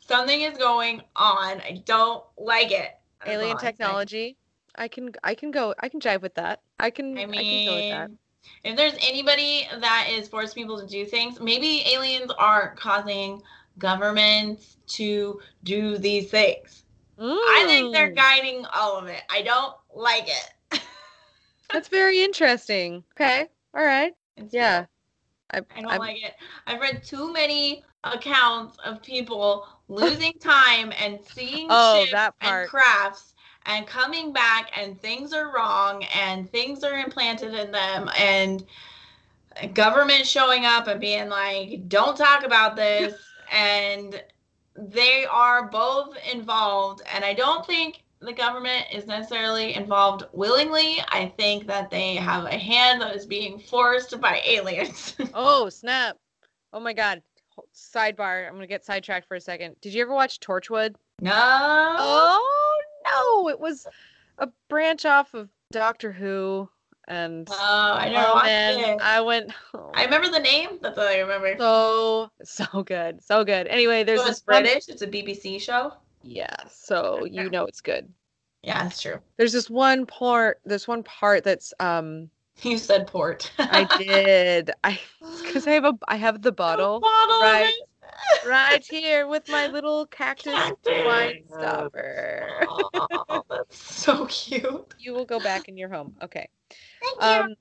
Something 0.00 0.40
is 0.40 0.58
going 0.58 1.00
on. 1.14 1.60
I 1.60 1.80
don't 1.84 2.24
like 2.36 2.72
it. 2.72 2.98
That's 3.20 3.30
Alien 3.30 3.56
technology. 3.56 4.36
I 4.74 4.88
can 4.88 5.12
I 5.22 5.36
can 5.36 5.52
go 5.52 5.74
I 5.78 5.88
can 5.88 6.00
jive 6.00 6.22
with 6.22 6.34
that. 6.34 6.60
I 6.80 6.90
can 6.90 7.16
I 7.16 7.26
mean 7.26 7.40
I 7.40 7.44
can 7.44 7.66
go 7.66 7.74
with 7.74 7.90
that. 7.90 8.10
If 8.64 8.76
there's 8.76 8.94
anybody 9.00 9.68
that 9.78 10.08
is 10.10 10.26
forcing 10.26 10.62
people 10.62 10.80
to 10.80 10.86
do 10.86 11.04
things, 11.04 11.38
maybe 11.38 11.84
aliens 11.86 12.32
are 12.36 12.74
causing 12.74 13.42
governments 13.80 14.76
to 14.86 15.40
do 15.64 15.98
these 15.98 16.30
things. 16.30 16.84
Mm. 17.18 17.32
I 17.32 17.64
think 17.66 17.92
they're 17.92 18.12
mm. 18.12 18.16
guiding 18.16 18.64
all 18.74 18.96
of 18.96 19.08
it. 19.08 19.22
I 19.30 19.42
don't 19.42 19.74
like 19.94 20.28
it. 20.28 20.80
That's 21.72 21.88
very 21.88 22.22
interesting. 22.22 23.02
Okay. 23.14 23.46
All 23.74 23.84
right. 23.84 24.12
It's 24.36 24.54
yeah. 24.54 24.86
I, 25.52 25.58
I 25.76 25.80
don't 25.80 25.90
I'm, 25.90 25.98
like 25.98 26.22
it. 26.22 26.34
I've 26.66 26.80
read 26.80 27.02
too 27.02 27.32
many 27.32 27.84
accounts 28.04 28.78
of 28.84 29.02
people 29.02 29.66
losing 29.88 30.32
time 30.40 30.92
and 31.02 31.18
seeing 31.34 31.66
oh, 31.70 32.06
that 32.12 32.38
part. 32.40 32.62
and 32.62 32.70
crafts 32.70 33.34
and 33.66 33.86
coming 33.86 34.32
back 34.32 34.70
and 34.78 35.00
things 35.00 35.32
are 35.32 35.52
wrong 35.54 36.04
and 36.14 36.50
things 36.50 36.82
are 36.82 36.98
implanted 36.98 37.54
in 37.54 37.70
them 37.70 38.08
and 38.18 38.64
government 39.74 40.26
showing 40.26 40.64
up 40.64 40.86
and 40.86 41.00
being 41.00 41.28
like 41.28 41.88
don't 41.88 42.16
talk 42.16 42.44
about 42.44 42.76
this 42.76 43.14
and 43.50 44.22
they 44.76 45.26
are 45.26 45.68
both 45.68 46.16
involved 46.32 47.02
and 47.12 47.24
i 47.24 47.34
don't 47.34 47.66
think 47.66 48.02
the 48.20 48.32
government 48.32 48.86
is 48.92 49.06
necessarily 49.06 49.74
involved 49.74 50.24
willingly. 50.32 51.02
I 51.08 51.32
think 51.38 51.66
that 51.66 51.90
they 51.90 52.16
have 52.16 52.44
a 52.44 52.58
hand 52.58 53.00
that 53.00 53.16
is 53.16 53.24
being 53.26 53.58
forced 53.58 54.20
by 54.20 54.42
aliens. 54.44 55.16
Oh 55.34 55.68
snap. 55.68 56.16
Oh 56.72 56.80
my 56.80 56.92
god. 56.92 57.22
Sidebar. 57.74 58.46
I'm 58.46 58.54
gonna 58.54 58.66
get 58.66 58.84
sidetracked 58.84 59.26
for 59.26 59.36
a 59.36 59.40
second. 59.40 59.76
Did 59.80 59.94
you 59.94 60.02
ever 60.02 60.14
watch 60.14 60.40
torchwood? 60.40 60.96
No. 61.20 61.32
Oh 61.34 62.80
no. 63.04 63.48
It 63.48 63.58
was 63.58 63.86
a 64.38 64.48
branch 64.68 65.06
off 65.06 65.34
of 65.34 65.48
doctor 65.72 66.12
who 66.12 66.68
and 67.10 67.48
oh 67.50 67.94
i 67.98 68.08
never 68.08 68.32
watched 68.32 68.48
it. 68.48 69.00
I 69.02 69.20
went 69.20 69.52
oh, 69.74 69.90
i 69.94 70.04
remember 70.04 70.30
the 70.30 70.38
name 70.38 70.78
that's 70.80 70.96
all 70.96 71.06
i 71.06 71.18
remember. 71.18 71.56
So 71.58 72.30
so 72.44 72.82
good 72.84 73.22
so 73.22 73.44
good. 73.44 73.66
Anyway 73.66 74.04
there's 74.04 74.22
so 74.22 74.28
this 74.28 74.40
british 74.40 74.88
it's 74.88 75.02
a 75.02 75.08
bbc 75.08 75.60
show? 75.60 75.92
Yeah 76.22 76.54
so 76.68 77.24
you 77.24 77.50
know 77.50 77.66
it's 77.66 77.80
good. 77.80 78.08
Yeah 78.62 78.86
it's 78.86 79.02
true. 79.02 79.18
There's 79.36 79.52
this 79.52 79.68
one 79.68 80.06
part 80.06 80.60
this 80.64 80.86
one 80.86 81.02
part 81.02 81.42
that's 81.42 81.74
um 81.80 82.30
you 82.62 82.78
said 82.78 83.08
port. 83.08 83.50
I 83.58 83.84
did. 83.98 84.70
I 84.84 85.00
because 85.42 85.66
i 85.66 85.72
have 85.72 85.84
a 85.84 85.98
i 86.06 86.16
have 86.16 86.42
the 86.42 86.52
bottle 86.52 87.00
bottle 87.00 87.40
right 87.40 87.72
right 88.46 88.84
here 88.90 89.26
with 89.26 89.48
my 89.48 89.66
little 89.66 90.06
cactus 90.06 90.54
Cactus. 90.54 91.04
wine 91.04 91.42
stopper. 91.48 92.66
Oh, 92.68 93.44
that's 93.50 93.76
so 93.76 94.26
cute. 94.26 94.94
You 95.00 95.14
will 95.14 95.24
go 95.24 95.40
back 95.40 95.68
in 95.68 95.76
your 95.76 95.88
home. 95.88 96.14
Okay 96.22 96.48
Thank 97.00 97.22
um 97.22 97.54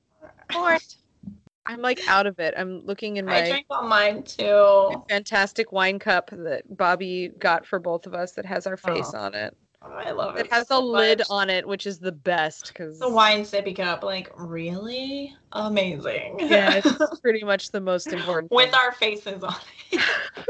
i'm 1.65 1.81
like 1.81 2.01
out 2.07 2.25
of 2.27 2.39
it 2.39 2.53
i'm 2.57 2.85
looking 2.85 3.17
in 3.17 3.25
my. 3.25 3.37
I 3.43 3.47
drank 3.49 3.65
all 3.69 3.87
mine 3.87 4.23
too. 4.23 5.03
fantastic 5.09 5.71
wine 5.71 5.99
cup 5.99 6.29
that 6.31 6.63
bobby 6.77 7.29
got 7.37 7.65
for 7.65 7.79
both 7.79 8.07
of 8.07 8.13
us 8.13 8.33
that 8.33 8.45
has 8.45 8.65
our 8.67 8.77
face 8.77 9.11
Oh, 9.13 9.17
on 9.19 9.35
it 9.35 9.55
Oh, 9.81 9.91
I 9.93 10.11
love 10.11 10.35
it. 10.35 10.45
it 10.45 10.51
has 10.51 10.63
a 10.63 10.75
so 10.75 10.85
lid 10.85 11.21
on 11.29 11.49
it 11.49 11.65
which 11.65 11.87
is 11.87 11.99
the 11.99 12.11
best 12.11 12.67
because 12.67 12.99
The 12.99 13.07
wine 13.09 13.43
sippy 13.43 13.73
cup, 13.75 14.03
like 14.03 14.29
really 14.35 15.33
amazing. 15.53 16.35
yeah 16.41 16.73
it's 16.83 17.19
pretty 17.21 17.43
much 17.45 17.71
the 17.71 17.79
most 17.79 18.07
important 18.11 18.51
With 18.51 18.71
thing. 18.71 18.73
our 18.83 18.91
faces 18.91 19.41
on 19.43 19.55
it. 19.91 20.01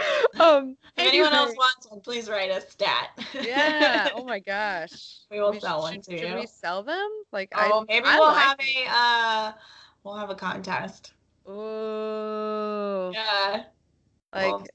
um 0.40 0.76
If 0.96 1.06
anyone 1.06 1.32
else 1.32 1.54
wants 1.56 1.88
one, 1.90 2.00
please 2.00 2.28
write 2.28 2.50
a 2.50 2.60
stat. 2.60 3.10
yeah 3.42 4.08
oh 4.14 4.24
my 4.24 4.38
gosh 4.40 5.18
we 5.30 5.40
will 5.40 5.52
We 5.52 5.60
sell 5.60 5.86
should- 5.86 5.92
one 5.96 6.00
to 6.02 6.18
should 6.18 6.28
you. 6.28 6.34
we 6.36 6.46
sell 6.46 6.82
them 6.82 7.08
like 7.32 7.50
oh, 7.56 7.84
maybe 7.88 8.06
I 8.06 8.18
we'll 8.18 8.28
like 8.28 8.42
have 8.42 8.56
it. 8.60 8.86
a 8.86 8.90
uh, 8.90 9.52
we'll 10.04 10.16
have 10.16 10.30
a 10.30 10.34
contest. 10.34 11.12
Ooh 11.48 13.10
Yeah. 13.12 13.64
like 14.34 14.52
well- 14.52 14.66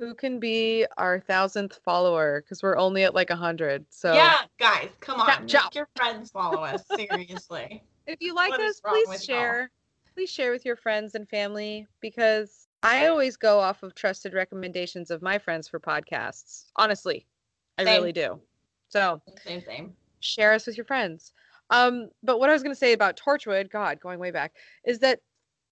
who 0.00 0.14
can 0.14 0.38
be 0.38 0.86
our 0.96 1.18
thousandth 1.18 1.80
follower 1.84 2.40
because 2.40 2.62
we're 2.62 2.76
only 2.78 3.02
at 3.02 3.14
like 3.14 3.30
a 3.30 3.36
hundred 3.36 3.84
so 3.90 4.14
Yeah, 4.14 4.42
guys, 4.56 4.90
come 5.00 5.20
on. 5.20 5.48
Chop, 5.48 5.64
Make 5.64 5.74
your 5.74 5.88
friends 5.96 6.30
follow 6.30 6.62
us. 6.62 6.84
Seriously. 6.94 7.82
if 8.06 8.18
you 8.20 8.32
like 8.32 8.50
What 8.50 8.60
us 8.60 8.80
please 8.80 9.08
with 9.08 9.28
y'all? 9.28 9.36
share 9.38 9.70
please 10.14 10.30
share 10.30 10.52
with 10.52 10.64
your 10.64 10.76
friends 10.76 11.16
and 11.16 11.28
family 11.28 11.88
because 12.00 12.67
i 12.82 13.06
always 13.06 13.36
go 13.36 13.58
off 13.58 13.82
of 13.82 13.94
trusted 13.94 14.34
recommendations 14.34 15.10
of 15.10 15.22
my 15.22 15.38
friends 15.38 15.68
for 15.68 15.80
podcasts 15.80 16.66
honestly 16.76 17.26
i 17.78 17.84
Same. 17.84 18.00
really 18.00 18.12
do 18.12 18.40
so 18.88 19.20
same, 19.44 19.62
same. 19.64 19.96
share 20.20 20.52
us 20.52 20.66
with 20.66 20.76
your 20.76 20.84
friends 20.86 21.32
um 21.70 22.08
but 22.22 22.38
what 22.38 22.50
i 22.50 22.52
was 22.52 22.62
going 22.62 22.74
to 22.74 22.78
say 22.78 22.92
about 22.92 23.16
torchwood 23.18 23.70
god 23.70 24.00
going 24.00 24.18
way 24.18 24.30
back 24.30 24.52
is 24.86 24.98
that 25.00 25.20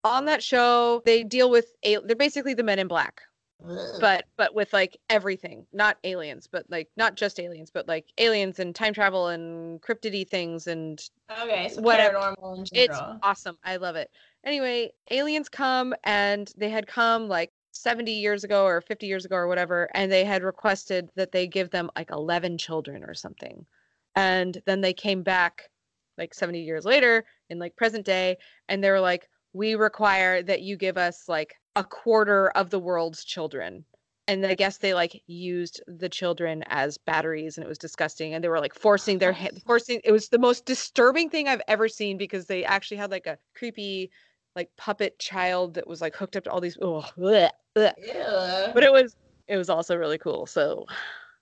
on 0.05 0.25
that 0.27 0.43
show 0.43 1.03
they 1.05 1.25
deal 1.25 1.51
with 1.51 1.75
a 1.83 1.99
they're 2.05 2.17
basically 2.17 2.55
the 2.55 2.63
men 2.63 2.79
in 2.79 2.87
black 2.87 3.23
Ugh. 3.67 3.79
but 4.01 4.25
but 4.37 4.55
with 4.55 4.73
like 4.73 4.99
everything 5.09 5.67
not 5.73 5.97
aliens 6.05 6.47
but 6.47 6.65
like 6.69 6.89
not 6.97 7.15
just 7.17 7.41
aliens 7.41 7.71
but 7.71 7.89
like 7.89 8.05
aliens 8.19 8.59
and 8.59 8.75
time 8.75 8.93
travel 8.93 9.29
and 9.29 9.81
cryptidy 9.81 10.29
things 10.29 10.67
and 10.67 11.01
okay, 11.43 11.71
so 11.71 11.81
whatever. 11.81 12.35
it's 12.73 12.99
awesome 13.23 13.57
i 13.65 13.77
love 13.77 13.97
it 13.97 14.11
anyway 14.47 14.91
aliens 15.11 15.49
come 15.49 15.93
and 16.05 16.53
they 16.57 16.71
had 16.71 16.87
come 16.87 17.29
like 17.29 17.51
70 17.73 18.13
years 18.13 18.45
ago 18.45 18.65
or 18.65 18.81
50 18.81 19.07
years 19.07 19.25
ago 19.25 19.37
or 19.37 19.49
whatever 19.49 19.89
and 19.95 20.11
they 20.11 20.25
had 20.25 20.43
requested 20.43 21.11
that 21.17 21.33
they 21.33 21.47
give 21.47 21.71
them 21.71 21.91
like 21.97 22.11
11 22.11 22.57
children 22.59 23.05
or 23.05 23.15
something. 23.15 23.67
And 24.15 24.63
then 24.65 24.81
they 24.81 24.95
came 24.95 25.23
back 25.23 25.69
like 26.17 26.33
70 26.33 26.61
years 26.63 26.85
later 26.87 27.25
in 27.51 27.59
like 27.59 27.77
present 27.77 28.07
day 28.07 28.39
and 28.69 28.83
they 28.83 28.91
were 28.91 29.01
like 29.01 29.29
we 29.53 29.75
require 29.75 30.43
that 30.43 30.63
you 30.63 30.77
give 30.77 30.97
us 30.97 31.29
like 31.29 31.55
a 31.77 31.85
quarter 31.85 32.49
of 32.51 32.71
the 32.71 32.79
world's 32.79 33.25
children. 33.25 33.85
And 34.29 34.45
I 34.45 34.55
guess 34.55 34.79
they 34.79 34.93
like 34.93 35.23
used 35.27 35.83
the 35.87 36.09
children 36.09 36.65
as 36.67 36.99
batteries 36.99 37.57
and 37.57 37.65
it 37.65 37.69
was 37.69 37.79
disgusting 37.79 38.35
and 38.35 38.43
they 38.43 38.49
were 38.49 38.61
like 38.61 38.75
forcing 38.75 39.19
their 39.19 39.33
ha- 39.43 39.51
forcing 39.67 40.01
it 40.05 40.13
was 40.13 40.29
the 40.29 40.39
most 40.39 40.65
disturbing 40.65 41.29
thing 41.31 41.47
I've 41.47 41.63
ever 41.69 41.89
seen 41.89 42.17
because 42.17 42.47
they 42.47 42.65
actually 42.65 42.97
had 42.97 43.11
like 43.11 43.27
a 43.27 43.39
creepy 43.55 44.11
like 44.57 44.71
puppet 44.77 45.19
child 45.19 45.75
that 45.75 45.87
was 45.87 46.01
like 46.01 46.17
hooked 46.17 46.35
up 46.37 46.45
to 46.45 46.51
all 46.51 46.61
these 46.61 46.79
oh 46.83 47.05
bleh, 47.17 47.51
bleh. 47.77 48.75
But 48.75 48.83
it 48.83 48.93
was 48.93 49.15
it 49.47 49.57
was 49.57 49.71
also 49.71 49.97
really 49.97 50.19
cool 50.19 50.47
so 50.47 50.87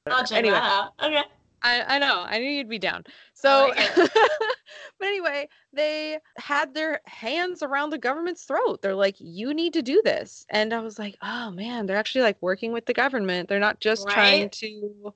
I'll 0.06 0.26
check 0.26 0.38
anyway. 0.38 0.56
that 0.56 0.62
out. 0.64 0.92
Okay. 1.02 1.22
I, 1.62 1.96
I 1.96 1.98
know. 1.98 2.26
I 2.28 2.38
knew 2.38 2.50
you'd 2.50 2.68
be 2.68 2.78
down. 2.78 3.04
So, 3.32 3.72
oh, 3.74 3.74
like 3.74 3.94
but 4.98 5.06
anyway, 5.06 5.48
they 5.72 6.18
had 6.36 6.74
their 6.74 7.00
hands 7.06 7.62
around 7.62 7.88
the 7.88 7.96
government's 7.96 8.44
throat. 8.44 8.82
They're 8.82 8.94
like, 8.94 9.16
you 9.18 9.54
need 9.54 9.72
to 9.72 9.80
do 9.80 10.02
this. 10.04 10.44
And 10.50 10.74
I 10.74 10.80
was 10.80 10.98
like, 10.98 11.16
oh 11.22 11.50
man, 11.52 11.86
they're 11.86 11.96
actually 11.96 12.20
like 12.20 12.36
working 12.42 12.70
with 12.72 12.84
the 12.84 12.92
government. 12.92 13.48
They're 13.48 13.58
not 13.58 13.80
just 13.80 14.06
trying 14.08 14.50
to, 14.50 15.14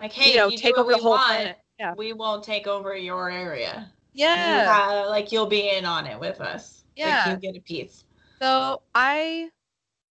Like, 0.00 0.12
hey, 0.12 0.30
you 0.30 0.36
know, 0.38 0.48
you 0.48 0.56
take 0.56 0.78
over 0.78 0.90
the 0.92 0.98
whole 0.98 1.10
want, 1.10 1.26
planet. 1.26 1.58
Yeah. 1.78 1.92
we 1.94 2.14
won't 2.14 2.44
take 2.44 2.66
over 2.66 2.96
your 2.96 3.30
area. 3.30 3.92
You 4.14 4.24
Yeah. 4.24 4.72
ha- 4.72 5.04
like 5.08 5.32
you'll 5.32 5.46
be 5.46 5.68
in 5.68 5.84
on 5.84 6.06
it 6.06 6.18
with 6.18 6.40
us. 6.40 6.79
Yeah. 7.00 7.22
Like, 7.26 7.42
you 7.42 7.52
get 7.52 7.58
a 7.58 7.62
piece. 7.62 8.04
So 8.40 8.82
I, 8.94 9.48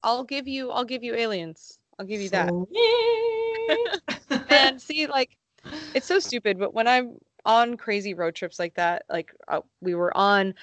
I'll 0.03 0.23
give 0.23 0.47
you, 0.47 0.71
I'll 0.71 0.85
give 0.85 1.03
you 1.03 1.15
aliens. 1.15 1.79
I'll 1.97 2.05
give 2.05 2.21
you 2.21 2.29
that. 2.29 2.51
And 4.49 4.81
see, 4.81 5.05
like, 5.05 5.37
it's 5.93 6.07
so 6.07 6.19
stupid, 6.19 6.57
but 6.57 6.73
when 6.73 6.87
I'm 6.87 7.17
on 7.45 7.77
crazy 7.77 8.13
road 8.13 8.33
trips 8.35 8.57
like 8.57 8.75
that, 8.75 9.03
like 9.09 9.31
uh, 9.47 9.61
we 9.81 9.93
were 9.93 10.15
on, 10.15 10.55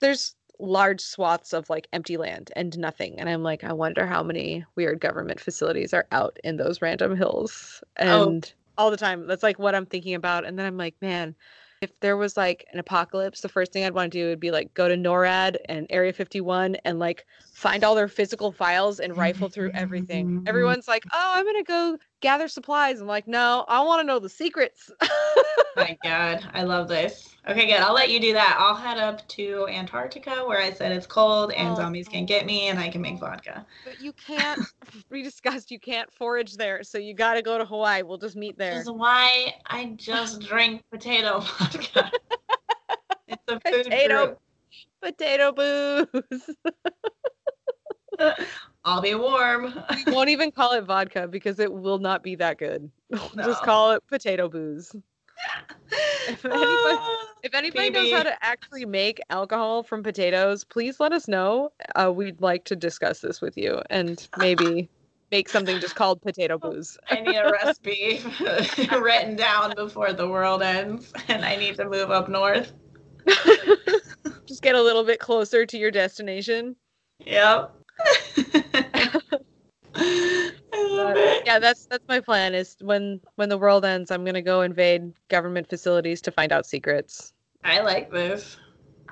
there's 0.00 0.34
large 0.58 1.00
swaths 1.00 1.52
of 1.52 1.68
like 1.70 1.86
empty 1.92 2.16
land 2.16 2.50
and 2.56 2.76
nothing. 2.78 3.18
And 3.18 3.28
I'm 3.28 3.42
like, 3.42 3.62
I 3.64 3.72
wonder 3.72 4.06
how 4.06 4.22
many 4.22 4.64
weird 4.76 5.00
government 5.00 5.40
facilities 5.40 5.94
are 5.94 6.06
out 6.12 6.38
in 6.42 6.56
those 6.56 6.82
random 6.82 7.16
hills. 7.16 7.82
Oh. 8.00 8.30
And 8.30 8.52
all 8.76 8.90
the 8.90 8.96
time, 8.96 9.26
that's 9.26 9.42
like 9.42 9.58
what 9.58 9.74
I'm 9.74 9.86
thinking 9.86 10.14
about. 10.14 10.44
And 10.44 10.58
then 10.58 10.66
I'm 10.66 10.76
like, 10.76 10.94
man, 11.00 11.34
if 11.84 12.00
there 12.00 12.16
was 12.16 12.36
like 12.36 12.66
an 12.72 12.78
apocalypse, 12.78 13.42
the 13.42 13.48
first 13.48 13.72
thing 13.72 13.84
I'd 13.84 13.94
want 13.94 14.10
to 14.12 14.18
do 14.18 14.28
would 14.28 14.40
be 14.40 14.50
like 14.50 14.72
go 14.72 14.88
to 14.88 14.96
NORAD 14.96 15.56
and 15.68 15.86
Area 15.90 16.12
51 16.12 16.76
and 16.84 16.98
like 16.98 17.26
find 17.52 17.84
all 17.84 17.94
their 17.94 18.08
physical 18.08 18.50
files 18.50 19.00
and 19.00 19.16
rifle 19.16 19.48
through 19.50 19.70
everything. 19.74 20.26
Mm-hmm. 20.26 20.48
Everyone's 20.48 20.88
like, 20.88 21.04
oh, 21.12 21.32
I'm 21.34 21.44
going 21.44 21.62
to 21.62 21.62
go 21.62 21.98
gather 22.24 22.48
supplies. 22.48 23.00
I'm 23.02 23.06
like, 23.06 23.28
no, 23.28 23.66
I 23.68 23.84
want 23.84 24.00
to 24.00 24.06
know 24.06 24.18
the 24.18 24.30
secrets. 24.30 24.90
My 25.76 25.96
God, 26.02 26.42
I 26.54 26.62
love 26.62 26.88
this. 26.88 27.36
Okay, 27.46 27.66
good. 27.66 27.80
I'll 27.80 27.92
let 27.92 28.10
you 28.10 28.18
do 28.18 28.32
that. 28.32 28.56
I'll 28.58 28.74
head 28.74 28.96
up 28.96 29.28
to 29.28 29.68
Antarctica 29.68 30.42
where 30.46 30.58
I 30.58 30.72
said 30.72 30.90
it's 30.90 31.06
cold 31.06 31.52
and 31.52 31.68
Oh, 31.72 31.74
zombies 31.74 32.08
can 32.08 32.24
get 32.24 32.46
me 32.46 32.68
and 32.68 32.78
I 32.78 32.88
can 32.88 33.02
make 33.02 33.18
vodka. 33.20 33.66
but 33.84 34.00
you 34.00 34.12
can't, 34.14 34.58
we 35.10 35.22
discussed 35.22 35.70
you 35.70 35.78
can't 35.78 36.10
forage 36.14 36.54
there. 36.56 36.82
So 36.82 36.96
you 36.96 37.12
got 37.12 37.34
to 37.34 37.42
go 37.42 37.58
to 37.58 37.66
Hawaii. 37.66 38.02
We'll 38.02 38.16
just 38.16 38.36
meet 38.36 38.56
there. 38.56 38.72
Which 38.72 38.82
is 38.82 38.90
why 38.90 39.54
I 39.66 39.92
just 39.96 40.40
drink 40.48 40.82
potato 40.90 41.40
vodka. 41.40 42.10
it's 43.28 43.42
a 43.48 43.60
food 43.60 43.84
Potato. 43.84 44.38
Potato 45.02 45.52
booze. 45.52 46.50
I'll 48.84 49.00
be 49.00 49.14
warm. 49.14 49.74
we 50.06 50.12
won't 50.12 50.28
even 50.28 50.50
call 50.50 50.72
it 50.72 50.84
vodka 50.84 51.26
because 51.26 51.58
it 51.58 51.72
will 51.72 51.98
not 51.98 52.22
be 52.22 52.34
that 52.36 52.58
good. 52.58 52.90
We'll 53.10 53.46
just 53.46 53.62
call 53.62 53.92
it 53.92 54.06
potato 54.08 54.48
booze. 54.48 54.94
If 56.26 56.44
anybody, 56.44 56.98
if 57.42 57.54
anybody 57.54 57.90
knows 57.90 58.12
how 58.12 58.22
to 58.22 58.42
actually 58.42 58.86
make 58.86 59.20
alcohol 59.28 59.82
from 59.82 60.02
potatoes, 60.02 60.64
please 60.64 60.98
let 60.98 61.12
us 61.12 61.28
know. 61.28 61.70
Uh, 61.94 62.10
we'd 62.10 62.40
like 62.40 62.64
to 62.64 62.76
discuss 62.76 63.20
this 63.20 63.42
with 63.42 63.58
you 63.58 63.82
and 63.90 64.26
maybe 64.38 64.88
make 65.30 65.50
something 65.50 65.78
just 65.80 65.96
called 65.96 66.22
potato 66.22 66.56
booze. 66.62 66.96
I 67.10 67.20
need 67.20 67.36
a 67.36 67.50
recipe 67.52 68.22
written 68.98 69.36
down 69.36 69.74
before 69.76 70.14
the 70.14 70.26
world 70.26 70.62
ends, 70.62 71.12
and 71.28 71.44
I 71.44 71.56
need 71.56 71.76
to 71.76 71.84
move 71.84 72.10
up 72.10 72.28
north. 72.28 72.72
just 74.46 74.62
get 74.62 74.74
a 74.74 74.82
little 74.82 75.04
bit 75.04 75.18
closer 75.18 75.66
to 75.66 75.76
your 75.76 75.90
destination. 75.90 76.74
Yep. 77.26 77.74
Yeah, 79.96 81.40
yeah, 81.44 81.58
that's 81.58 81.86
that's 81.86 82.06
my 82.08 82.20
plan. 82.20 82.54
Is 82.54 82.76
when 82.80 83.20
when 83.36 83.48
the 83.48 83.58
world 83.58 83.84
ends, 83.84 84.10
I'm 84.10 84.24
gonna 84.24 84.42
go 84.42 84.62
invade 84.62 85.12
government 85.28 85.68
facilities 85.68 86.20
to 86.22 86.30
find 86.30 86.52
out 86.52 86.66
secrets. 86.66 87.32
I 87.64 87.80
like 87.80 88.10
this. 88.10 88.58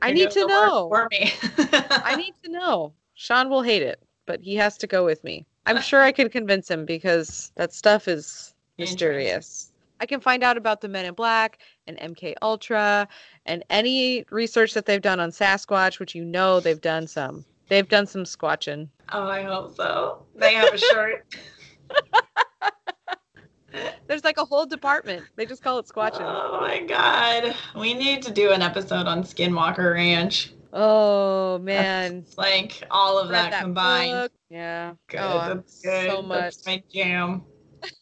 I 0.00 0.08
You're 0.08 0.14
need 0.14 0.30
to 0.30 0.40
doing 0.40 0.48
the 0.48 0.54
work 0.54 0.68
know. 0.68 0.88
For 0.88 1.08
me. 1.10 1.32
I 2.04 2.16
need 2.16 2.34
to 2.44 2.50
know. 2.50 2.92
Sean 3.14 3.48
will 3.48 3.62
hate 3.62 3.82
it, 3.82 4.02
but 4.26 4.40
he 4.40 4.56
has 4.56 4.76
to 4.78 4.86
go 4.86 5.04
with 5.04 5.22
me. 5.22 5.46
I'm 5.66 5.80
sure 5.80 6.02
I 6.02 6.10
could 6.10 6.32
convince 6.32 6.68
him 6.68 6.84
because 6.84 7.52
that 7.54 7.72
stuff 7.72 8.08
is 8.08 8.54
mysterious. 8.78 9.72
I 10.00 10.06
can 10.06 10.18
find 10.18 10.42
out 10.42 10.56
about 10.56 10.80
the 10.80 10.88
Men 10.88 11.04
in 11.04 11.14
Black 11.14 11.58
and 11.86 11.96
MK 11.98 12.34
Ultra 12.42 13.06
and 13.46 13.62
any 13.70 14.24
research 14.30 14.74
that 14.74 14.86
they've 14.86 15.00
done 15.00 15.20
on 15.20 15.30
Sasquatch, 15.30 16.00
which 16.00 16.16
you 16.16 16.24
know 16.24 16.58
they've 16.58 16.80
done 16.80 17.06
some. 17.06 17.44
They've 17.72 17.88
done 17.88 18.06
some 18.06 18.24
squatching. 18.24 18.90
Oh, 19.12 19.26
I 19.26 19.44
hope 19.44 19.74
so. 19.74 20.26
They 20.36 20.52
have 20.52 20.74
a 20.74 20.76
shirt. 20.76 21.34
There's 24.06 24.24
like 24.24 24.36
a 24.36 24.44
whole 24.44 24.66
department. 24.66 25.24
They 25.36 25.46
just 25.46 25.62
call 25.62 25.78
it 25.78 25.86
squatching. 25.86 26.20
Oh 26.20 26.60
my 26.60 26.80
god. 26.80 27.56
We 27.74 27.94
need 27.94 28.20
to 28.24 28.30
do 28.30 28.50
an 28.52 28.60
episode 28.60 29.06
on 29.06 29.22
Skinwalker 29.22 29.94
Ranch. 29.94 30.52
Oh 30.74 31.60
man. 31.60 32.24
It's 32.26 32.36
like 32.36 32.84
all 32.90 33.18
of 33.18 33.30
Read 33.30 33.52
that, 33.52 33.62
combined. 33.62 34.12
book. 34.12 34.32
Yeah. 34.50 34.92
Good. 35.08 35.20
Oh, 35.22 35.54
That's 35.54 35.80
good. 35.80 36.10
so 36.10 36.20
much. 36.20 36.40
That's 36.40 36.66
my 36.66 36.82
jam. 36.92 37.42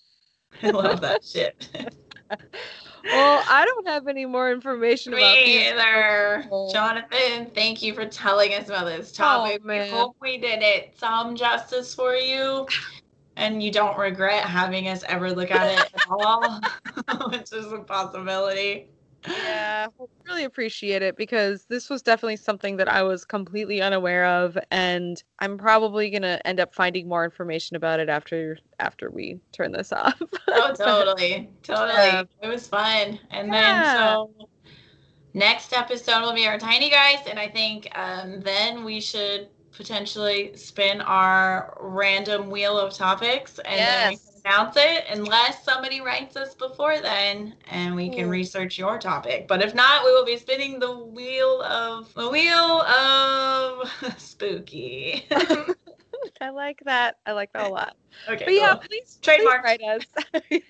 I 0.65 0.71
love 0.71 1.01
that 1.03 1.25
shit. 1.25 1.69
Well, 3.05 3.43
I 3.49 3.65
don't 3.65 3.87
have 3.89 4.09
any 4.09 4.27
more 4.27 4.51
information 4.53 5.13
about 5.15 5.35
Me 5.35 5.45
these. 5.45 5.67
either. 5.73 6.41
people. 6.43 6.71
Jonathan, 6.73 7.51
thank 7.55 7.83
you 7.83 7.95
for 7.95 8.07
telling 8.07 8.53
us 8.55 8.69
about 8.69 8.87
this 8.87 9.13
oh, 9.15 9.17
topic. 9.17 9.63
we 9.65 9.73
Oh, 9.73 9.77
man. 9.79 9.91
hope 9.91 10.17
we 10.21 10.39
did 10.39 10.63
it 10.63 10.95
some 10.99 11.35
justice 11.37 11.95
for 11.95 12.15
you. 12.15 12.67
And 13.37 13.63
you 13.63 13.71
don't 13.73 13.97
regret 13.97 14.45
having 14.45 14.89
us 14.89 15.03
ever 15.09 15.31
look 15.33 15.51
at 15.51 15.67
it 15.79 15.93
at 15.95 16.03
all, 16.11 16.61
which 17.31 17.53
is 17.53 17.73
a 17.73 17.79
possibility. 17.79 18.89
Yeah, 19.27 19.87
really 20.27 20.45
appreciate 20.45 21.03
it 21.03 21.17
because 21.17 21.67
this 21.69 21.91
was 21.91 22.03
definitely 22.03 22.37
something 22.37 22.77
that 22.79 22.89
I 22.89 23.03
was 23.03 23.25
completely 23.25 23.81
unaware 23.83 24.25
of, 24.25 24.59
and 24.71 25.23
I'm 25.39 25.59
probably 25.59 26.11
gonna 26.11 26.41
end 26.45 26.59
up 26.61 26.75
finding 26.75 27.09
more 27.09 27.25
information 27.25 27.77
about 27.77 28.01
it 28.01 28.09
after 28.09 28.59
after 28.79 29.11
we 29.11 29.41
turn 29.53 29.73
this 29.73 29.93
off. 29.93 30.21
Oh, 30.53 30.73
totally. 30.75 31.51
Totally. 31.63 31.95
Yeah. 31.95 32.23
It 32.43 32.49
was 32.49 32.67
fun. 32.69 33.19
And 33.31 33.53
Yeah. 33.53 33.75
then, 33.75 33.85
so 33.85 34.35
next 35.35 35.73
episode 35.73 36.23
will 36.23 36.35
be 36.35 36.47
our 36.47 36.59
tiny 36.59 36.91
guys. 36.91 37.19
And 37.29 37.39
I 37.39 37.49
think 37.49 37.89
um, 37.97 38.41
then 38.41 38.85
we 38.85 39.01
should 39.01 39.49
potentially 39.73 40.57
spin 40.57 41.01
our 41.01 41.77
random 41.81 42.51
wheel 42.51 42.77
of 42.79 42.93
topics 42.93 43.59
and 43.61 43.87
then 43.87 44.09
we 44.09 44.17
Yes. 44.17 44.30
Announce 44.45 44.77
it 44.77 45.05
unless 45.11 45.65
somebody 45.65 46.01
writes 46.01 46.37
us 46.37 46.55
before 46.55 47.01
then 47.01 47.55
and 47.71 47.95
we 47.95 48.11
can 48.11 48.29
research 48.29 48.79
your 48.79 48.99
topic. 48.99 49.47
But 49.49 49.63
if 49.63 49.75
not, 49.75 50.05
we 50.05 50.13
will 50.13 50.25
be 50.25 50.37
spinning 50.37 50.79
the 50.79 50.97
wheel 50.99 51.63
of 51.63 52.13
the 52.15 52.29
wheel 52.29 52.83
of 52.83 53.91
spooky. 54.19 55.27
I 56.41 56.51
like 56.51 56.81
that. 56.85 57.17
I 57.27 57.33
like 57.33 57.53
that 57.53 57.67
a 57.67 57.69
lot. 57.69 57.97
okay. 58.29 58.45
But 58.45 58.55
yeah, 58.55 58.73
cool. 58.73 58.83
please, 58.89 59.19
Trademark. 59.21 59.63
please 59.65 59.79
write 59.83 59.83
us. 59.83 60.61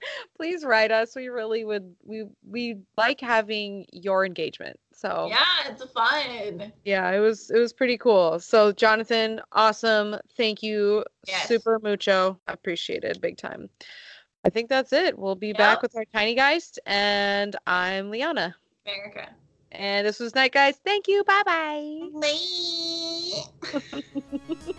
please 0.36 0.64
write 0.64 0.90
us. 0.90 1.14
We 1.14 1.28
really 1.28 1.64
would. 1.64 1.94
We 2.02 2.24
we 2.46 2.76
like 2.96 3.20
having 3.20 3.86
your 3.92 4.24
engagement. 4.24 4.78
So 4.98 5.28
Yeah, 5.30 5.44
it's 5.70 5.84
fun. 5.92 6.72
yeah, 6.84 7.08
it 7.12 7.20
was 7.20 7.50
it 7.50 7.58
was 7.58 7.72
pretty 7.72 7.96
cool. 7.96 8.40
So 8.40 8.72
Jonathan, 8.72 9.40
awesome. 9.52 10.16
Thank 10.36 10.60
you 10.60 11.04
Yes. 11.28 11.46
super 11.46 11.78
mucho. 11.78 12.40
Appreciated 12.48 13.20
big 13.20 13.36
time. 13.36 13.70
I 14.44 14.50
think 14.50 14.68
that's 14.68 14.92
it. 14.92 15.16
We'll 15.16 15.36
be 15.36 15.52
back 15.52 15.82
with 15.82 15.94
our 15.94 16.04
tiny 16.12 16.34
geist 16.34 16.80
and 16.84 17.54
I'm 17.64 18.10
Liana. 18.10 18.56
America. 18.86 19.28
And 19.70 20.04
this 20.04 20.18
was 20.18 20.34
Night 20.34 20.52
Guys. 20.52 20.76
Thank 20.84 21.06
you. 21.06 21.22
Bye 21.22 21.42
bye. 21.46 22.08
Bye. 24.60 24.78